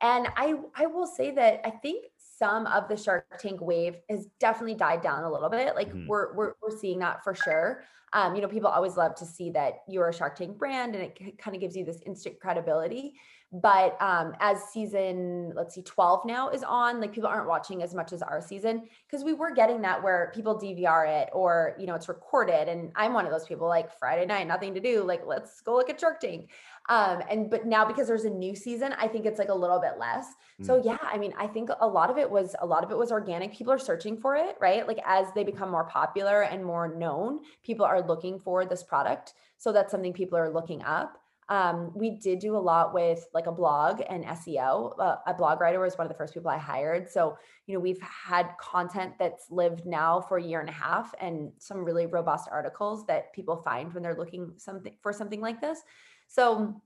And 0.01 0.27
I 0.35 0.55
I 0.75 0.85
will 0.87 1.07
say 1.07 1.31
that 1.31 1.61
I 1.65 1.71
think 1.71 2.05
some 2.37 2.67
of 2.67 2.87
the 2.87 2.97
Shark 2.97 3.25
Tank 3.39 3.61
wave 3.61 3.95
has 4.09 4.27
definitely 4.39 4.75
died 4.75 5.01
down 5.01 5.23
a 5.23 5.31
little 5.31 5.49
bit. 5.49 5.75
Like 5.75 5.89
mm-hmm. 5.89 6.07
we're, 6.07 6.33
we're 6.33 6.53
we're 6.61 6.77
seeing 6.77 6.99
that 6.99 7.23
for 7.23 7.33
sure. 7.33 7.83
Um, 8.13 8.35
you 8.35 8.41
know, 8.41 8.47
people 8.47 8.69
always 8.69 8.95
love 8.95 9.15
to 9.15 9.25
see 9.25 9.49
that 9.51 9.79
you're 9.89 10.07
a 10.07 10.13
Shark 10.13 10.37
Tank 10.37 10.57
brand, 10.57 10.95
and 10.95 11.03
it 11.03 11.37
kind 11.37 11.53
of 11.53 11.61
gives 11.61 11.75
you 11.75 11.83
this 11.83 12.01
instant 12.05 12.39
credibility. 12.39 13.15
But 13.51 14.01
um, 14.01 14.33
as 14.39 14.63
season, 14.73 15.53
let's 15.55 15.75
see, 15.75 15.81
12 15.81 16.25
now 16.25 16.49
is 16.49 16.63
on, 16.63 16.99
like 16.99 17.13
people 17.13 17.29
aren't 17.29 17.47
watching 17.47 17.83
as 17.83 17.93
much 17.93 18.11
as 18.11 18.21
our 18.21 18.41
season 18.41 18.87
because 19.07 19.23
we 19.23 19.33
were 19.33 19.51
getting 19.51 19.81
that 19.83 20.03
where 20.03 20.31
people 20.35 20.59
DVR 20.59 21.21
it 21.21 21.29
or, 21.31 21.75
you 21.79 21.85
know, 21.85 21.95
it's 21.95 22.09
recorded. 22.09 22.67
And 22.67 22.91
I'm 22.95 23.13
one 23.13 23.25
of 23.25 23.31
those 23.31 23.45
people 23.45 23.67
like 23.67 23.97
Friday 23.97 24.25
night, 24.25 24.47
nothing 24.47 24.73
to 24.73 24.81
do. 24.81 25.03
Like, 25.03 25.21
let's 25.25 25.61
go 25.61 25.75
look 25.75 25.89
at 25.89 25.99
Shark 25.99 26.19
Tank. 26.19 26.49
Um, 26.87 27.23
and 27.29 27.49
but 27.49 27.65
now 27.65 27.83
because 27.83 28.07
there's 28.07 28.25
a 28.25 28.29
new 28.29 28.55
season, 28.55 28.93
I 28.93 29.07
think 29.07 29.25
it's 29.25 29.39
like 29.39 29.49
a 29.49 29.55
little 29.55 29.79
bit 29.79 29.93
less. 29.99 30.27
Mm. 30.61 30.65
So 30.65 30.81
yeah, 30.83 30.97
I 31.01 31.17
mean, 31.17 31.33
I 31.37 31.47
think 31.47 31.69
a 31.79 31.87
lot 31.87 32.09
of 32.09 32.17
it 32.17 32.29
was 32.29 32.55
a 32.59 32.65
lot 32.65 32.83
of 32.83 32.91
it 32.91 32.97
was 32.97 33.11
organic. 33.11 33.53
People 33.53 33.73
are 33.73 33.79
searching 33.79 34.17
for 34.17 34.35
it, 34.35 34.55
right? 34.61 34.87
Like 34.87 34.99
as 35.05 35.27
they 35.33 35.43
become 35.43 35.71
more 35.71 35.85
popular 35.85 36.43
and 36.43 36.63
more 36.63 36.95
known, 36.95 37.39
people 37.63 37.85
are 37.85 38.05
looking 38.05 38.39
for 38.39 38.65
this 38.65 38.83
product. 38.83 39.33
So 39.57 39.71
that's 39.71 39.91
something 39.91 40.13
people 40.13 40.37
are 40.37 40.51
looking 40.51 40.83
up. 40.83 41.17
Um, 41.47 41.91
we 41.93 42.09
did 42.09 42.39
do 42.39 42.57
a 42.57 42.59
lot 42.59 42.93
with 42.93 43.27
like 43.33 43.45
a 43.45 43.51
blog 43.51 44.01
and 44.09 44.25
SEO. 44.25 44.99
Uh, 44.99 45.17
a 45.27 45.33
blog 45.33 45.61
writer 45.61 45.79
was 45.79 45.95
one 45.95 46.05
of 46.05 46.11
the 46.11 46.17
first 46.17 46.33
people 46.33 46.49
I 46.49 46.57
hired. 46.57 47.09
So, 47.09 47.37
you 47.67 47.75
know, 47.75 47.79
we've 47.79 48.01
had 48.01 48.49
content 48.59 49.13
that's 49.19 49.51
lived 49.51 49.85
now 49.85 50.21
for 50.21 50.37
a 50.37 50.43
year 50.43 50.59
and 50.59 50.69
a 50.69 50.73
half 50.73 51.13
and 51.19 51.51
some 51.59 51.85
really 51.85 52.07
robust 52.07 52.49
articles 52.51 53.05
that 53.05 53.31
people 53.33 53.57
find 53.57 53.93
when 53.93 54.01
they're 54.01 54.15
looking 54.17 54.53
something 54.57 54.95
for 55.01 55.13
something 55.13 55.39
like 55.39 55.61
this. 55.61 55.81
So 56.27 56.81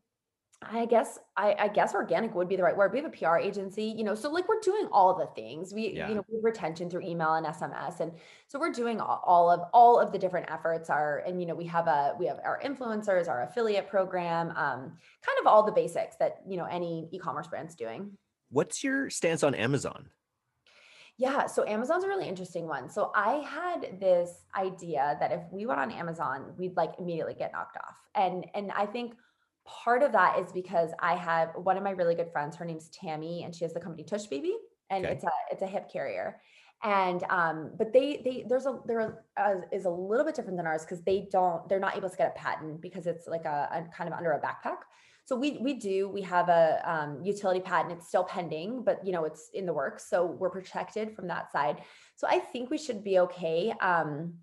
I 0.62 0.86
guess 0.86 1.18
I, 1.38 1.56
I, 1.58 1.68
guess 1.70 1.96
organic 1.96 2.36
would 2.36 2.50
be 2.50 2.58
the 2.58 2.64
right 2.64 2.76
word. 2.76 2.92
We 2.92 3.02
have 3.02 3.12
a 3.12 3.16
PR 3.16 3.38
agency, 3.38 3.84
you 3.84 4.04
know, 4.04 4.14
so 4.14 4.30
like 4.30 4.48
we're 4.50 4.60
doing 4.60 4.90
all 4.92 5.18
the 5.18 5.28
things. 5.28 5.74
We 5.74 5.92
yeah. 5.92 6.10
you 6.10 6.16
know 6.16 6.26
we 6.28 6.36
have 6.36 6.44
retention 6.44 6.90
through 6.90 7.04
email 7.04 7.36
and 7.36 7.46
SMS, 7.46 8.02
and 8.02 8.12
so 8.48 8.60
we're 8.60 8.74
doing 8.74 9.00
all 9.00 9.50
of 9.50 9.62
all 9.74 10.00
of 10.00 10.12
the 10.12 10.20
different 10.20 10.52
efforts. 10.52 10.90
Are 10.90 11.24
and 11.26 11.40
you 11.40 11.48
know 11.48 11.56
we 11.56 11.66
have 11.68 11.88
a 11.88 12.14
we 12.20 12.26
have 12.26 12.40
our 12.44 12.60
influencers, 12.62 13.30
our 13.30 13.44
affiliate 13.44 13.88
program, 13.88 14.50
um, 14.50 14.98
kind 15.26 15.40
of 15.40 15.48
all 15.48 15.64
the 15.64 15.72
basics 15.72 16.18
that 16.18 16.42
you 16.46 16.58
know 16.58 16.66
any 16.66 17.08
e-commerce 17.14 17.48
brand's 17.48 17.76
doing. 17.76 18.12
What's 18.50 18.84
your 18.84 19.10
stance 19.10 19.44
on 19.44 19.56
Amazon? 19.56 20.10
Yeah, 21.18 21.48
so 21.48 21.66
Amazon's 21.68 22.04
a 22.04 22.08
really 22.08 22.28
interesting 22.28 22.68
one. 22.68 22.90
So 22.90 23.12
I 23.16 23.36
had 23.50 24.00
this 24.00 24.46
idea 24.58 25.18
that 25.22 25.32
if 25.32 25.42
we 25.52 25.66
went 25.66 25.80
on 25.80 25.92
Amazon, 25.92 26.54
we'd 26.58 26.76
like 26.76 26.94
immediately 27.00 27.34
get 27.34 27.54
knocked 27.54 27.78
off, 27.78 27.96
and 28.14 28.46
and 28.54 28.72
I 28.74 28.86
think 28.86 29.14
part 29.84 30.04
of 30.04 30.12
that 30.14 30.40
is 30.40 30.52
because 30.52 30.92
I 31.00 31.16
have 31.16 31.50
one 31.56 31.78
of 31.78 31.84
my 31.84 31.92
really 31.92 32.16
good 32.16 32.32
friends, 32.32 32.56
her 32.58 32.66
name's 32.66 32.90
Tammy, 32.90 33.44
and 33.44 33.56
she 33.56 33.64
has 33.64 33.74
the 33.74 33.80
company 33.80 34.04
Tush 34.04 34.26
Baby. 34.26 34.56
and 34.90 35.06
okay. 35.06 35.14
it's 35.14 35.24
a 35.24 35.32
it's 35.52 35.62
a 35.62 35.68
hip 35.68 35.92
carrier 35.92 36.40
and 36.84 37.24
um 37.30 37.72
but 37.78 37.92
they 37.92 38.22
they 38.24 38.46
there's 38.48 38.66
a 38.66 38.80
there 38.86 39.24
uh, 39.38 39.56
a 39.72 39.90
little 39.90 40.26
bit 40.26 40.34
different 40.34 40.58
than 40.58 40.66
ours 40.66 40.84
because 40.84 41.04
they 41.04 41.28
don't 41.32 41.68
they're 41.68 41.80
not 41.80 41.98
able 41.98 42.10
to 42.10 42.16
get 42.16 42.34
a 42.36 42.40
patent 42.40 42.82
because 42.82 43.06
it's 43.06 43.28
like 43.28 43.46
a, 43.46 43.70
a, 43.72 43.96
kind 43.96 44.08
of 44.08 44.18
under 44.18 44.32
a 44.32 44.40
backpack 44.40 44.78
so 45.26 45.36
we 45.36 45.58
we 45.62 45.74
do 45.74 46.08
we 46.08 46.22
have 46.22 46.48
a 46.48 46.82
um, 46.86 47.22
utility 47.24 47.60
patent 47.60 47.92
it's 47.92 48.08
still 48.08 48.24
pending 48.24 48.82
but 48.84 49.06
you 49.06 49.12
know 49.12 49.26
it's 49.26 49.50
in 49.54 49.66
the 49.66 49.74
works 49.74 50.10
so 50.10 50.26
we're 50.26 50.50
protected 50.50 51.14
from 51.16 51.28
that 51.28 51.52
side 51.52 51.82
so 52.16 52.26
i 52.28 52.40
think 52.40 52.70
we 52.70 52.78
should 52.78 53.04
be 53.04 53.20
okay 53.20 53.74
um 53.82 54.34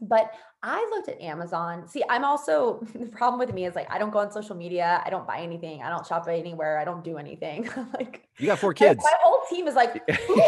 but 0.00 0.32
I 0.62 0.86
looked 0.90 1.08
at 1.08 1.20
Amazon. 1.20 1.88
See, 1.88 2.02
I'm 2.08 2.24
also 2.24 2.80
the 2.94 3.06
problem 3.06 3.38
with 3.38 3.54
me 3.54 3.66
is 3.66 3.74
like 3.74 3.90
I 3.90 3.98
don't 3.98 4.10
go 4.10 4.18
on 4.18 4.30
social 4.30 4.56
media. 4.56 5.02
I 5.04 5.10
don't 5.10 5.26
buy 5.26 5.40
anything. 5.40 5.82
I 5.82 5.88
don't 5.88 6.06
shop 6.06 6.26
anywhere. 6.28 6.78
I 6.78 6.84
don't 6.84 7.04
do 7.04 7.18
anything. 7.18 7.68
like 7.94 8.28
you 8.38 8.46
got 8.46 8.58
four 8.58 8.74
kids. 8.74 9.02
My, 9.02 9.10
my 9.10 9.16
whole 9.22 9.42
team 9.48 9.66
is 9.66 9.74
like, 9.74 10.02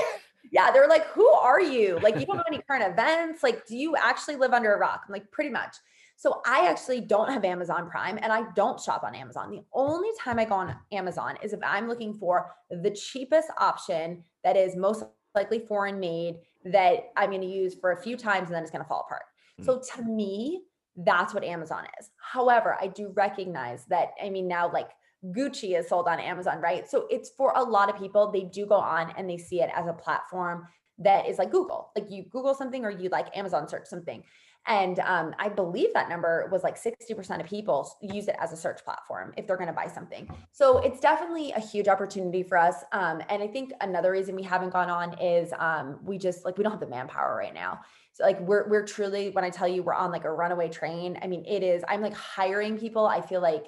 yeah, 0.52 0.70
they're 0.70 0.88
like, 0.88 1.06
who 1.08 1.28
are 1.28 1.60
you? 1.60 1.98
Like 2.02 2.18
you 2.18 2.26
don't 2.26 2.36
know 2.36 2.44
any 2.46 2.60
current 2.68 2.84
events. 2.84 3.42
Like, 3.42 3.66
do 3.66 3.76
you 3.76 3.96
actually 3.96 4.36
live 4.36 4.52
under 4.52 4.74
a 4.74 4.78
rock? 4.78 5.02
I'm 5.06 5.12
like, 5.12 5.30
pretty 5.30 5.50
much. 5.50 5.76
So 6.16 6.40
I 6.46 6.68
actually 6.68 7.00
don't 7.00 7.32
have 7.32 7.44
Amazon 7.44 7.90
Prime 7.90 8.16
and 8.22 8.32
I 8.32 8.44
don't 8.54 8.78
shop 8.78 9.02
on 9.02 9.14
Amazon. 9.14 9.50
The 9.50 9.64
only 9.72 10.10
time 10.20 10.38
I 10.38 10.44
go 10.44 10.54
on 10.54 10.76
Amazon 10.92 11.36
is 11.42 11.52
if 11.52 11.58
I'm 11.64 11.88
looking 11.88 12.14
for 12.14 12.54
the 12.70 12.90
cheapest 12.90 13.48
option 13.58 14.22
that 14.44 14.56
is 14.56 14.76
most 14.76 15.02
likely 15.34 15.58
foreign 15.58 15.98
made 15.98 16.36
that 16.64 17.06
I'm 17.16 17.30
going 17.30 17.40
to 17.40 17.46
use 17.48 17.74
for 17.74 17.90
a 17.90 18.00
few 18.00 18.16
times 18.16 18.46
and 18.46 18.54
then 18.54 18.62
it's 18.62 18.70
going 18.70 18.84
to 18.84 18.88
fall 18.88 19.04
apart. 19.06 19.22
Mm. 19.60 19.64
So 19.64 19.82
to 19.94 20.02
me, 20.02 20.62
that's 20.96 21.32
what 21.32 21.44
Amazon 21.44 21.84
is. 21.98 22.10
However, 22.16 22.76
I 22.80 22.86
do 22.86 23.12
recognize 23.14 23.84
that, 23.86 24.10
I 24.22 24.30
mean, 24.30 24.46
now 24.46 24.70
like 24.70 24.90
Gucci 25.24 25.78
is 25.78 25.88
sold 25.88 26.08
on 26.08 26.18
Amazon, 26.18 26.60
right? 26.60 26.88
So 26.88 27.06
it's 27.10 27.30
for 27.30 27.52
a 27.56 27.62
lot 27.62 27.88
of 27.88 27.98
people, 27.98 28.30
they 28.30 28.42
do 28.42 28.66
go 28.66 28.76
on 28.76 29.12
and 29.16 29.28
they 29.28 29.38
see 29.38 29.60
it 29.60 29.70
as 29.74 29.86
a 29.86 29.92
platform 29.92 30.66
that 30.98 31.28
is 31.28 31.38
like 31.38 31.50
Google. 31.50 31.90
Like 31.96 32.10
you 32.10 32.24
Google 32.24 32.54
something 32.54 32.84
or 32.84 32.90
you 32.90 33.08
like 33.08 33.36
Amazon 33.36 33.68
search 33.68 33.86
something. 33.86 34.22
And 34.66 35.00
um, 35.00 35.34
I 35.38 35.48
believe 35.48 35.92
that 35.94 36.08
number 36.08 36.48
was 36.52 36.62
like 36.62 36.80
60% 36.80 37.40
of 37.40 37.46
people 37.46 37.96
use 38.00 38.28
it 38.28 38.36
as 38.38 38.52
a 38.52 38.56
search 38.56 38.84
platform 38.84 39.32
if 39.36 39.46
they're 39.46 39.56
going 39.56 39.68
to 39.68 39.72
buy 39.72 39.88
something. 39.88 40.30
So 40.52 40.78
it's 40.78 41.00
definitely 41.00 41.52
a 41.52 41.60
huge 41.60 41.88
opportunity 41.88 42.42
for 42.42 42.56
us. 42.56 42.76
Um, 42.92 43.22
and 43.28 43.42
I 43.42 43.48
think 43.48 43.72
another 43.80 44.12
reason 44.12 44.36
we 44.36 44.42
haven't 44.42 44.70
gone 44.70 44.88
on 44.88 45.18
is 45.20 45.52
um, 45.58 45.98
we 46.04 46.16
just 46.16 46.44
like 46.44 46.58
we 46.58 46.62
don't 46.62 46.72
have 46.72 46.80
the 46.80 46.86
manpower 46.86 47.36
right 47.36 47.54
now. 47.54 47.80
So 48.12 48.24
like 48.24 48.40
we're 48.40 48.68
we're 48.68 48.84
truly 48.84 49.30
when 49.30 49.44
I 49.44 49.50
tell 49.50 49.66
you 49.66 49.82
we're 49.82 49.94
on 49.94 50.10
like 50.10 50.24
a 50.24 50.32
runaway 50.32 50.68
train, 50.68 51.18
I 51.22 51.26
mean 51.26 51.44
it 51.46 51.62
is. 51.62 51.82
I'm 51.88 52.02
like 52.02 52.14
hiring 52.14 52.78
people. 52.78 53.06
I 53.06 53.20
feel 53.20 53.40
like 53.40 53.64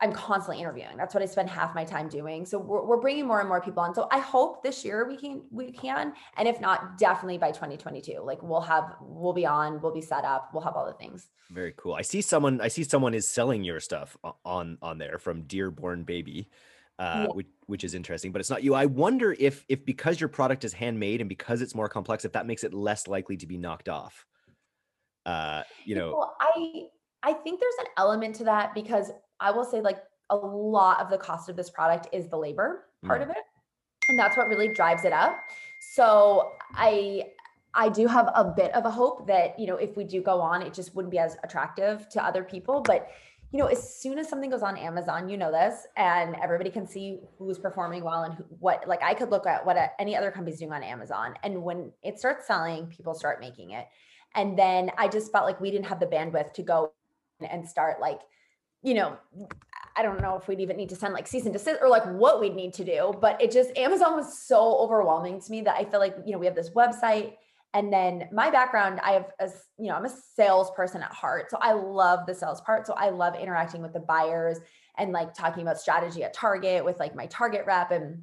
I'm 0.00 0.12
constantly 0.12 0.62
interviewing. 0.62 0.96
That's 0.96 1.14
what 1.14 1.22
I 1.22 1.26
spend 1.26 1.50
half 1.50 1.74
my 1.74 1.84
time 1.84 2.08
doing. 2.08 2.46
So 2.46 2.58
we're, 2.58 2.84
we're 2.84 3.00
bringing 3.00 3.26
more 3.26 3.40
and 3.40 3.48
more 3.48 3.60
people 3.60 3.82
on. 3.82 3.94
So 3.94 4.08
I 4.10 4.20
hope 4.20 4.62
this 4.62 4.84
year 4.84 5.08
we 5.08 5.16
can 5.16 5.42
we 5.50 5.72
can, 5.72 6.12
and 6.36 6.46
if 6.48 6.60
not, 6.60 6.98
definitely 6.98 7.38
by 7.38 7.50
2022. 7.50 8.20
Like 8.20 8.42
we'll 8.42 8.60
have 8.60 8.94
we'll 9.00 9.32
be 9.32 9.46
on, 9.46 9.80
we'll 9.80 9.94
be 9.94 10.00
set 10.00 10.24
up, 10.24 10.50
we'll 10.52 10.62
have 10.62 10.74
all 10.74 10.86
the 10.86 10.94
things. 10.94 11.28
Very 11.50 11.74
cool. 11.76 11.94
I 11.94 12.02
see 12.02 12.22
someone 12.22 12.60
I 12.60 12.68
see 12.68 12.84
someone 12.84 13.14
is 13.14 13.28
selling 13.28 13.64
your 13.64 13.80
stuff 13.80 14.16
on 14.44 14.78
on 14.82 14.98
there 14.98 15.18
from 15.18 15.42
Dearborn 15.42 16.04
Baby 16.04 16.48
uh, 16.98 17.26
yeah. 17.28 17.34
which 17.34 17.46
which 17.66 17.84
is 17.84 17.94
interesting. 17.94 18.32
But 18.32 18.40
it's 18.40 18.50
not 18.50 18.62
you. 18.62 18.74
I 18.74 18.86
wonder 18.86 19.34
if 19.38 19.64
if 19.68 19.84
because 19.84 20.20
your 20.20 20.28
product 20.28 20.64
is 20.64 20.72
handmade 20.72 21.20
and 21.20 21.28
because 21.28 21.62
it's 21.62 21.74
more 21.74 21.88
complex, 21.88 22.24
if 22.24 22.32
that 22.32 22.46
makes 22.46 22.64
it 22.64 22.74
less 22.74 23.06
likely 23.06 23.36
to 23.36 23.46
be 23.46 23.56
knocked 23.56 23.88
off. 23.88 24.26
Uh, 25.24 25.62
you 25.84 25.94
know, 25.94 26.14
well, 26.16 26.36
I 26.40 26.86
I 27.22 27.32
think 27.32 27.60
there's 27.60 27.74
an 27.80 27.86
element 27.96 28.36
to 28.36 28.44
that 28.44 28.74
because 28.74 29.12
I 29.40 29.50
will 29.50 29.64
say 29.64 29.80
like 29.80 29.98
a 30.30 30.36
lot 30.36 31.00
of 31.00 31.10
the 31.10 31.18
cost 31.18 31.48
of 31.48 31.56
this 31.56 31.70
product 31.70 32.08
is 32.12 32.28
the 32.28 32.36
labor 32.36 32.84
part 33.04 33.20
mm. 33.20 33.24
of 33.24 33.30
it, 33.30 33.44
and 34.08 34.18
that's 34.18 34.36
what 34.36 34.48
really 34.48 34.68
drives 34.68 35.04
it 35.04 35.12
up. 35.12 35.38
So 35.94 36.52
I 36.74 37.24
I 37.74 37.88
do 37.88 38.06
have 38.06 38.30
a 38.34 38.44
bit 38.44 38.74
of 38.74 38.84
a 38.84 38.90
hope 38.90 39.26
that 39.26 39.58
you 39.58 39.66
know 39.66 39.76
if 39.76 39.96
we 39.96 40.04
do 40.04 40.22
go 40.22 40.40
on, 40.40 40.62
it 40.62 40.74
just 40.74 40.94
wouldn't 40.94 41.10
be 41.10 41.18
as 41.18 41.36
attractive 41.44 42.08
to 42.10 42.24
other 42.24 42.42
people, 42.42 42.80
but 42.80 43.08
you 43.50 43.58
know, 43.58 43.66
as 43.66 43.98
soon 43.98 44.18
as 44.18 44.28
something 44.28 44.50
goes 44.50 44.62
on 44.62 44.76
Amazon, 44.76 45.28
you 45.28 45.38
know 45.38 45.50
this, 45.50 45.86
and 45.96 46.36
everybody 46.42 46.70
can 46.70 46.86
see 46.86 47.20
who's 47.38 47.58
performing 47.58 48.04
well 48.04 48.24
and 48.24 48.34
who, 48.34 48.44
what. 48.58 48.86
Like 48.86 49.02
I 49.02 49.14
could 49.14 49.30
look 49.30 49.46
at 49.46 49.64
what 49.64 49.92
any 49.98 50.14
other 50.14 50.30
company's 50.30 50.58
doing 50.58 50.72
on 50.72 50.82
Amazon, 50.82 51.34
and 51.42 51.62
when 51.62 51.92
it 52.02 52.18
starts 52.18 52.46
selling, 52.46 52.86
people 52.88 53.14
start 53.14 53.40
making 53.40 53.70
it. 53.70 53.86
And 54.34 54.58
then 54.58 54.90
I 54.98 55.08
just 55.08 55.32
felt 55.32 55.46
like 55.46 55.60
we 55.60 55.70
didn't 55.70 55.86
have 55.86 56.00
the 56.00 56.06
bandwidth 56.06 56.52
to 56.54 56.62
go 56.62 56.92
and 57.40 57.66
start 57.66 58.00
like, 58.00 58.20
you 58.82 58.94
know, 58.94 59.16
I 59.96 60.02
don't 60.02 60.20
know 60.20 60.36
if 60.36 60.46
we'd 60.46 60.60
even 60.60 60.76
need 60.76 60.88
to 60.90 60.96
send 60.96 61.12
like 61.12 61.26
cease 61.26 61.44
and 61.44 61.52
desist 61.52 61.80
or 61.82 61.88
like 61.88 62.04
what 62.06 62.40
we'd 62.40 62.54
need 62.54 62.72
to 62.74 62.84
do, 62.84 63.12
but 63.20 63.40
it 63.42 63.50
just 63.50 63.76
Amazon 63.76 64.16
was 64.16 64.38
so 64.38 64.78
overwhelming 64.78 65.40
to 65.40 65.50
me 65.50 65.60
that 65.62 65.76
I 65.76 65.84
feel 65.84 66.00
like 66.00 66.16
you 66.24 66.32
know 66.32 66.38
we 66.38 66.46
have 66.46 66.54
this 66.54 66.70
website 66.70 67.34
and 67.74 67.92
then 67.92 68.28
my 68.32 68.50
background, 68.50 69.00
I 69.02 69.12
have 69.12 69.32
a, 69.40 69.50
you 69.78 69.88
know, 69.88 69.94
I'm 69.94 70.06
a 70.06 70.10
salesperson 70.34 71.02
at 71.02 71.12
heart. 71.12 71.50
So 71.50 71.58
I 71.60 71.72
love 71.72 72.26
the 72.26 72.34
sales 72.34 72.60
part. 72.62 72.86
So 72.86 72.94
I 72.94 73.10
love 73.10 73.34
interacting 73.34 73.82
with 73.82 73.92
the 73.92 74.00
buyers 74.00 74.58
and 74.96 75.12
like 75.12 75.34
talking 75.34 75.62
about 75.62 75.78
strategy 75.78 76.24
at 76.24 76.32
Target 76.32 76.84
with 76.84 76.98
like 76.98 77.14
my 77.14 77.26
Target 77.26 77.64
rep. 77.66 77.90
And 77.90 78.22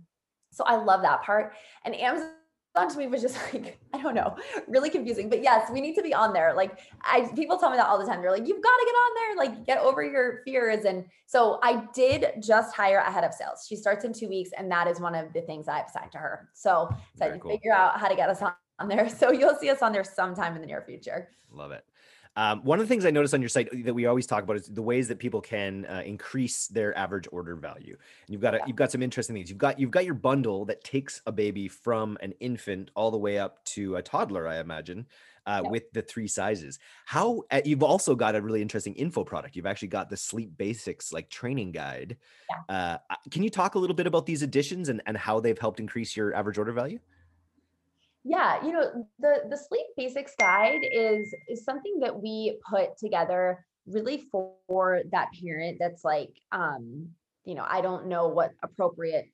so 0.51 0.63
I 0.63 0.75
love 0.75 1.03
that 1.03 1.21
part. 1.21 1.53
And 1.83 1.95
Amazon 1.95 2.31
to 2.75 2.97
me 2.97 3.07
was 3.07 3.21
just 3.21 3.37
like, 3.53 3.77
I 3.93 4.01
don't 4.01 4.15
know, 4.15 4.35
really 4.67 4.89
confusing. 4.89 5.29
But 5.29 5.41
yes, 5.41 5.69
we 5.71 5.81
need 5.81 5.95
to 5.95 6.01
be 6.01 6.13
on 6.13 6.33
there. 6.33 6.53
Like 6.55 6.79
I 7.01 7.29
people 7.35 7.57
tell 7.57 7.71
me 7.71 7.77
that 7.77 7.87
all 7.87 7.97
the 7.97 8.05
time. 8.05 8.21
They're 8.21 8.31
like, 8.31 8.47
you've 8.47 8.63
got 8.63 8.77
to 8.77 8.85
get 8.85 8.91
on 8.91 9.11
there, 9.15 9.45
like 9.45 9.65
get 9.65 9.77
over 9.79 10.03
your 10.03 10.41
fears. 10.45 10.85
And 10.85 11.05
so 11.25 11.59
I 11.63 11.87
did 11.93 12.27
just 12.41 12.75
hire 12.75 12.99
a 12.99 13.11
head 13.11 13.23
of 13.23 13.33
sales. 13.33 13.65
She 13.67 13.75
starts 13.75 14.05
in 14.05 14.13
two 14.13 14.29
weeks, 14.29 14.51
and 14.57 14.71
that 14.71 14.87
is 14.87 14.99
one 14.99 15.15
of 15.15 15.33
the 15.33 15.41
things 15.41 15.67
I've 15.67 15.85
assigned 15.87 16.11
to 16.11 16.17
her. 16.17 16.49
So, 16.53 16.89
so 17.17 17.37
cool. 17.37 17.51
figure 17.51 17.73
out 17.73 17.99
how 17.99 18.07
to 18.07 18.15
get 18.15 18.29
us 18.29 18.41
on 18.41 18.53
on 18.79 18.87
there. 18.87 19.09
So 19.09 19.31
you'll 19.31 19.55
see 19.55 19.69
us 19.69 19.81
on 19.81 19.91
there 19.91 20.03
sometime 20.03 20.55
in 20.55 20.61
the 20.61 20.67
near 20.67 20.81
future. 20.81 21.29
Love 21.51 21.71
it. 21.71 21.85
Um, 22.37 22.61
one 22.63 22.79
of 22.79 22.85
the 22.85 22.89
things 22.89 23.05
I 23.05 23.11
noticed 23.11 23.33
on 23.33 23.41
your 23.41 23.49
site 23.49 23.69
that 23.85 23.93
we 23.93 24.05
always 24.05 24.27
talk 24.27 24.43
about 24.43 24.57
is 24.57 24.67
the 24.67 24.81
ways 24.81 25.07
that 25.07 25.19
people 25.19 25.39
can 25.39 25.85
uh, 25.85 26.01
increase 26.05 26.67
their 26.67 26.97
average 26.97 27.27
order 27.31 27.55
value. 27.55 27.95
And 28.27 28.33
you've 28.33 28.41
got 28.41 28.55
a, 28.55 28.59
you've 28.67 28.75
got 28.75 28.91
some 28.91 29.01
interesting 29.01 29.35
things. 29.35 29.49
You've 29.49 29.57
got 29.57 29.79
you've 29.79 29.91
got 29.91 30.05
your 30.05 30.15
bundle 30.15 30.65
that 30.65 30.83
takes 30.83 31.21
a 31.25 31.31
baby 31.31 31.67
from 31.67 32.17
an 32.21 32.33
infant 32.39 32.91
all 32.95 33.11
the 33.11 33.17
way 33.17 33.39
up 33.39 33.63
to 33.65 33.95
a 33.95 34.01
toddler, 34.01 34.47
I 34.47 34.59
imagine, 34.59 35.05
uh, 35.45 35.61
yeah. 35.63 35.69
with 35.69 35.91
the 35.93 36.01
three 36.01 36.27
sizes. 36.27 36.77
How 37.05 37.43
uh, 37.51 37.61
you've 37.63 37.83
also 37.83 38.15
got 38.15 38.35
a 38.35 38.41
really 38.41 38.61
interesting 38.61 38.95
info 38.95 39.23
product. 39.23 39.55
You've 39.55 39.65
actually 39.65 39.89
got 39.89 40.09
the 40.09 40.17
sleep 40.17 40.57
basics 40.57 41.13
like 41.13 41.29
training 41.29 41.71
guide. 41.71 42.17
Yeah. 42.49 42.75
Uh, 42.75 42.97
uh, 43.09 43.15
can 43.31 43.43
you 43.43 43.49
talk 43.49 43.75
a 43.75 43.79
little 43.79 43.95
bit 43.95 44.07
about 44.07 44.25
these 44.25 44.41
additions 44.41 44.89
and, 44.89 45.01
and 45.05 45.17
how 45.17 45.39
they've 45.39 45.57
helped 45.57 45.79
increase 45.79 46.17
your 46.17 46.35
average 46.35 46.57
order 46.57 46.73
value? 46.73 46.99
Yeah, 48.27 48.65
you 48.65 48.71
know, 48.71 49.07
the 49.19 49.43
the 49.49 49.55
sleep 49.55 49.85
basics 49.95 50.33
guide 50.37 50.81
is 50.91 51.33
is 51.47 51.63
something 51.63 51.99
that 51.99 52.19
we 52.19 52.57
put 52.67 52.97
together 52.97 53.63
really 53.85 54.23
for 54.31 55.01
that 55.11 55.29
parent 55.39 55.77
that's 55.79 56.03
like 56.03 56.31
um, 56.51 57.09
you 57.45 57.53
know, 57.53 57.65
I 57.69 57.81
don't 57.81 58.07
know 58.07 58.27
what 58.27 58.51
appropriate 58.63 59.27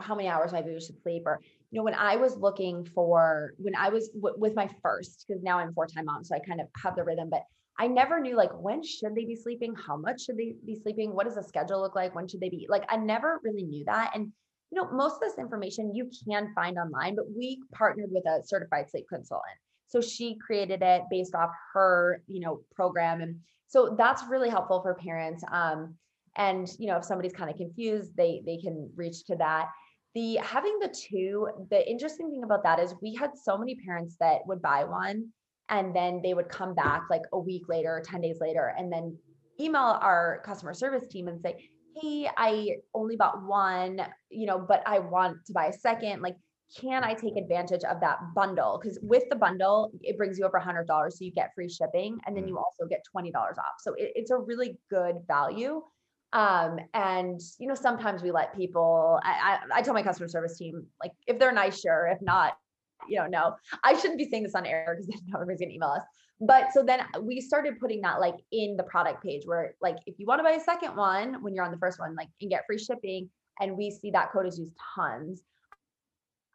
how 0.00 0.16
many 0.16 0.28
hours 0.28 0.52
my 0.52 0.62
baby 0.62 0.80
should 0.80 1.00
sleep 1.02 1.22
or 1.26 1.40
you 1.70 1.78
know 1.78 1.84
when 1.84 1.94
i 1.94 2.16
was 2.16 2.34
looking 2.38 2.82
for 2.94 3.52
when 3.58 3.74
i 3.74 3.90
was 3.90 4.08
w- 4.08 4.34
with 4.38 4.54
my 4.54 4.68
first 4.82 5.26
because 5.28 5.42
now 5.42 5.58
i'm 5.58 5.72
four-time 5.74 6.06
mom 6.06 6.24
so 6.24 6.34
i 6.34 6.38
kind 6.38 6.62
of 6.62 6.66
have 6.82 6.96
the 6.96 7.04
rhythm 7.04 7.28
but 7.30 7.42
i 7.78 7.86
never 7.86 8.18
knew 8.18 8.36
like 8.36 8.50
when 8.54 8.82
should 8.82 9.14
they 9.14 9.26
be 9.26 9.36
sleeping? 9.36 9.74
How 9.74 9.96
much 9.96 10.22
should 10.22 10.38
they 10.38 10.54
be 10.64 10.80
sleeping? 10.80 11.14
What 11.14 11.26
does 11.26 11.34
the 11.34 11.42
schedule 11.42 11.80
look 11.80 11.94
like? 11.94 12.14
When 12.14 12.26
should 12.26 12.40
they 12.40 12.48
be? 12.48 12.66
Like 12.70 12.84
i 12.88 12.96
never 12.96 13.38
really 13.44 13.64
knew 13.64 13.84
that 13.84 14.12
and 14.14 14.32
you 14.70 14.80
know, 14.80 14.90
most 14.90 15.14
of 15.14 15.20
this 15.20 15.38
information 15.38 15.94
you 15.94 16.10
can 16.28 16.52
find 16.54 16.76
online, 16.78 17.14
but 17.14 17.26
we 17.36 17.62
partnered 17.72 18.10
with 18.10 18.26
a 18.26 18.42
certified 18.44 18.90
sleep 18.90 19.06
consultant. 19.08 19.56
So 19.88 20.00
she 20.00 20.36
created 20.44 20.82
it 20.82 21.02
based 21.10 21.34
off 21.34 21.50
her, 21.72 22.22
you 22.26 22.40
know, 22.40 22.60
program. 22.74 23.20
And 23.20 23.36
so 23.68 23.94
that's 23.96 24.24
really 24.28 24.48
helpful 24.48 24.82
for 24.82 24.94
parents. 24.94 25.44
Um, 25.52 25.94
and 26.36 26.68
you 26.78 26.88
know, 26.88 26.96
if 26.96 27.04
somebody's 27.04 27.32
kind 27.32 27.50
of 27.50 27.56
confused, 27.56 28.10
they 28.16 28.42
they 28.44 28.58
can 28.58 28.90
reach 28.96 29.24
to 29.26 29.36
that. 29.36 29.68
The 30.14 30.36
having 30.42 30.78
the 30.80 30.88
two, 30.88 31.48
the 31.70 31.88
interesting 31.88 32.30
thing 32.30 32.42
about 32.42 32.62
that 32.64 32.78
is 32.80 32.94
we 33.00 33.14
had 33.14 33.30
so 33.40 33.56
many 33.56 33.76
parents 33.76 34.16
that 34.20 34.40
would 34.46 34.60
buy 34.60 34.84
one 34.84 35.28
and 35.68 35.94
then 35.94 36.20
they 36.22 36.34
would 36.34 36.48
come 36.48 36.74
back 36.74 37.04
like 37.10 37.22
a 37.32 37.38
week 37.38 37.68
later, 37.68 38.02
10 38.04 38.20
days 38.20 38.38
later, 38.40 38.72
and 38.78 38.92
then 38.92 39.16
email 39.60 39.98
our 40.00 40.40
customer 40.44 40.74
service 40.74 41.08
team 41.08 41.28
and 41.28 41.40
say, 41.40 41.68
hey, 42.00 42.28
I 42.36 42.76
only 42.94 43.16
bought 43.16 43.42
one, 43.42 44.00
you 44.30 44.46
know, 44.46 44.58
but 44.58 44.82
I 44.86 44.98
want 44.98 45.44
to 45.46 45.52
buy 45.52 45.66
a 45.66 45.72
second. 45.72 46.22
Like, 46.22 46.36
can 46.80 47.04
I 47.04 47.14
take 47.14 47.36
advantage 47.36 47.84
of 47.84 48.00
that 48.00 48.18
bundle? 48.34 48.78
Because 48.80 48.98
with 49.02 49.24
the 49.30 49.36
bundle, 49.36 49.92
it 50.02 50.16
brings 50.16 50.38
you 50.38 50.44
over 50.44 50.56
a 50.56 50.62
hundred 50.62 50.86
dollars, 50.86 51.18
so 51.18 51.24
you 51.24 51.32
get 51.32 51.54
free 51.54 51.68
shipping, 51.68 52.18
and 52.26 52.36
then 52.36 52.44
mm. 52.44 52.48
you 52.48 52.58
also 52.58 52.86
get 52.88 53.04
twenty 53.10 53.30
dollars 53.30 53.56
off. 53.58 53.76
So 53.80 53.94
it, 53.94 54.12
it's 54.14 54.30
a 54.30 54.36
really 54.36 54.78
good 54.90 55.16
value. 55.26 55.82
Um, 56.32 56.78
and 56.92 57.40
you 57.58 57.68
know, 57.68 57.74
sometimes 57.74 58.22
we 58.22 58.32
let 58.32 58.54
people. 58.54 59.20
I, 59.22 59.58
I 59.72 59.78
I 59.78 59.82
tell 59.82 59.94
my 59.94 60.02
customer 60.02 60.28
service 60.28 60.58
team 60.58 60.84
like 61.02 61.12
if 61.26 61.38
they're 61.38 61.52
nice, 61.52 61.80
sure. 61.80 62.08
If 62.08 62.20
not, 62.20 62.54
you 63.08 63.18
know, 63.18 63.26
no. 63.26 63.54
I 63.84 63.96
shouldn't 63.96 64.18
be 64.18 64.28
saying 64.28 64.42
this 64.42 64.54
on 64.54 64.66
air 64.66 64.96
because 64.96 65.06
then 65.06 65.20
everybody's 65.34 65.60
gonna 65.60 65.72
email 65.72 65.90
us 65.90 66.02
but 66.40 66.72
so 66.72 66.82
then 66.82 67.00
we 67.22 67.40
started 67.40 67.78
putting 67.80 68.00
that 68.02 68.20
like 68.20 68.36
in 68.52 68.76
the 68.76 68.82
product 68.82 69.22
page 69.22 69.42
where 69.46 69.74
like 69.80 69.96
if 70.06 70.14
you 70.18 70.26
want 70.26 70.38
to 70.38 70.44
buy 70.44 70.52
a 70.52 70.60
second 70.60 70.94
one 70.94 71.42
when 71.42 71.54
you're 71.54 71.64
on 71.64 71.70
the 71.70 71.78
first 71.78 71.98
one 71.98 72.14
like 72.14 72.28
and 72.40 72.50
get 72.50 72.64
free 72.66 72.78
shipping 72.78 73.28
and 73.60 73.76
we 73.76 73.90
see 73.90 74.10
that 74.10 74.30
code 74.32 74.46
is 74.46 74.58
used 74.58 74.74
tons 74.94 75.42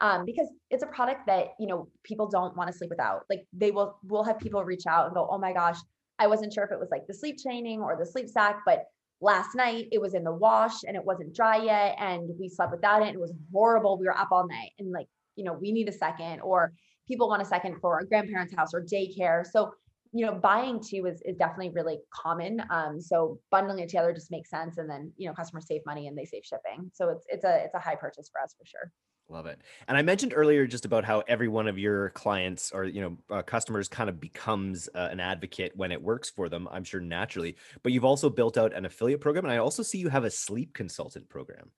um, 0.01 0.25
because 0.25 0.47
it's 0.71 0.83
a 0.83 0.87
product 0.87 1.27
that 1.27 1.49
you 1.59 1.67
know 1.67 1.87
people 2.03 2.27
don't 2.27 2.57
want 2.57 2.69
to 2.69 2.77
sleep 2.77 2.89
without. 2.89 3.21
Like 3.29 3.45
they 3.53 3.71
will 3.71 3.97
will 4.03 4.23
have 4.23 4.39
people 4.39 4.65
reach 4.65 4.87
out 4.87 5.05
and 5.05 5.13
go, 5.13 5.27
oh 5.31 5.37
my 5.37 5.53
gosh, 5.53 5.77
I 6.19 6.27
wasn't 6.27 6.51
sure 6.51 6.63
if 6.63 6.71
it 6.71 6.79
was 6.79 6.89
like 6.91 7.05
the 7.07 7.13
sleep 7.13 7.37
training 7.41 7.81
or 7.81 7.95
the 7.95 8.05
sleep 8.05 8.27
sack, 8.27 8.61
but 8.65 8.85
last 9.21 9.55
night 9.55 9.87
it 9.91 10.01
was 10.01 10.15
in 10.15 10.23
the 10.23 10.33
wash 10.33 10.83
and 10.85 10.97
it 10.97 11.05
wasn't 11.05 11.35
dry 11.35 11.57
yet, 11.57 11.95
and 11.99 12.27
we 12.39 12.49
slept 12.49 12.71
without 12.71 13.03
it. 13.03 13.09
And 13.09 13.15
it 13.15 13.21
was 13.21 13.33
horrible. 13.53 13.97
We 13.97 14.07
were 14.07 14.17
up 14.17 14.29
all 14.31 14.47
night, 14.47 14.71
and 14.79 14.91
like 14.91 15.07
you 15.35 15.45
know 15.45 15.53
we 15.53 15.71
need 15.71 15.87
a 15.87 15.93
second, 15.93 16.41
or 16.41 16.73
people 17.11 17.27
want 17.27 17.41
a 17.41 17.45
second 17.45 17.79
for 17.81 17.99
a 17.99 18.05
grandparents' 18.05 18.55
house 18.55 18.73
or 18.73 18.81
daycare. 18.81 19.45
So 19.45 19.73
you 20.13 20.25
know, 20.25 20.33
buying 20.33 20.81
two 20.81 21.05
is, 21.05 21.21
is 21.21 21.37
definitely 21.37 21.69
really 21.69 21.99
common. 22.13 22.61
Um, 22.69 22.99
so 22.99 23.39
bundling 23.49 23.79
it 23.79 23.87
together 23.87 24.13
just 24.13 24.29
makes 24.29 24.49
sense. 24.49 24.77
And 24.77 24.89
then, 24.89 25.11
you 25.15 25.27
know, 25.27 25.33
customers 25.33 25.65
save 25.67 25.81
money 25.85 26.07
and 26.07 26.17
they 26.17 26.25
save 26.25 26.43
shipping. 26.43 26.91
So 26.93 27.09
it's, 27.09 27.25
it's 27.29 27.45
a, 27.45 27.63
it's 27.63 27.75
a 27.75 27.79
high 27.79 27.95
purchase 27.95 28.29
for 28.29 28.41
us 28.41 28.53
for 28.57 28.65
sure. 28.65 28.91
Love 29.29 29.45
it. 29.45 29.61
And 29.87 29.97
I 29.97 30.01
mentioned 30.01 30.33
earlier 30.35 30.67
just 30.67 30.83
about 30.83 31.05
how 31.05 31.23
every 31.29 31.47
one 31.47 31.69
of 31.69 31.79
your 31.79 32.09
clients 32.09 32.73
or, 32.73 32.83
you 32.83 32.99
know, 33.01 33.37
uh, 33.37 33.41
customers 33.41 33.87
kind 33.87 34.09
of 34.09 34.19
becomes 34.19 34.89
uh, 34.93 35.07
an 35.09 35.21
advocate 35.21 35.71
when 35.77 35.93
it 35.93 36.01
works 36.01 36.29
for 36.29 36.49
them, 36.49 36.67
I'm 36.69 36.83
sure 36.83 36.99
naturally, 36.99 37.55
but 37.81 37.93
you've 37.93 38.03
also 38.03 38.29
built 38.29 38.57
out 38.57 38.73
an 38.73 38.83
affiliate 38.83 39.21
program. 39.21 39.45
And 39.45 39.53
I 39.53 39.57
also 39.57 39.81
see 39.81 39.97
you 39.97 40.09
have 40.09 40.25
a 40.25 40.31
sleep 40.31 40.73
consultant 40.73 41.29
program. 41.29 41.71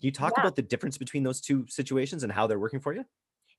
Can 0.00 0.06
you 0.06 0.12
talk 0.12 0.34
yeah. 0.36 0.42
about 0.42 0.56
the 0.56 0.62
difference 0.62 0.98
between 0.98 1.22
those 1.22 1.40
two 1.40 1.64
situations 1.70 2.22
and 2.22 2.30
how 2.30 2.46
they're 2.46 2.58
working 2.58 2.80
for 2.80 2.92
you? 2.92 3.06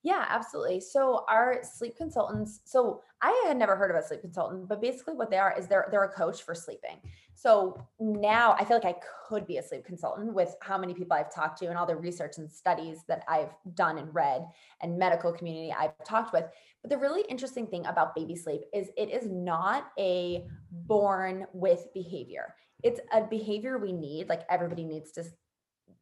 Yeah, 0.01 0.25
absolutely. 0.29 0.79
So 0.79 1.25
our 1.27 1.59
sleep 1.61 1.97
consultants, 1.97 2.61
so 2.63 3.01
I 3.21 3.43
had 3.45 3.57
never 3.57 3.75
heard 3.75 3.91
of 3.91 3.97
a 3.97 4.07
sleep 4.07 4.21
consultant, 4.21 4.69
but 4.69 4.81
basically 4.81 5.13
what 5.15 5.29
they 5.29 5.37
are 5.37 5.53
is 5.57 5.67
they're 5.67 5.89
they're 5.91 6.05
a 6.05 6.09
coach 6.13 6.43
for 6.43 6.55
sleeping. 6.55 6.99
So 7.35 7.85
now 7.99 8.55
I 8.57 8.63
feel 8.63 8.77
like 8.77 8.95
I 8.95 8.99
could 9.27 9.45
be 9.45 9.57
a 9.57 9.63
sleep 9.63 9.83
consultant 9.85 10.33
with 10.33 10.55
how 10.61 10.77
many 10.77 10.93
people 10.93 11.17
I've 11.17 11.33
talked 11.33 11.59
to 11.59 11.67
and 11.67 11.77
all 11.77 11.85
the 11.85 11.97
research 11.97 12.37
and 12.37 12.49
studies 12.49 12.99
that 13.09 13.23
I've 13.27 13.53
done 13.73 13.97
and 13.97 14.13
read 14.15 14.45
and 14.81 14.97
medical 14.97 15.33
community 15.33 15.73
I've 15.77 16.01
talked 16.05 16.31
with. 16.31 16.45
But 16.81 16.91
the 16.91 16.97
really 16.97 17.23
interesting 17.29 17.67
thing 17.67 17.85
about 17.85 18.15
baby 18.15 18.37
sleep 18.37 18.61
is 18.73 18.89
it 18.95 19.09
is 19.09 19.29
not 19.29 19.91
a 19.99 20.45
born 20.71 21.45
with 21.51 21.87
behavior. 21.93 22.55
It's 22.83 23.01
a 23.11 23.21
behavior 23.21 23.77
we 23.77 23.91
need, 23.91 24.29
like 24.29 24.43
everybody 24.49 24.85
needs 24.85 25.11
to 25.13 25.25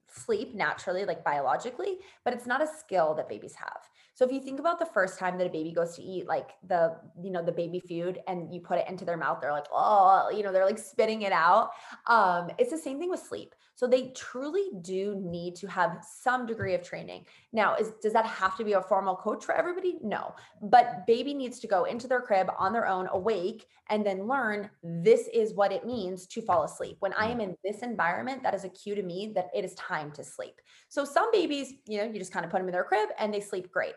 sleep 0.10 0.56
naturally, 0.56 1.06
like 1.06 1.24
biologically, 1.24 1.98
but 2.24 2.34
it's 2.34 2.46
not 2.46 2.62
a 2.62 2.68
skill 2.68 3.14
that 3.16 3.30
babies 3.30 3.56
have. 3.56 3.82
So 4.14 4.26
if 4.26 4.32
you 4.32 4.42
think 4.42 4.60
about 4.60 4.80
the 4.80 4.86
first 4.86 5.20
time 5.20 5.38
that 5.38 5.46
a 5.46 5.50
baby 5.50 5.72
goes 5.72 5.96
to 5.96 6.02
eat 6.02 6.28
like 6.28 6.50
the, 6.68 6.96
you 7.22 7.30
know, 7.30 7.44
the 7.44 7.52
baby 7.52 7.80
food 7.80 8.20
and 8.28 8.52
you 8.52 8.60
put 8.62 8.80
it 8.80 8.90
into 8.90 9.06
their 9.06 9.18
mouth, 9.18 9.40
they're 9.42 9.52
like, 9.52 9.68
oh, 9.72 10.32
you 10.36 10.42
know, 10.42 10.52
they're 10.52 10.66
like 10.66 10.80
spitting 10.80 11.22
it 11.22 11.32
out. 11.32 11.70
Um, 12.08 12.50
it's 12.58 12.72
the 12.72 12.80
same 12.80 12.98
thing 12.98 13.12
with 13.12 13.20
sleep. 13.20 13.54
So 13.78 13.86
they 13.86 14.08
truly 14.16 14.70
do 14.82 15.22
need 15.24 15.56
to 15.58 15.68
have 15.68 16.04
some 16.04 16.48
degree 16.48 16.74
of 16.74 16.82
training. 16.82 17.28
Now, 17.54 17.76
is 17.76 17.92
does 18.02 18.12
that 18.14 18.26
have 18.26 18.58
to 18.58 18.64
be 18.64 18.74
a 18.74 18.82
formal 18.82 19.16
coach 19.16 19.46
for 19.46 19.54
everybody? 19.54 20.00
No. 20.02 20.34
But 20.64 21.06
baby 21.06 21.36
needs 21.36 21.60
to 21.60 21.68
go 21.68 21.84
into 21.84 22.08
their 22.08 22.22
crib 22.22 22.50
on 22.58 22.74
their 22.74 22.88
own, 22.88 23.08
awake, 23.12 23.68
and 23.92 24.04
then 24.04 24.28
learn 24.28 24.72
this 24.82 25.30
is 25.32 25.54
what 25.54 25.72
it 25.72 25.86
means 25.86 26.26
to 26.26 26.42
fall 26.42 26.64
asleep. 26.64 26.98
When 27.02 27.14
I 27.14 27.30
am 27.30 27.38
mm. 27.38 27.44
in 27.44 27.58
this 27.64 27.84
environment, 27.84 28.42
that 28.42 28.56
is 28.56 28.64
a 28.64 28.70
cue 28.70 28.96
to 28.96 29.04
me 29.04 29.32
that 29.36 29.52
it 29.54 29.64
is 29.64 29.76
time 29.76 30.12
to 30.14 30.24
sleep. 30.24 30.60
So 30.90 31.06
some 31.06 31.32
babies, 31.32 31.74
you 31.86 32.00
know, 32.00 32.06
you 32.06 32.18
just 32.18 32.34
kind 32.34 32.46
of 32.46 32.52
put 32.52 32.58
them 32.58 32.68
in 32.68 32.74
their 32.74 32.84
crib 32.84 33.10
and 33.20 33.32
they 33.32 33.42
sleep 33.42 33.72
great. 33.72 33.94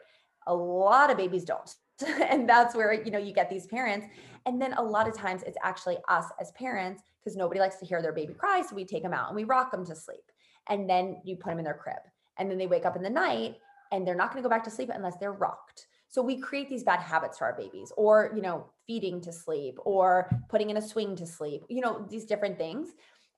A 0.46 0.54
lot 0.54 1.10
of 1.10 1.16
babies 1.16 1.44
don't. 1.44 1.74
and 2.28 2.48
that's 2.48 2.74
where 2.74 2.92
you 2.92 3.10
know 3.10 3.18
you 3.18 3.32
get 3.32 3.50
these 3.50 3.66
parents 3.66 4.06
and 4.46 4.60
then 4.60 4.72
a 4.74 4.82
lot 4.82 5.08
of 5.08 5.16
times 5.16 5.42
it's 5.42 5.58
actually 5.62 5.98
us 6.08 6.26
as 6.40 6.50
parents 6.52 7.02
because 7.20 7.36
nobody 7.36 7.60
likes 7.60 7.76
to 7.76 7.86
hear 7.86 8.02
their 8.02 8.12
baby 8.12 8.34
cry 8.34 8.62
so 8.62 8.74
we 8.74 8.84
take 8.84 9.02
them 9.02 9.12
out 9.12 9.28
and 9.28 9.36
we 9.36 9.44
rock 9.44 9.70
them 9.70 9.84
to 9.86 9.94
sleep. 9.94 10.24
And 10.68 10.88
then 10.88 11.20
you 11.24 11.36
put 11.36 11.50
them 11.50 11.58
in 11.58 11.64
their 11.64 11.74
crib. 11.74 11.98
And 12.38 12.50
then 12.50 12.58
they 12.58 12.66
wake 12.66 12.86
up 12.86 12.96
in 12.96 13.02
the 13.02 13.10
night 13.10 13.56
and 13.92 14.06
they're 14.06 14.14
not 14.14 14.32
going 14.32 14.42
to 14.42 14.48
go 14.48 14.50
back 14.50 14.64
to 14.64 14.70
sleep 14.70 14.90
unless 14.92 15.16
they're 15.16 15.32
rocked. 15.32 15.86
So 16.08 16.22
we 16.22 16.40
create 16.40 16.68
these 16.68 16.82
bad 16.82 17.00
habits 17.00 17.38
for 17.38 17.44
our 17.44 17.56
babies 17.56 17.92
or 17.96 18.32
you 18.34 18.42
know 18.42 18.66
feeding 18.86 19.20
to 19.22 19.32
sleep 19.32 19.78
or 19.84 20.28
putting 20.48 20.70
in 20.70 20.76
a 20.76 20.82
swing 20.82 21.14
to 21.16 21.24
sleep 21.26 21.62
you 21.68 21.80
know 21.80 22.06
these 22.08 22.24
different 22.24 22.58
things. 22.58 22.88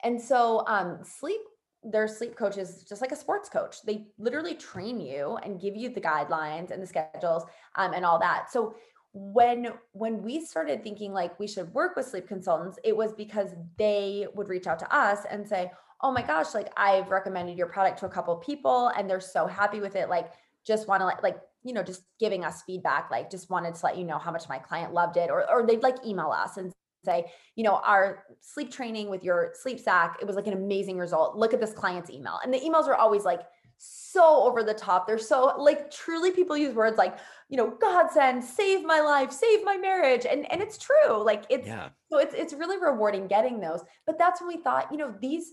And 0.05 0.20
so 0.20 0.64
um, 0.66 0.98
sleep 1.05 1.40
their 1.84 2.07
sleep 2.07 2.36
coaches 2.36 2.84
just 2.88 3.00
like 3.00 3.12
a 3.12 3.16
sports 3.16 3.48
coach. 3.48 3.82
They 3.82 4.07
literally 4.18 4.55
train 4.55 5.00
you 5.00 5.36
and 5.42 5.61
give 5.61 5.76
you 5.76 5.88
the 5.88 6.00
guidelines 6.00 6.70
and 6.70 6.80
the 6.80 6.86
schedules 6.86 7.44
um, 7.76 7.92
and 7.92 8.05
all 8.05 8.20
that. 8.20 8.53
So 8.53 8.74
when 9.12 9.68
when 9.92 10.22
we 10.22 10.44
started 10.44 10.82
thinking 10.82 11.12
like 11.12 11.38
we 11.38 11.46
should 11.46 11.72
work 11.74 11.96
with 11.96 12.06
sleep 12.06 12.26
consultants 12.26 12.78
it 12.82 12.96
was 12.96 13.12
because 13.12 13.50
they 13.78 14.26
would 14.34 14.48
reach 14.48 14.66
out 14.66 14.78
to 14.78 14.96
us 14.96 15.20
and 15.30 15.46
say 15.46 15.70
oh 16.00 16.10
my 16.10 16.22
gosh 16.22 16.54
like 16.54 16.72
i've 16.78 17.10
recommended 17.10 17.58
your 17.58 17.66
product 17.66 17.98
to 17.98 18.06
a 18.06 18.08
couple 18.08 18.34
people 18.36 18.90
and 18.96 19.08
they're 19.08 19.20
so 19.20 19.46
happy 19.46 19.80
with 19.80 19.96
it 19.96 20.08
like 20.08 20.32
just 20.66 20.88
want 20.88 21.02
to 21.02 21.04
like 21.04 21.22
like 21.22 21.38
you 21.62 21.74
know 21.74 21.82
just 21.82 22.04
giving 22.18 22.42
us 22.42 22.62
feedback 22.62 23.10
like 23.10 23.30
just 23.30 23.50
wanted 23.50 23.74
to 23.74 23.84
let 23.84 23.98
you 23.98 24.04
know 24.04 24.18
how 24.18 24.32
much 24.32 24.48
my 24.48 24.58
client 24.58 24.94
loved 24.94 25.18
it 25.18 25.28
or 25.30 25.48
or 25.50 25.66
they'd 25.66 25.82
like 25.82 25.96
email 26.06 26.30
us 26.30 26.56
and 26.56 26.72
say, 27.04 27.26
you 27.56 27.64
know, 27.64 27.80
our 27.84 28.24
sleep 28.40 28.70
training 28.70 29.10
with 29.10 29.22
your 29.24 29.52
sleep 29.54 29.80
sack, 29.80 30.18
it 30.20 30.26
was 30.26 30.36
like 30.36 30.46
an 30.46 30.52
amazing 30.52 30.98
result. 30.98 31.36
Look 31.36 31.52
at 31.52 31.60
this 31.60 31.72
client's 31.72 32.10
email. 32.10 32.38
And 32.42 32.52
the 32.52 32.60
emails 32.60 32.86
are 32.86 32.94
always 32.94 33.24
like 33.24 33.40
so 33.83 34.45
over 34.45 34.62
the 34.62 34.74
top. 34.74 35.07
They're 35.07 35.18
so 35.18 35.55
like 35.59 35.91
truly 35.91 36.30
people 36.30 36.57
use 36.57 36.74
words 36.74 36.99
like, 36.99 37.18
you 37.49 37.57
know, 37.57 37.76
God 37.80 38.11
send, 38.11 38.45
save 38.45 38.85
my 38.85 39.01
life, 39.01 39.33
save 39.33 39.64
my 39.64 39.76
marriage. 39.76 40.24
And 40.24 40.51
and 40.53 40.62
it's 40.62 40.78
true. 40.78 41.22
Like 41.22 41.45
it's 41.51 41.66
yeah. 41.66 41.89
so 42.11 42.18
it's 42.18 42.35
it's 42.35 42.53
really 42.53 42.78
rewarding 42.78 43.26
getting 43.26 43.61
those. 43.61 43.80
But 44.07 44.18
that's 44.18 44.41
when 44.41 44.49
we 44.49 44.62
thought, 44.62 44.89
you 44.93 44.99
know, 44.99 45.14
these 45.20 45.53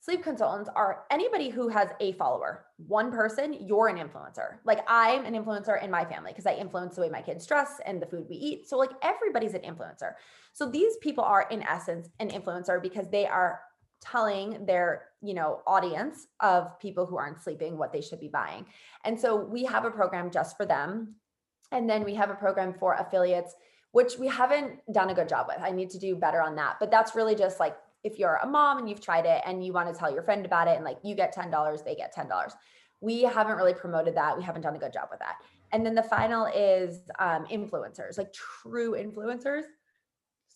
sleep 0.00 0.22
consultants 0.22 0.68
are 0.74 1.04
anybody 1.10 1.50
who 1.50 1.68
has 1.68 1.90
a 2.00 2.12
follower, 2.12 2.64
one 2.86 3.10
person, 3.10 3.54
you're 3.60 3.88
an 3.88 3.96
influencer. 3.96 4.56
Like 4.64 4.80
I'm 4.88 5.24
an 5.24 5.34
influencer 5.34 5.82
in 5.82 5.90
my 5.90 6.04
family 6.04 6.32
because 6.32 6.46
I 6.46 6.54
influence 6.54 6.96
the 6.96 7.02
way 7.02 7.10
my 7.10 7.22
kids 7.22 7.46
dress 7.46 7.80
and 7.86 8.00
the 8.00 8.06
food 8.06 8.26
we 8.28 8.36
eat. 8.36 8.68
So 8.68 8.76
like 8.76 8.90
everybody's 9.02 9.54
an 9.54 9.60
influencer. 9.60 10.12
So 10.52 10.70
these 10.70 10.96
people 10.98 11.24
are 11.24 11.46
in 11.50 11.62
essence 11.62 12.08
an 12.18 12.30
influencer 12.30 12.82
because 12.82 13.08
they 13.10 13.26
are 13.26 13.60
telling 14.00 14.64
their, 14.66 15.08
you 15.20 15.34
know, 15.34 15.60
audience 15.66 16.26
of 16.40 16.78
people 16.78 17.06
who 17.06 17.16
aren't 17.16 17.42
sleeping 17.42 17.76
what 17.76 17.92
they 17.92 18.00
should 18.00 18.20
be 18.20 18.28
buying. 18.28 18.66
And 19.04 19.18
so 19.18 19.36
we 19.36 19.64
have 19.64 19.84
a 19.84 19.90
program 19.90 20.30
just 20.30 20.56
for 20.56 20.64
them. 20.64 21.16
And 21.72 21.88
then 21.88 22.04
we 22.04 22.14
have 22.14 22.30
a 22.30 22.34
program 22.34 22.74
for 22.74 22.94
affiliates 22.94 23.54
which 23.92 24.18
we 24.18 24.28
haven't 24.28 24.80
done 24.92 25.10
a 25.10 25.14
good 25.14 25.28
job 25.28 25.46
with. 25.48 25.58
I 25.60 25.70
need 25.70 25.90
to 25.90 25.98
do 25.98 26.14
better 26.14 26.40
on 26.40 26.54
that. 26.56 26.76
But 26.78 26.90
that's 26.90 27.14
really 27.14 27.34
just 27.34 27.58
like 27.58 27.76
if 28.04 28.18
you're 28.18 28.36
a 28.42 28.46
mom 28.46 28.78
and 28.78 28.88
you've 28.88 29.00
tried 29.00 29.26
it 29.26 29.42
and 29.44 29.64
you 29.64 29.72
want 29.72 29.92
to 29.92 29.98
tell 29.98 30.12
your 30.12 30.22
friend 30.22 30.46
about 30.46 30.68
it 30.68 30.76
and 30.76 30.84
like 30.84 30.98
you 31.02 31.14
get 31.14 31.34
$10, 31.34 31.84
they 31.84 31.94
get 31.94 32.14
$10. 32.14 32.52
We 33.00 33.22
haven't 33.22 33.56
really 33.56 33.74
promoted 33.74 34.14
that. 34.14 34.36
We 34.36 34.44
haven't 34.44 34.62
done 34.62 34.76
a 34.76 34.78
good 34.78 34.92
job 34.92 35.08
with 35.10 35.20
that. 35.20 35.36
And 35.72 35.84
then 35.84 35.94
the 35.94 36.02
final 36.02 36.46
is 36.46 37.00
um, 37.18 37.46
influencers, 37.46 38.18
like 38.18 38.32
true 38.32 38.92
influencers. 38.92 39.62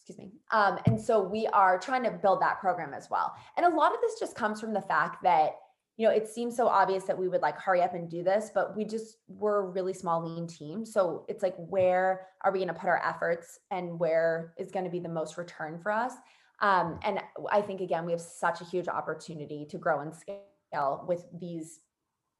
Excuse 0.06 0.18
me. 0.18 0.32
Um, 0.50 0.78
and 0.84 1.00
so 1.00 1.22
we 1.22 1.46
are 1.46 1.78
trying 1.78 2.02
to 2.04 2.10
build 2.10 2.42
that 2.42 2.60
program 2.60 2.92
as 2.92 3.08
well. 3.10 3.34
And 3.56 3.64
a 3.64 3.74
lot 3.74 3.94
of 3.94 4.02
this 4.02 4.20
just 4.20 4.36
comes 4.36 4.60
from 4.60 4.74
the 4.74 4.82
fact 4.82 5.22
that, 5.22 5.52
you 5.96 6.06
know, 6.06 6.12
it 6.12 6.28
seems 6.28 6.54
so 6.54 6.66
obvious 6.66 7.04
that 7.04 7.16
we 7.16 7.26
would 7.26 7.40
like 7.40 7.56
hurry 7.56 7.80
up 7.80 7.94
and 7.94 8.10
do 8.10 8.22
this, 8.22 8.50
but 8.54 8.76
we 8.76 8.84
just 8.84 9.16
we're 9.28 9.60
a 9.60 9.66
really 9.66 9.94
small, 9.94 10.22
lean 10.22 10.46
team. 10.46 10.84
So 10.84 11.24
it's 11.26 11.42
like, 11.42 11.54
where 11.56 12.26
are 12.42 12.52
we 12.52 12.58
going 12.58 12.68
to 12.68 12.74
put 12.74 12.88
our 12.88 13.02
efforts 13.02 13.58
and 13.70 13.98
where 13.98 14.52
is 14.58 14.70
going 14.70 14.84
to 14.84 14.90
be 14.90 14.98
the 14.98 15.08
most 15.08 15.38
return 15.38 15.78
for 15.82 15.90
us? 15.90 16.12
Um, 16.60 16.98
and 17.02 17.20
I 17.50 17.62
think, 17.62 17.80
again, 17.80 18.04
we 18.04 18.12
have 18.12 18.20
such 18.20 18.60
a 18.60 18.64
huge 18.64 18.88
opportunity 18.88 19.66
to 19.70 19.78
grow 19.78 20.00
and 20.00 20.14
scale 20.14 21.06
with 21.08 21.24
these 21.40 21.80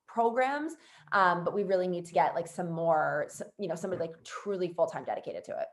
programs. 0.06 0.74
Um, 1.12 1.44
but 1.44 1.54
we 1.54 1.64
really 1.64 1.88
need 1.88 2.04
to 2.04 2.12
get 2.12 2.34
like 2.34 2.46
some 2.46 2.70
more, 2.70 3.28
you 3.58 3.68
know, 3.68 3.74
somebody 3.74 4.00
like 4.00 4.22
truly 4.22 4.68
full 4.68 4.86
time 4.86 5.04
dedicated 5.04 5.44
to 5.44 5.52
it 5.52 5.68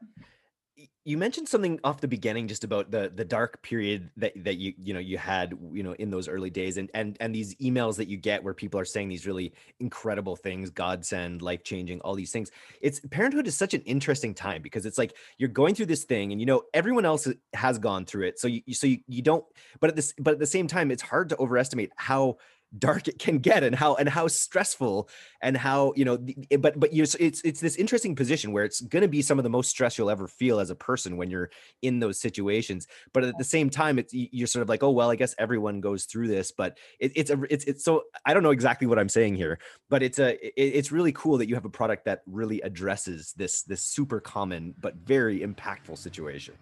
you 1.03 1.17
mentioned 1.17 1.49
something 1.49 1.79
off 1.83 1.99
the 1.99 2.07
beginning 2.07 2.47
just 2.47 2.63
about 2.63 2.91
the 2.91 3.11
the 3.13 3.25
dark 3.25 3.61
period 3.61 4.09
that 4.17 4.31
that 4.43 4.57
you 4.57 4.73
you 4.77 4.93
know 4.93 4.99
you 4.99 5.17
had 5.17 5.57
you 5.73 5.83
know 5.83 5.93
in 5.93 6.11
those 6.11 6.27
early 6.27 6.49
days 6.49 6.77
and 6.77 6.89
and 6.93 7.17
and 7.19 7.33
these 7.33 7.55
emails 7.55 7.97
that 7.97 8.07
you 8.07 8.17
get 8.17 8.43
where 8.43 8.53
people 8.53 8.79
are 8.79 8.85
saying 8.85 9.09
these 9.09 9.25
really 9.25 9.53
incredible 9.79 10.35
things 10.35 10.69
godsend 10.69 11.41
life 11.41 11.63
changing 11.63 11.99
all 12.01 12.15
these 12.15 12.31
things. 12.31 12.51
It's 12.81 12.99
parenthood 12.99 13.47
is 13.47 13.57
such 13.57 13.73
an 13.73 13.81
interesting 13.81 14.33
time 14.33 14.61
because 14.61 14.85
it's 14.85 14.97
like 14.97 15.15
you're 15.37 15.49
going 15.49 15.75
through 15.75 15.87
this 15.87 16.03
thing 16.03 16.31
and 16.31 16.39
you 16.39 16.45
know 16.45 16.63
everyone 16.73 17.05
else 17.05 17.27
has 17.53 17.79
gone 17.79 18.05
through 18.05 18.27
it. 18.27 18.39
So 18.39 18.47
you 18.47 18.61
so 18.73 18.87
you, 18.87 18.99
you 19.07 19.21
don't 19.21 19.43
but 19.79 19.89
at 19.89 19.95
this 19.95 20.13
but 20.19 20.33
at 20.33 20.39
the 20.39 20.45
same 20.45 20.67
time 20.67 20.91
it's 20.91 21.03
hard 21.03 21.29
to 21.29 21.37
overestimate 21.37 21.91
how 21.95 22.37
dark 22.77 23.07
it 23.07 23.19
can 23.19 23.37
get 23.39 23.63
and 23.63 23.75
how 23.75 23.95
and 23.95 24.07
how 24.07 24.27
stressful 24.27 25.09
and 25.41 25.57
how 25.57 25.91
you 25.95 26.05
know 26.05 26.17
eh, 26.51 26.57
but 26.57 26.79
but 26.79 26.93
you 26.93 27.03
it's 27.03 27.41
it's 27.41 27.59
this 27.59 27.75
interesting 27.75 28.15
position 28.15 28.51
where 28.51 28.63
it's 28.63 28.81
going 28.81 29.01
to 29.01 29.09
be 29.09 29.21
some 29.21 29.37
of 29.37 29.43
the 29.43 29.49
most 29.49 29.69
stress 29.69 29.97
you'll 29.97 30.09
ever 30.09 30.27
feel 30.27 30.59
as 30.59 30.69
a 30.69 30.75
person 30.75 31.17
when 31.17 31.29
you're 31.29 31.49
in 31.81 31.99
those 31.99 32.19
situations. 32.19 32.87
But 33.13 33.25
at 33.25 33.37
the 33.37 33.43
same 33.43 33.69
time 33.69 33.99
it's 33.99 34.13
you're 34.13 34.47
sort 34.47 34.63
of 34.63 34.69
like 34.69 34.83
oh 34.83 34.91
well 34.91 35.11
i 35.11 35.15
guess 35.15 35.35
everyone 35.37 35.81
goes 35.81 36.05
through 36.05 36.27
this 36.27 36.51
but 36.51 36.77
it, 36.99 37.11
it's 37.15 37.29
a 37.29 37.41
it's 37.49 37.65
it's 37.65 37.83
so 37.83 38.03
i 38.25 38.33
don't 38.33 38.43
know 38.43 38.51
exactly 38.51 38.87
what 38.87 38.99
i'm 38.99 39.09
saying 39.09 39.35
here 39.35 39.59
but 39.89 40.03
it's 40.03 40.19
a 40.19 40.33
it, 40.45 40.53
it's 40.57 40.91
really 40.91 41.11
cool 41.11 41.37
that 41.37 41.47
you 41.47 41.55
have 41.55 41.65
a 41.65 41.69
product 41.69 42.05
that 42.05 42.21
really 42.25 42.61
addresses 42.61 43.33
this 43.33 43.63
this 43.63 43.81
super 43.81 44.19
common 44.19 44.73
but 44.79 44.95
very 44.95 45.39
impactful 45.41 45.97
situation. 45.97 46.55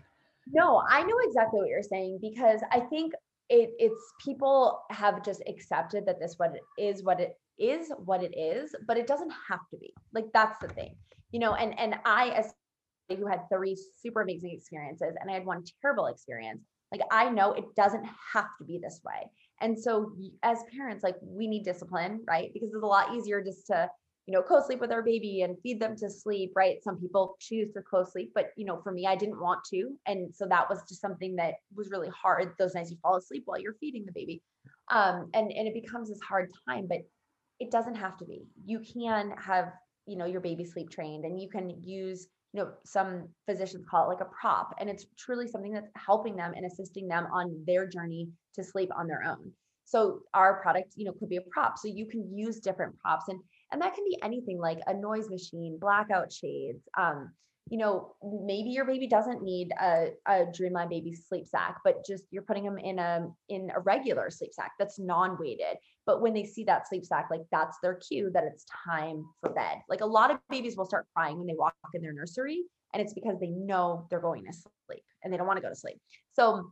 No, 0.51 0.82
I 0.89 1.03
know 1.03 1.16
exactly 1.24 1.60
what 1.60 1.70
you're 1.70 1.84
saying 1.84 2.20
because 2.22 2.62
I 2.72 2.80
think 2.80 3.14
it, 3.50 3.72
it's 3.80 4.14
people 4.24 4.84
have 4.91 5.24
just 5.24 5.41
accepted 5.47 6.06
that 6.06 6.20
this 6.20 6.36
what 6.38 6.56
it 6.56 6.62
is 6.82 7.04
what 7.04 7.20
it 7.20 7.38
is 7.58 7.91
what 8.06 8.24
it 8.24 8.38
is, 8.38 8.74
but 8.88 8.97
it 8.97 9.08
doesn't 9.08 9.34
have 9.50 9.60
to 9.72 9.78
be. 9.78 9.93
Like 10.14 10.26
that's 10.34 10.60
the 10.60 10.70
thing, 10.70 10.95
you 11.32 11.39
know. 11.39 11.56
And 11.56 11.78
and 11.78 11.95
I, 12.06 12.30
as 12.30 12.54
who 13.10 13.26
had 13.28 13.41
three 13.52 13.76
super 13.97 14.22
amazing 14.22 14.52
experiences, 14.52 15.16
and 15.20 15.30
I 15.30 15.34
had 15.34 15.45
one 15.45 15.64
terrible 15.82 16.08
experience. 16.08 16.62
Like 16.91 17.02
I 17.12 17.30
know 17.30 17.54
it 17.54 17.66
doesn't 17.76 18.06
have 18.34 18.47
to 18.60 18.64
be 18.66 18.80
this 18.82 19.02
way. 19.04 19.30
And 19.62 19.78
so 19.78 20.14
as 20.41 20.60
parents, 20.76 21.04
like 21.04 21.18
we 21.22 21.47
need 21.47 21.64
discipline, 21.64 22.22
right? 22.28 22.52
Because 22.54 22.70
it's 22.70 22.84
a 22.84 22.88
lot 22.88 23.14
easier 23.14 23.43
just 23.43 23.68
to 23.68 23.89
you 24.30 24.36
know, 24.36 24.43
co-sleep 24.43 24.80
with 24.80 24.91
our 24.91 25.01
baby 25.01 25.41
and 25.41 25.57
feed 25.63 25.80
them 25.80 25.95
to 25.95 26.07
sleep, 26.07 26.51
right? 26.55 26.84
Some 26.84 26.99
people 26.99 27.36
choose 27.39 27.73
to 27.73 27.82
co-sleep, 27.82 28.32
but 28.36 28.51
you 28.55 28.63
know, 28.63 28.80
for 28.84 28.91
me, 28.91 29.07
I 29.07 29.15
didn't 29.15 29.41
want 29.41 29.63
to. 29.71 29.89
And 30.05 30.32
so 30.36 30.45
that 30.45 30.69
was 30.69 30.84
just 30.88 31.01
something 31.01 31.36
that 31.38 31.55
was 31.75 31.89
really 31.89 32.09
hard. 32.09 32.53
Those 32.59 32.75
nights 32.75 32.91
you 32.91 32.97
fall 33.01 33.15
asleep 33.15 33.41
while 33.47 33.59
you're 33.59 33.73
feeding 33.80 34.05
the 34.05 34.11
baby. 34.11 34.43
Um, 34.91 35.32
and, 35.34 35.51
and 35.51 35.67
it 35.67 35.73
becomes 35.73 36.09
this 36.09 36.21
hard 36.21 36.51
time, 36.67 36.86
but 36.88 36.99
it 37.59 37.71
doesn't 37.71 37.95
have 37.95 38.17
to 38.17 38.25
be. 38.25 38.43
You 38.63 38.82
can 38.82 39.32
have, 39.43 39.71
you 40.05 40.15
know, 40.15 40.25
your 40.25 40.41
baby 40.41 40.63
sleep 40.63 40.91
trained 40.91 41.25
and 41.25 41.41
you 41.41 41.49
can 41.49 41.71
use, 41.84 42.27
you 42.53 42.61
know, 42.61 42.69
some 42.86 43.30
physicians 43.47 43.84
call 43.89 44.05
it 44.05 44.13
like 44.13 44.21
a 44.21 44.30
prop. 44.39 44.75
And 44.80 44.91
it's 44.91 45.07
truly 45.17 45.47
something 45.47 45.73
that's 45.73 45.89
helping 45.95 46.36
them 46.36 46.53
and 46.55 46.67
assisting 46.67 47.07
them 47.07 47.25
on 47.34 47.63
their 47.65 47.88
journey 47.88 48.30
to 48.53 48.63
sleep 48.63 48.91
on 48.95 49.07
their 49.07 49.23
own. 49.23 49.51
So 49.86 50.19
our 50.36 50.61
product, 50.61 50.93
you 50.97 51.05
know, 51.05 51.13
could 51.13 51.30
be 51.30 51.38
a 51.38 51.49
prop. 51.51 51.80
So 51.80 51.88
you 51.88 52.05
can 52.05 52.32
use 52.32 52.59
different 52.59 52.95
props 52.99 53.27
and 53.27 53.39
and 53.72 53.82
that 53.82 53.93
can 53.93 54.03
be 54.05 54.17
anything 54.24 54.59
like 54.59 54.80
a 54.88 54.93
noise 54.93 55.30
machine, 55.30 55.78
blackout 55.80 56.32
shades. 56.32 56.88
Um, 56.97 57.32
you 57.70 57.78
know, 57.78 58.15
maybe 58.24 58.72
your 58.72 58.86
baby 58.86 59.05
doesn't 59.07 59.43
need 59.43 59.72
a, 59.80 60.07
a 60.28 60.45
Dreamland 60.51 60.89
baby 60.89 61.13
sleep 61.13 61.45
sack, 61.45 61.78
but 61.84 62.03
just 62.03 62.24
you're 62.32 62.41
putting 62.41 62.63
them 62.63 62.80
in 62.80 62.97
a 62.97 63.28
in 63.47 63.70
a 63.76 63.80
regular 63.80 64.32
sleep 64.32 64.53
sack 64.53 64.72
that's 64.80 64.97
non-weighted. 64.97 65.78
But 66.07 66.22
when 66.22 66.34
they 66.34 66.45
see 66.45 66.63
that 66.63 66.88
sleep 66.88 67.05
sack, 67.05 67.28
like 67.30 67.43
that's 67.51 67.78
their 67.84 67.95
cue 67.95 68.32
that 68.34 68.43
it's 68.43 68.65
time 68.86 69.24
for 69.39 69.51
bed. 69.51 69.78
Like 69.88 70.01
a 70.01 70.05
lot 70.05 70.32
of 70.32 70.39
babies 70.49 70.78
will 70.78 70.86
start 70.86 71.05
crying 71.15 71.38
when 71.38 71.45
they 71.45 71.53
walk 71.55 71.76
in 71.93 72.01
their 72.01 72.13
nursery, 72.13 72.63
and 72.93 73.01
it's 73.01 73.13
because 73.13 73.39
they 73.39 73.49
know 73.49 74.07
they're 74.09 74.20
going 74.20 74.45
to 74.45 74.53
sleep 74.53 75.03
and 75.24 75.32
they 75.32 75.38
don't 75.38 75.47
want 75.47 75.57
to 75.57 75.63
go 75.63 75.70
to 75.70 75.76
sleep. 75.76 75.99
So 76.34 76.72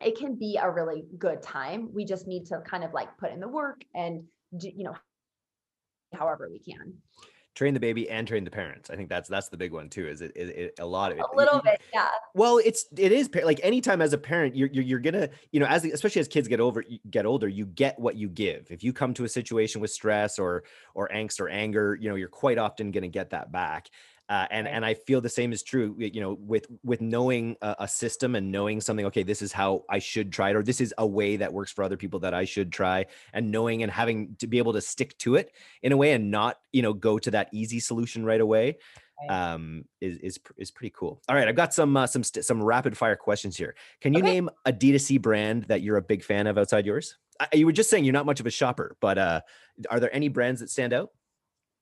it 0.00 0.16
can 0.16 0.36
be 0.36 0.58
a 0.62 0.70
really 0.70 1.06
good 1.18 1.42
time. 1.42 1.88
We 1.92 2.04
just 2.04 2.28
need 2.28 2.46
to 2.46 2.60
kind 2.60 2.84
of 2.84 2.92
like 2.92 3.08
put 3.18 3.32
in 3.32 3.40
the 3.40 3.48
work 3.48 3.82
and 3.94 4.24
you 4.60 4.84
know 4.84 4.94
however 6.16 6.48
we 6.50 6.58
can 6.58 6.94
train 7.56 7.72
the 7.72 7.80
baby 7.80 8.08
and 8.10 8.28
train 8.28 8.44
the 8.44 8.50
parents. 8.50 8.90
I 8.90 8.96
think 8.96 9.08
that's 9.08 9.28
that's 9.28 9.48
the 9.48 9.56
big 9.56 9.72
one 9.72 9.88
too. 9.88 10.06
Is 10.06 10.20
it, 10.20 10.32
it, 10.36 10.48
it 10.50 10.74
a 10.78 10.86
lot 10.86 11.10
of 11.10 11.18
it? 11.18 11.24
A 11.32 11.36
little 11.36 11.60
bit, 11.60 11.80
yeah. 11.92 12.10
Well, 12.34 12.58
it's 12.58 12.86
it 12.96 13.10
is 13.10 13.30
like 13.42 13.58
anytime 13.62 14.02
as 14.02 14.12
a 14.12 14.18
parent, 14.18 14.54
you're 14.54 14.68
you're, 14.68 14.84
you're 14.84 14.98
gonna 15.00 15.30
you 15.50 15.58
know 15.58 15.66
as 15.66 15.84
especially 15.84 16.20
as 16.20 16.28
kids 16.28 16.46
get 16.46 16.60
over 16.60 16.84
get 17.10 17.26
older, 17.26 17.48
you 17.48 17.66
get 17.66 17.98
what 17.98 18.14
you 18.14 18.28
give. 18.28 18.68
If 18.70 18.84
you 18.84 18.92
come 18.92 19.14
to 19.14 19.24
a 19.24 19.28
situation 19.28 19.80
with 19.80 19.90
stress 19.90 20.38
or 20.38 20.64
or 20.94 21.08
angst 21.08 21.40
or 21.40 21.48
anger, 21.48 21.96
you 21.98 22.08
know 22.08 22.14
you're 22.14 22.28
quite 22.28 22.58
often 22.58 22.92
gonna 22.92 23.08
get 23.08 23.30
that 23.30 23.50
back. 23.50 23.88
Uh, 24.28 24.46
and 24.50 24.66
right. 24.66 24.74
and 24.74 24.84
I 24.84 24.94
feel 24.94 25.20
the 25.20 25.28
same 25.28 25.52
is 25.52 25.62
true. 25.62 25.94
You 25.98 26.20
know, 26.20 26.36
with 26.40 26.66
with 26.82 27.00
knowing 27.00 27.56
a, 27.62 27.76
a, 27.80 27.88
system 27.88 28.34
and 28.34 28.50
knowing 28.50 28.80
something. 28.80 29.06
Okay, 29.06 29.22
this 29.22 29.40
is 29.40 29.52
how 29.52 29.84
I 29.88 30.00
should 30.00 30.32
try 30.32 30.50
it, 30.50 30.56
or 30.56 30.64
this 30.64 30.80
is 30.80 30.92
a 30.98 31.06
way 31.06 31.36
that 31.36 31.52
works 31.52 31.70
for 31.70 31.84
other 31.84 31.96
people 31.96 32.18
that 32.20 32.34
I 32.34 32.44
should 32.44 32.72
try. 32.72 33.06
And 33.32 33.52
knowing 33.52 33.84
and 33.84 33.92
having 33.92 34.34
to 34.40 34.48
be 34.48 34.58
able 34.58 34.72
to 34.72 34.80
stick 34.80 35.16
to 35.18 35.36
it 35.36 35.52
in 35.82 35.92
a 35.92 35.96
way, 35.96 36.12
and 36.12 36.32
not 36.32 36.58
you 36.72 36.82
know 36.82 36.92
go 36.92 37.18
to 37.20 37.30
that 37.32 37.50
easy 37.52 37.78
solution 37.78 38.24
right 38.24 38.40
away, 38.40 38.78
right. 39.28 39.52
um, 39.52 39.84
is 40.00 40.18
is 40.18 40.40
is 40.56 40.70
pretty 40.72 40.92
cool. 40.96 41.22
All 41.28 41.36
right, 41.36 41.46
I've 41.46 41.54
got 41.54 41.72
some 41.72 41.96
uh, 41.96 42.08
some 42.08 42.24
st- 42.24 42.44
some 42.44 42.60
rapid 42.60 42.96
fire 42.98 43.16
questions 43.16 43.56
here. 43.56 43.76
Can 44.00 44.12
you 44.12 44.20
okay. 44.20 44.32
name 44.32 44.50
a 44.64 44.72
D2C 44.72 45.22
brand 45.22 45.64
that 45.64 45.82
you're 45.82 45.98
a 45.98 46.02
big 46.02 46.24
fan 46.24 46.48
of 46.48 46.58
outside 46.58 46.84
yours? 46.84 47.16
I, 47.38 47.48
you 47.52 47.66
were 47.66 47.72
just 47.72 47.90
saying 47.90 48.04
you're 48.04 48.12
not 48.12 48.26
much 48.26 48.40
of 48.40 48.46
a 48.46 48.50
shopper, 48.50 48.96
but 49.00 49.18
uh, 49.18 49.40
are 49.88 50.00
there 50.00 50.14
any 50.14 50.28
brands 50.28 50.60
that 50.60 50.70
stand 50.70 50.92
out? 50.92 51.10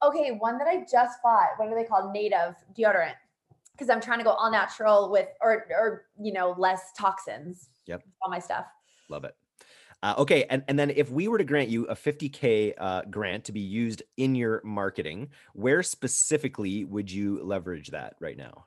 Okay, 0.09 0.30
one 0.30 0.59
that 0.59 0.68
I 0.68 0.84
just 0.90 1.22
bought. 1.22 1.50
What 1.57 1.68
are 1.68 1.74
they 1.74 1.86
called? 1.86 2.12
Native 2.12 2.55
deodorant. 2.76 3.14
Because 3.72 3.90
I'm 3.90 4.00
trying 4.00 4.18
to 4.18 4.24
go 4.24 4.30
all 4.30 4.50
natural 4.50 5.11
with, 5.11 5.28
or 5.40 5.66
or 5.70 6.05
you 6.20 6.32
know, 6.32 6.55
less 6.59 6.92
toxins. 6.96 7.68
Yep. 7.86 8.02
All 8.22 8.30
my 8.30 8.38
stuff. 8.38 8.66
Love 9.09 9.24
it. 9.24 9.34
Uh, 10.02 10.14
okay, 10.18 10.44
and, 10.50 10.62
and 10.68 10.78
then 10.78 10.90
if 10.90 11.11
we 11.11 11.28
were 11.28 11.38
to 11.38 11.44
grant 11.44 11.70
you 11.70 11.86
a 11.86 11.94
50k 11.94 12.74
uh, 12.76 13.02
grant 13.11 13.42
to 13.44 13.52
be 13.52 13.61
used 13.61 14.02
in 14.18 14.34
your 14.34 14.61
marketing, 14.62 15.30
where 15.55 15.82
specifically 15.82 16.84
would 16.84 17.11
you 17.11 17.42
leverage 17.42 17.88
that 17.88 18.14
right 18.20 18.36
now? 18.36 18.66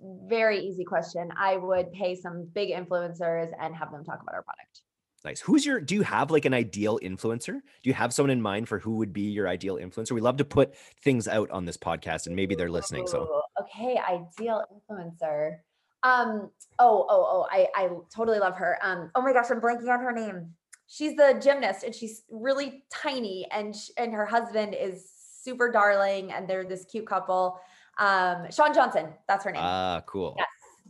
Very 0.00 0.58
easy 0.58 0.84
question. 0.84 1.30
I 1.38 1.56
would 1.56 1.92
pay 1.92 2.16
some 2.16 2.48
big 2.52 2.70
influencers 2.70 3.52
and 3.60 3.76
have 3.76 3.92
them 3.92 4.04
talk 4.04 4.20
about 4.20 4.34
our 4.34 4.42
product. 4.42 4.82
Nice. 5.26 5.40
Who's 5.40 5.66
your, 5.66 5.80
do 5.80 5.96
you 5.96 6.02
have 6.02 6.30
like 6.30 6.44
an 6.44 6.54
ideal 6.54 7.00
influencer? 7.02 7.54
Do 7.54 7.82
you 7.82 7.94
have 7.94 8.14
someone 8.14 8.30
in 8.30 8.40
mind 8.40 8.68
for 8.68 8.78
who 8.78 8.92
would 8.98 9.12
be 9.12 9.22
your 9.22 9.48
ideal 9.48 9.74
influencer? 9.74 10.12
We 10.12 10.20
love 10.20 10.36
to 10.36 10.44
put 10.44 10.76
things 11.02 11.26
out 11.26 11.50
on 11.50 11.64
this 11.64 11.76
podcast 11.76 12.28
and 12.28 12.36
maybe 12.36 12.54
they're 12.54 12.70
listening. 12.70 13.08
So, 13.08 13.42
okay. 13.60 13.98
Ideal 13.98 14.62
influencer. 14.72 15.56
Um, 16.04 16.52
oh, 16.78 17.06
oh, 17.10 17.26
oh, 17.28 17.46
I, 17.50 17.66
I 17.74 17.88
totally 18.14 18.38
love 18.38 18.54
her. 18.54 18.78
Um, 18.82 19.10
oh 19.16 19.20
my 19.20 19.32
gosh, 19.32 19.46
I'm 19.50 19.60
blanking 19.60 19.92
on 19.92 19.98
her 19.98 20.12
name. 20.12 20.54
She's 20.86 21.16
the 21.16 21.40
gymnast 21.42 21.82
and 21.82 21.92
she's 21.92 22.22
really 22.30 22.84
tiny 22.92 23.48
and, 23.50 23.74
and 23.96 24.12
her 24.12 24.26
husband 24.26 24.76
is 24.78 25.10
super 25.42 25.72
darling 25.72 26.30
and 26.30 26.48
they're 26.48 26.64
this 26.64 26.84
cute 26.84 27.08
couple. 27.08 27.58
Um, 27.98 28.46
Shawn 28.52 28.72
Johnson, 28.72 29.08
that's 29.26 29.44
her 29.44 29.50
name. 29.50 29.62
Ah, 29.64 30.02
cool. 30.06 30.36
Yes. 30.38 30.46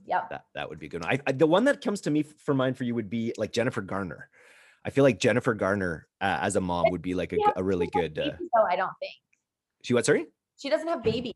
Yep. 0.06 0.30
That 0.30 0.44
that 0.54 0.68
would 0.68 0.78
be 0.78 0.88
good. 0.88 1.04
I, 1.04 1.18
I, 1.26 1.32
the 1.32 1.46
one 1.46 1.64
that 1.64 1.82
comes 1.82 2.00
to 2.02 2.10
me 2.10 2.22
for 2.22 2.54
mine 2.54 2.74
for 2.74 2.84
you 2.84 2.94
would 2.94 3.10
be 3.10 3.32
like 3.36 3.52
Jennifer 3.52 3.82
Garner. 3.82 4.28
I 4.84 4.90
feel 4.90 5.02
like 5.02 5.18
Jennifer 5.18 5.52
Garner 5.52 6.06
uh, 6.20 6.38
as 6.42 6.54
a 6.54 6.60
mom 6.60 6.90
would 6.90 7.02
be 7.02 7.14
like 7.14 7.32
a, 7.32 7.38
a 7.56 7.62
really 7.62 7.88
good. 7.88 8.18
Uh, 8.18 8.36
so 8.54 8.66
I 8.70 8.76
don't 8.76 8.92
think. 9.00 9.14
She 9.82 9.94
what? 9.94 10.06
Sorry. 10.06 10.26
She 10.56 10.70
doesn't 10.70 10.86
have 10.86 11.02
babies. 11.02 11.34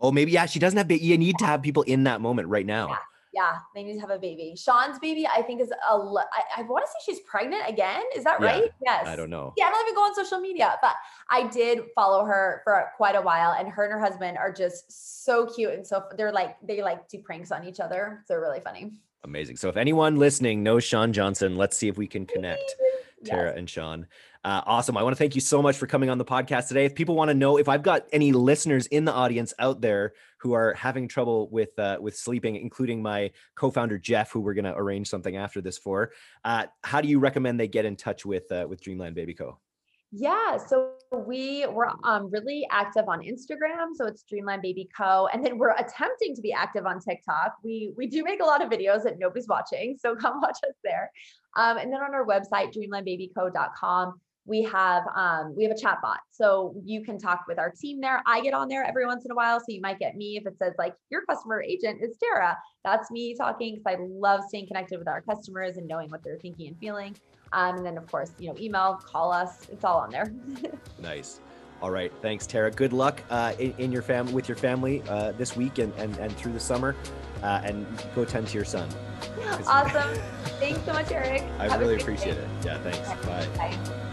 Oh, 0.00 0.10
maybe 0.10 0.32
yeah. 0.32 0.46
She 0.46 0.58
doesn't 0.58 0.78
have. 0.78 0.88
Ba- 0.88 1.02
you 1.02 1.18
need 1.18 1.36
to 1.38 1.46
have 1.46 1.62
people 1.62 1.82
in 1.82 2.04
that 2.04 2.20
moment 2.20 2.48
right 2.48 2.64
now. 2.64 2.88
Yeah. 2.88 2.96
Yeah, 3.38 3.58
they 3.74 3.84
need 3.84 3.94
to 3.94 4.00
have 4.00 4.10
a 4.10 4.18
baby. 4.18 4.54
Shawn's 4.56 4.98
baby, 4.98 5.26
I 5.26 5.42
think, 5.42 5.60
is 5.60 5.70
a. 5.70 5.92
I, 5.92 6.58
I 6.58 6.62
want 6.62 6.84
to 6.84 6.90
say 6.90 7.12
she's 7.12 7.20
pregnant 7.20 7.62
again. 7.68 8.02
Is 8.16 8.24
that 8.24 8.40
right? 8.40 8.70
Yes. 8.84 9.06
I 9.06 9.16
don't 9.16 9.30
know. 9.30 9.52
Yeah, 9.56 9.66
I 9.66 9.70
don't 9.70 9.86
even 9.86 9.94
go 9.94 10.02
on 10.02 10.14
social 10.14 10.40
media, 10.40 10.76
but 10.82 10.94
I 11.30 11.46
did 11.48 11.80
follow 11.94 12.24
her 12.24 12.62
for 12.64 12.90
quite 12.96 13.14
a 13.14 13.20
while, 13.20 13.54
and 13.58 13.68
her 13.68 13.84
and 13.84 13.92
her 13.92 14.00
husband 14.00 14.38
are 14.38 14.52
just 14.52 15.26
so 15.26 15.46
cute 15.46 15.72
and 15.74 15.86
so 15.86 16.04
they're 16.16 16.32
like 16.32 16.56
they 16.62 16.82
like 16.82 17.08
do 17.08 17.18
pranks 17.18 17.52
on 17.52 17.66
each 17.66 17.80
other. 17.80 18.24
So 18.26 18.34
really 18.36 18.60
funny. 18.60 18.92
Amazing. 19.24 19.56
So 19.56 19.68
if 19.68 19.76
anyone 19.76 20.16
listening 20.16 20.62
knows 20.62 20.84
Shawn 20.84 21.12
Johnson, 21.12 21.56
let's 21.56 21.76
see 21.76 21.88
if 21.88 21.98
we 21.98 22.06
can 22.06 22.24
connect 22.24 22.74
Tara 23.24 23.50
yes. 23.50 23.58
and 23.58 23.68
Shawn. 23.68 24.06
Uh, 24.44 24.62
awesome. 24.66 24.96
I 24.96 25.02
want 25.02 25.16
to 25.16 25.18
thank 25.18 25.34
you 25.34 25.40
so 25.40 25.60
much 25.60 25.76
for 25.76 25.86
coming 25.86 26.10
on 26.10 26.18
the 26.18 26.24
podcast 26.24 26.68
today. 26.68 26.84
If 26.84 26.94
people 26.94 27.16
want 27.16 27.28
to 27.28 27.34
know 27.34 27.58
if 27.58 27.68
I've 27.68 27.82
got 27.82 28.06
any 28.12 28.32
listeners 28.32 28.86
in 28.86 29.04
the 29.04 29.12
audience 29.12 29.52
out 29.58 29.80
there 29.80 30.12
who 30.38 30.52
are 30.52 30.74
having 30.74 31.08
trouble 31.08 31.48
with 31.50 31.76
uh, 31.78 31.98
with 32.00 32.16
sleeping, 32.16 32.56
including 32.56 33.02
my 33.02 33.32
co-founder 33.56 33.98
Jeff, 33.98 34.30
who 34.30 34.40
we're 34.40 34.54
going 34.54 34.64
to 34.64 34.76
arrange 34.76 35.08
something 35.08 35.36
after 35.36 35.60
this 35.60 35.76
for, 35.76 36.12
uh, 36.44 36.66
how 36.84 37.00
do 37.00 37.08
you 37.08 37.18
recommend 37.18 37.58
they 37.58 37.68
get 37.68 37.84
in 37.84 37.96
touch 37.96 38.24
with 38.24 38.50
uh, 38.52 38.66
with 38.68 38.80
Dreamland 38.80 39.16
Baby 39.16 39.34
Co? 39.34 39.58
Yeah, 40.10 40.56
so 40.56 40.92
we 41.12 41.66
were 41.66 41.90
um, 42.02 42.30
really 42.30 42.66
active 42.70 43.08
on 43.08 43.20
Instagram, 43.20 43.88
so 43.94 44.06
it's 44.06 44.22
Dreamland 44.22 44.62
Baby 44.62 44.88
Co. 44.96 45.28
And 45.32 45.44
then 45.44 45.58
we're 45.58 45.74
attempting 45.74 46.34
to 46.34 46.40
be 46.40 46.50
active 46.50 46.86
on 46.86 46.98
TikTok. 47.00 47.56
We 47.62 47.92
we 47.96 48.06
do 48.06 48.24
make 48.24 48.40
a 48.40 48.44
lot 48.44 48.64
of 48.64 48.70
videos 48.70 49.02
that 49.02 49.18
nobody's 49.18 49.48
watching, 49.48 49.98
so 50.00 50.16
come 50.20 50.40
watch 50.40 50.58
us 50.66 50.76
there. 50.82 51.10
Um, 51.56 51.76
and 51.76 51.92
then 51.92 52.00
on 52.00 52.14
our 52.14 52.24
website, 52.24 52.72
dreamlandbabyco.com, 52.74 54.20
we 54.48 54.62
have 54.62 55.02
um, 55.14 55.54
we 55.54 55.62
have 55.62 55.72
a 55.72 55.78
chat 55.78 55.98
bot 56.02 56.20
so 56.30 56.74
you 56.82 57.04
can 57.04 57.18
talk 57.18 57.44
with 57.46 57.58
our 57.58 57.70
team 57.70 58.00
there. 58.00 58.22
I 58.26 58.40
get 58.40 58.54
on 58.54 58.68
there 58.68 58.82
every 58.82 59.04
once 59.04 59.24
in 59.24 59.30
a 59.30 59.34
while 59.34 59.60
so 59.60 59.66
you 59.68 59.80
might 59.80 59.98
get 59.98 60.16
me 60.16 60.36
if 60.38 60.46
it 60.46 60.56
says 60.58 60.72
like 60.78 60.94
your 61.10 61.24
customer 61.26 61.62
agent 61.62 62.00
is 62.02 62.16
tara. 62.16 62.56
That's 62.84 63.10
me 63.10 63.36
talking 63.36 63.74
because 63.74 63.98
i 63.98 64.02
love 64.02 64.42
staying 64.48 64.66
connected 64.66 64.98
with 64.98 65.06
our 65.06 65.20
customers 65.20 65.76
and 65.76 65.86
knowing 65.86 66.08
what 66.08 66.24
they're 66.24 66.38
thinking 66.38 66.68
and 66.68 66.78
feeling. 66.78 67.14
Um, 67.52 67.76
and 67.76 67.86
then 67.86 67.98
of 67.98 68.10
course 68.10 68.32
you 68.38 68.48
know 68.48 68.56
email 68.58 68.98
call 69.04 69.32
us 69.32 69.68
it's 69.70 69.84
all 69.84 69.98
on 69.98 70.10
there. 70.10 70.32
Nice. 71.00 71.40
All 71.82 71.90
right 71.90 72.12
thanks 72.22 72.46
tara. 72.46 72.70
Good 72.70 72.92
luck 72.92 73.22
uh, 73.30 73.52
in, 73.58 73.74
in, 73.78 73.92
your 73.92 74.02
family 74.02 74.32
with 74.32 74.48
your 74.48 74.56
family 74.56 75.02
uh, 75.08 75.32
this 75.32 75.54
week 75.56 75.78
and, 75.78 75.92
and 75.94 76.16
and 76.16 76.34
through 76.36 76.52
the 76.52 76.60
summer 76.60 76.96
uh, 77.42 77.60
and 77.62 77.86
go 78.14 78.24
tend 78.24 78.48
to 78.48 78.54
your 78.54 78.64
son. 78.64 78.88
Awesome. 79.66 80.14
Thanks 80.60 80.84
so 80.84 80.92
much 80.92 81.10
eric. 81.10 81.42
I 81.58 81.68
Have 81.68 81.80
really 81.80 81.96
appreciate 81.96 82.34
day. 82.34 82.40
it. 82.40 82.48
Yeah 82.64 82.78
thanks. 82.78 83.26
Bye. 83.26 83.46
bye. 83.56 84.07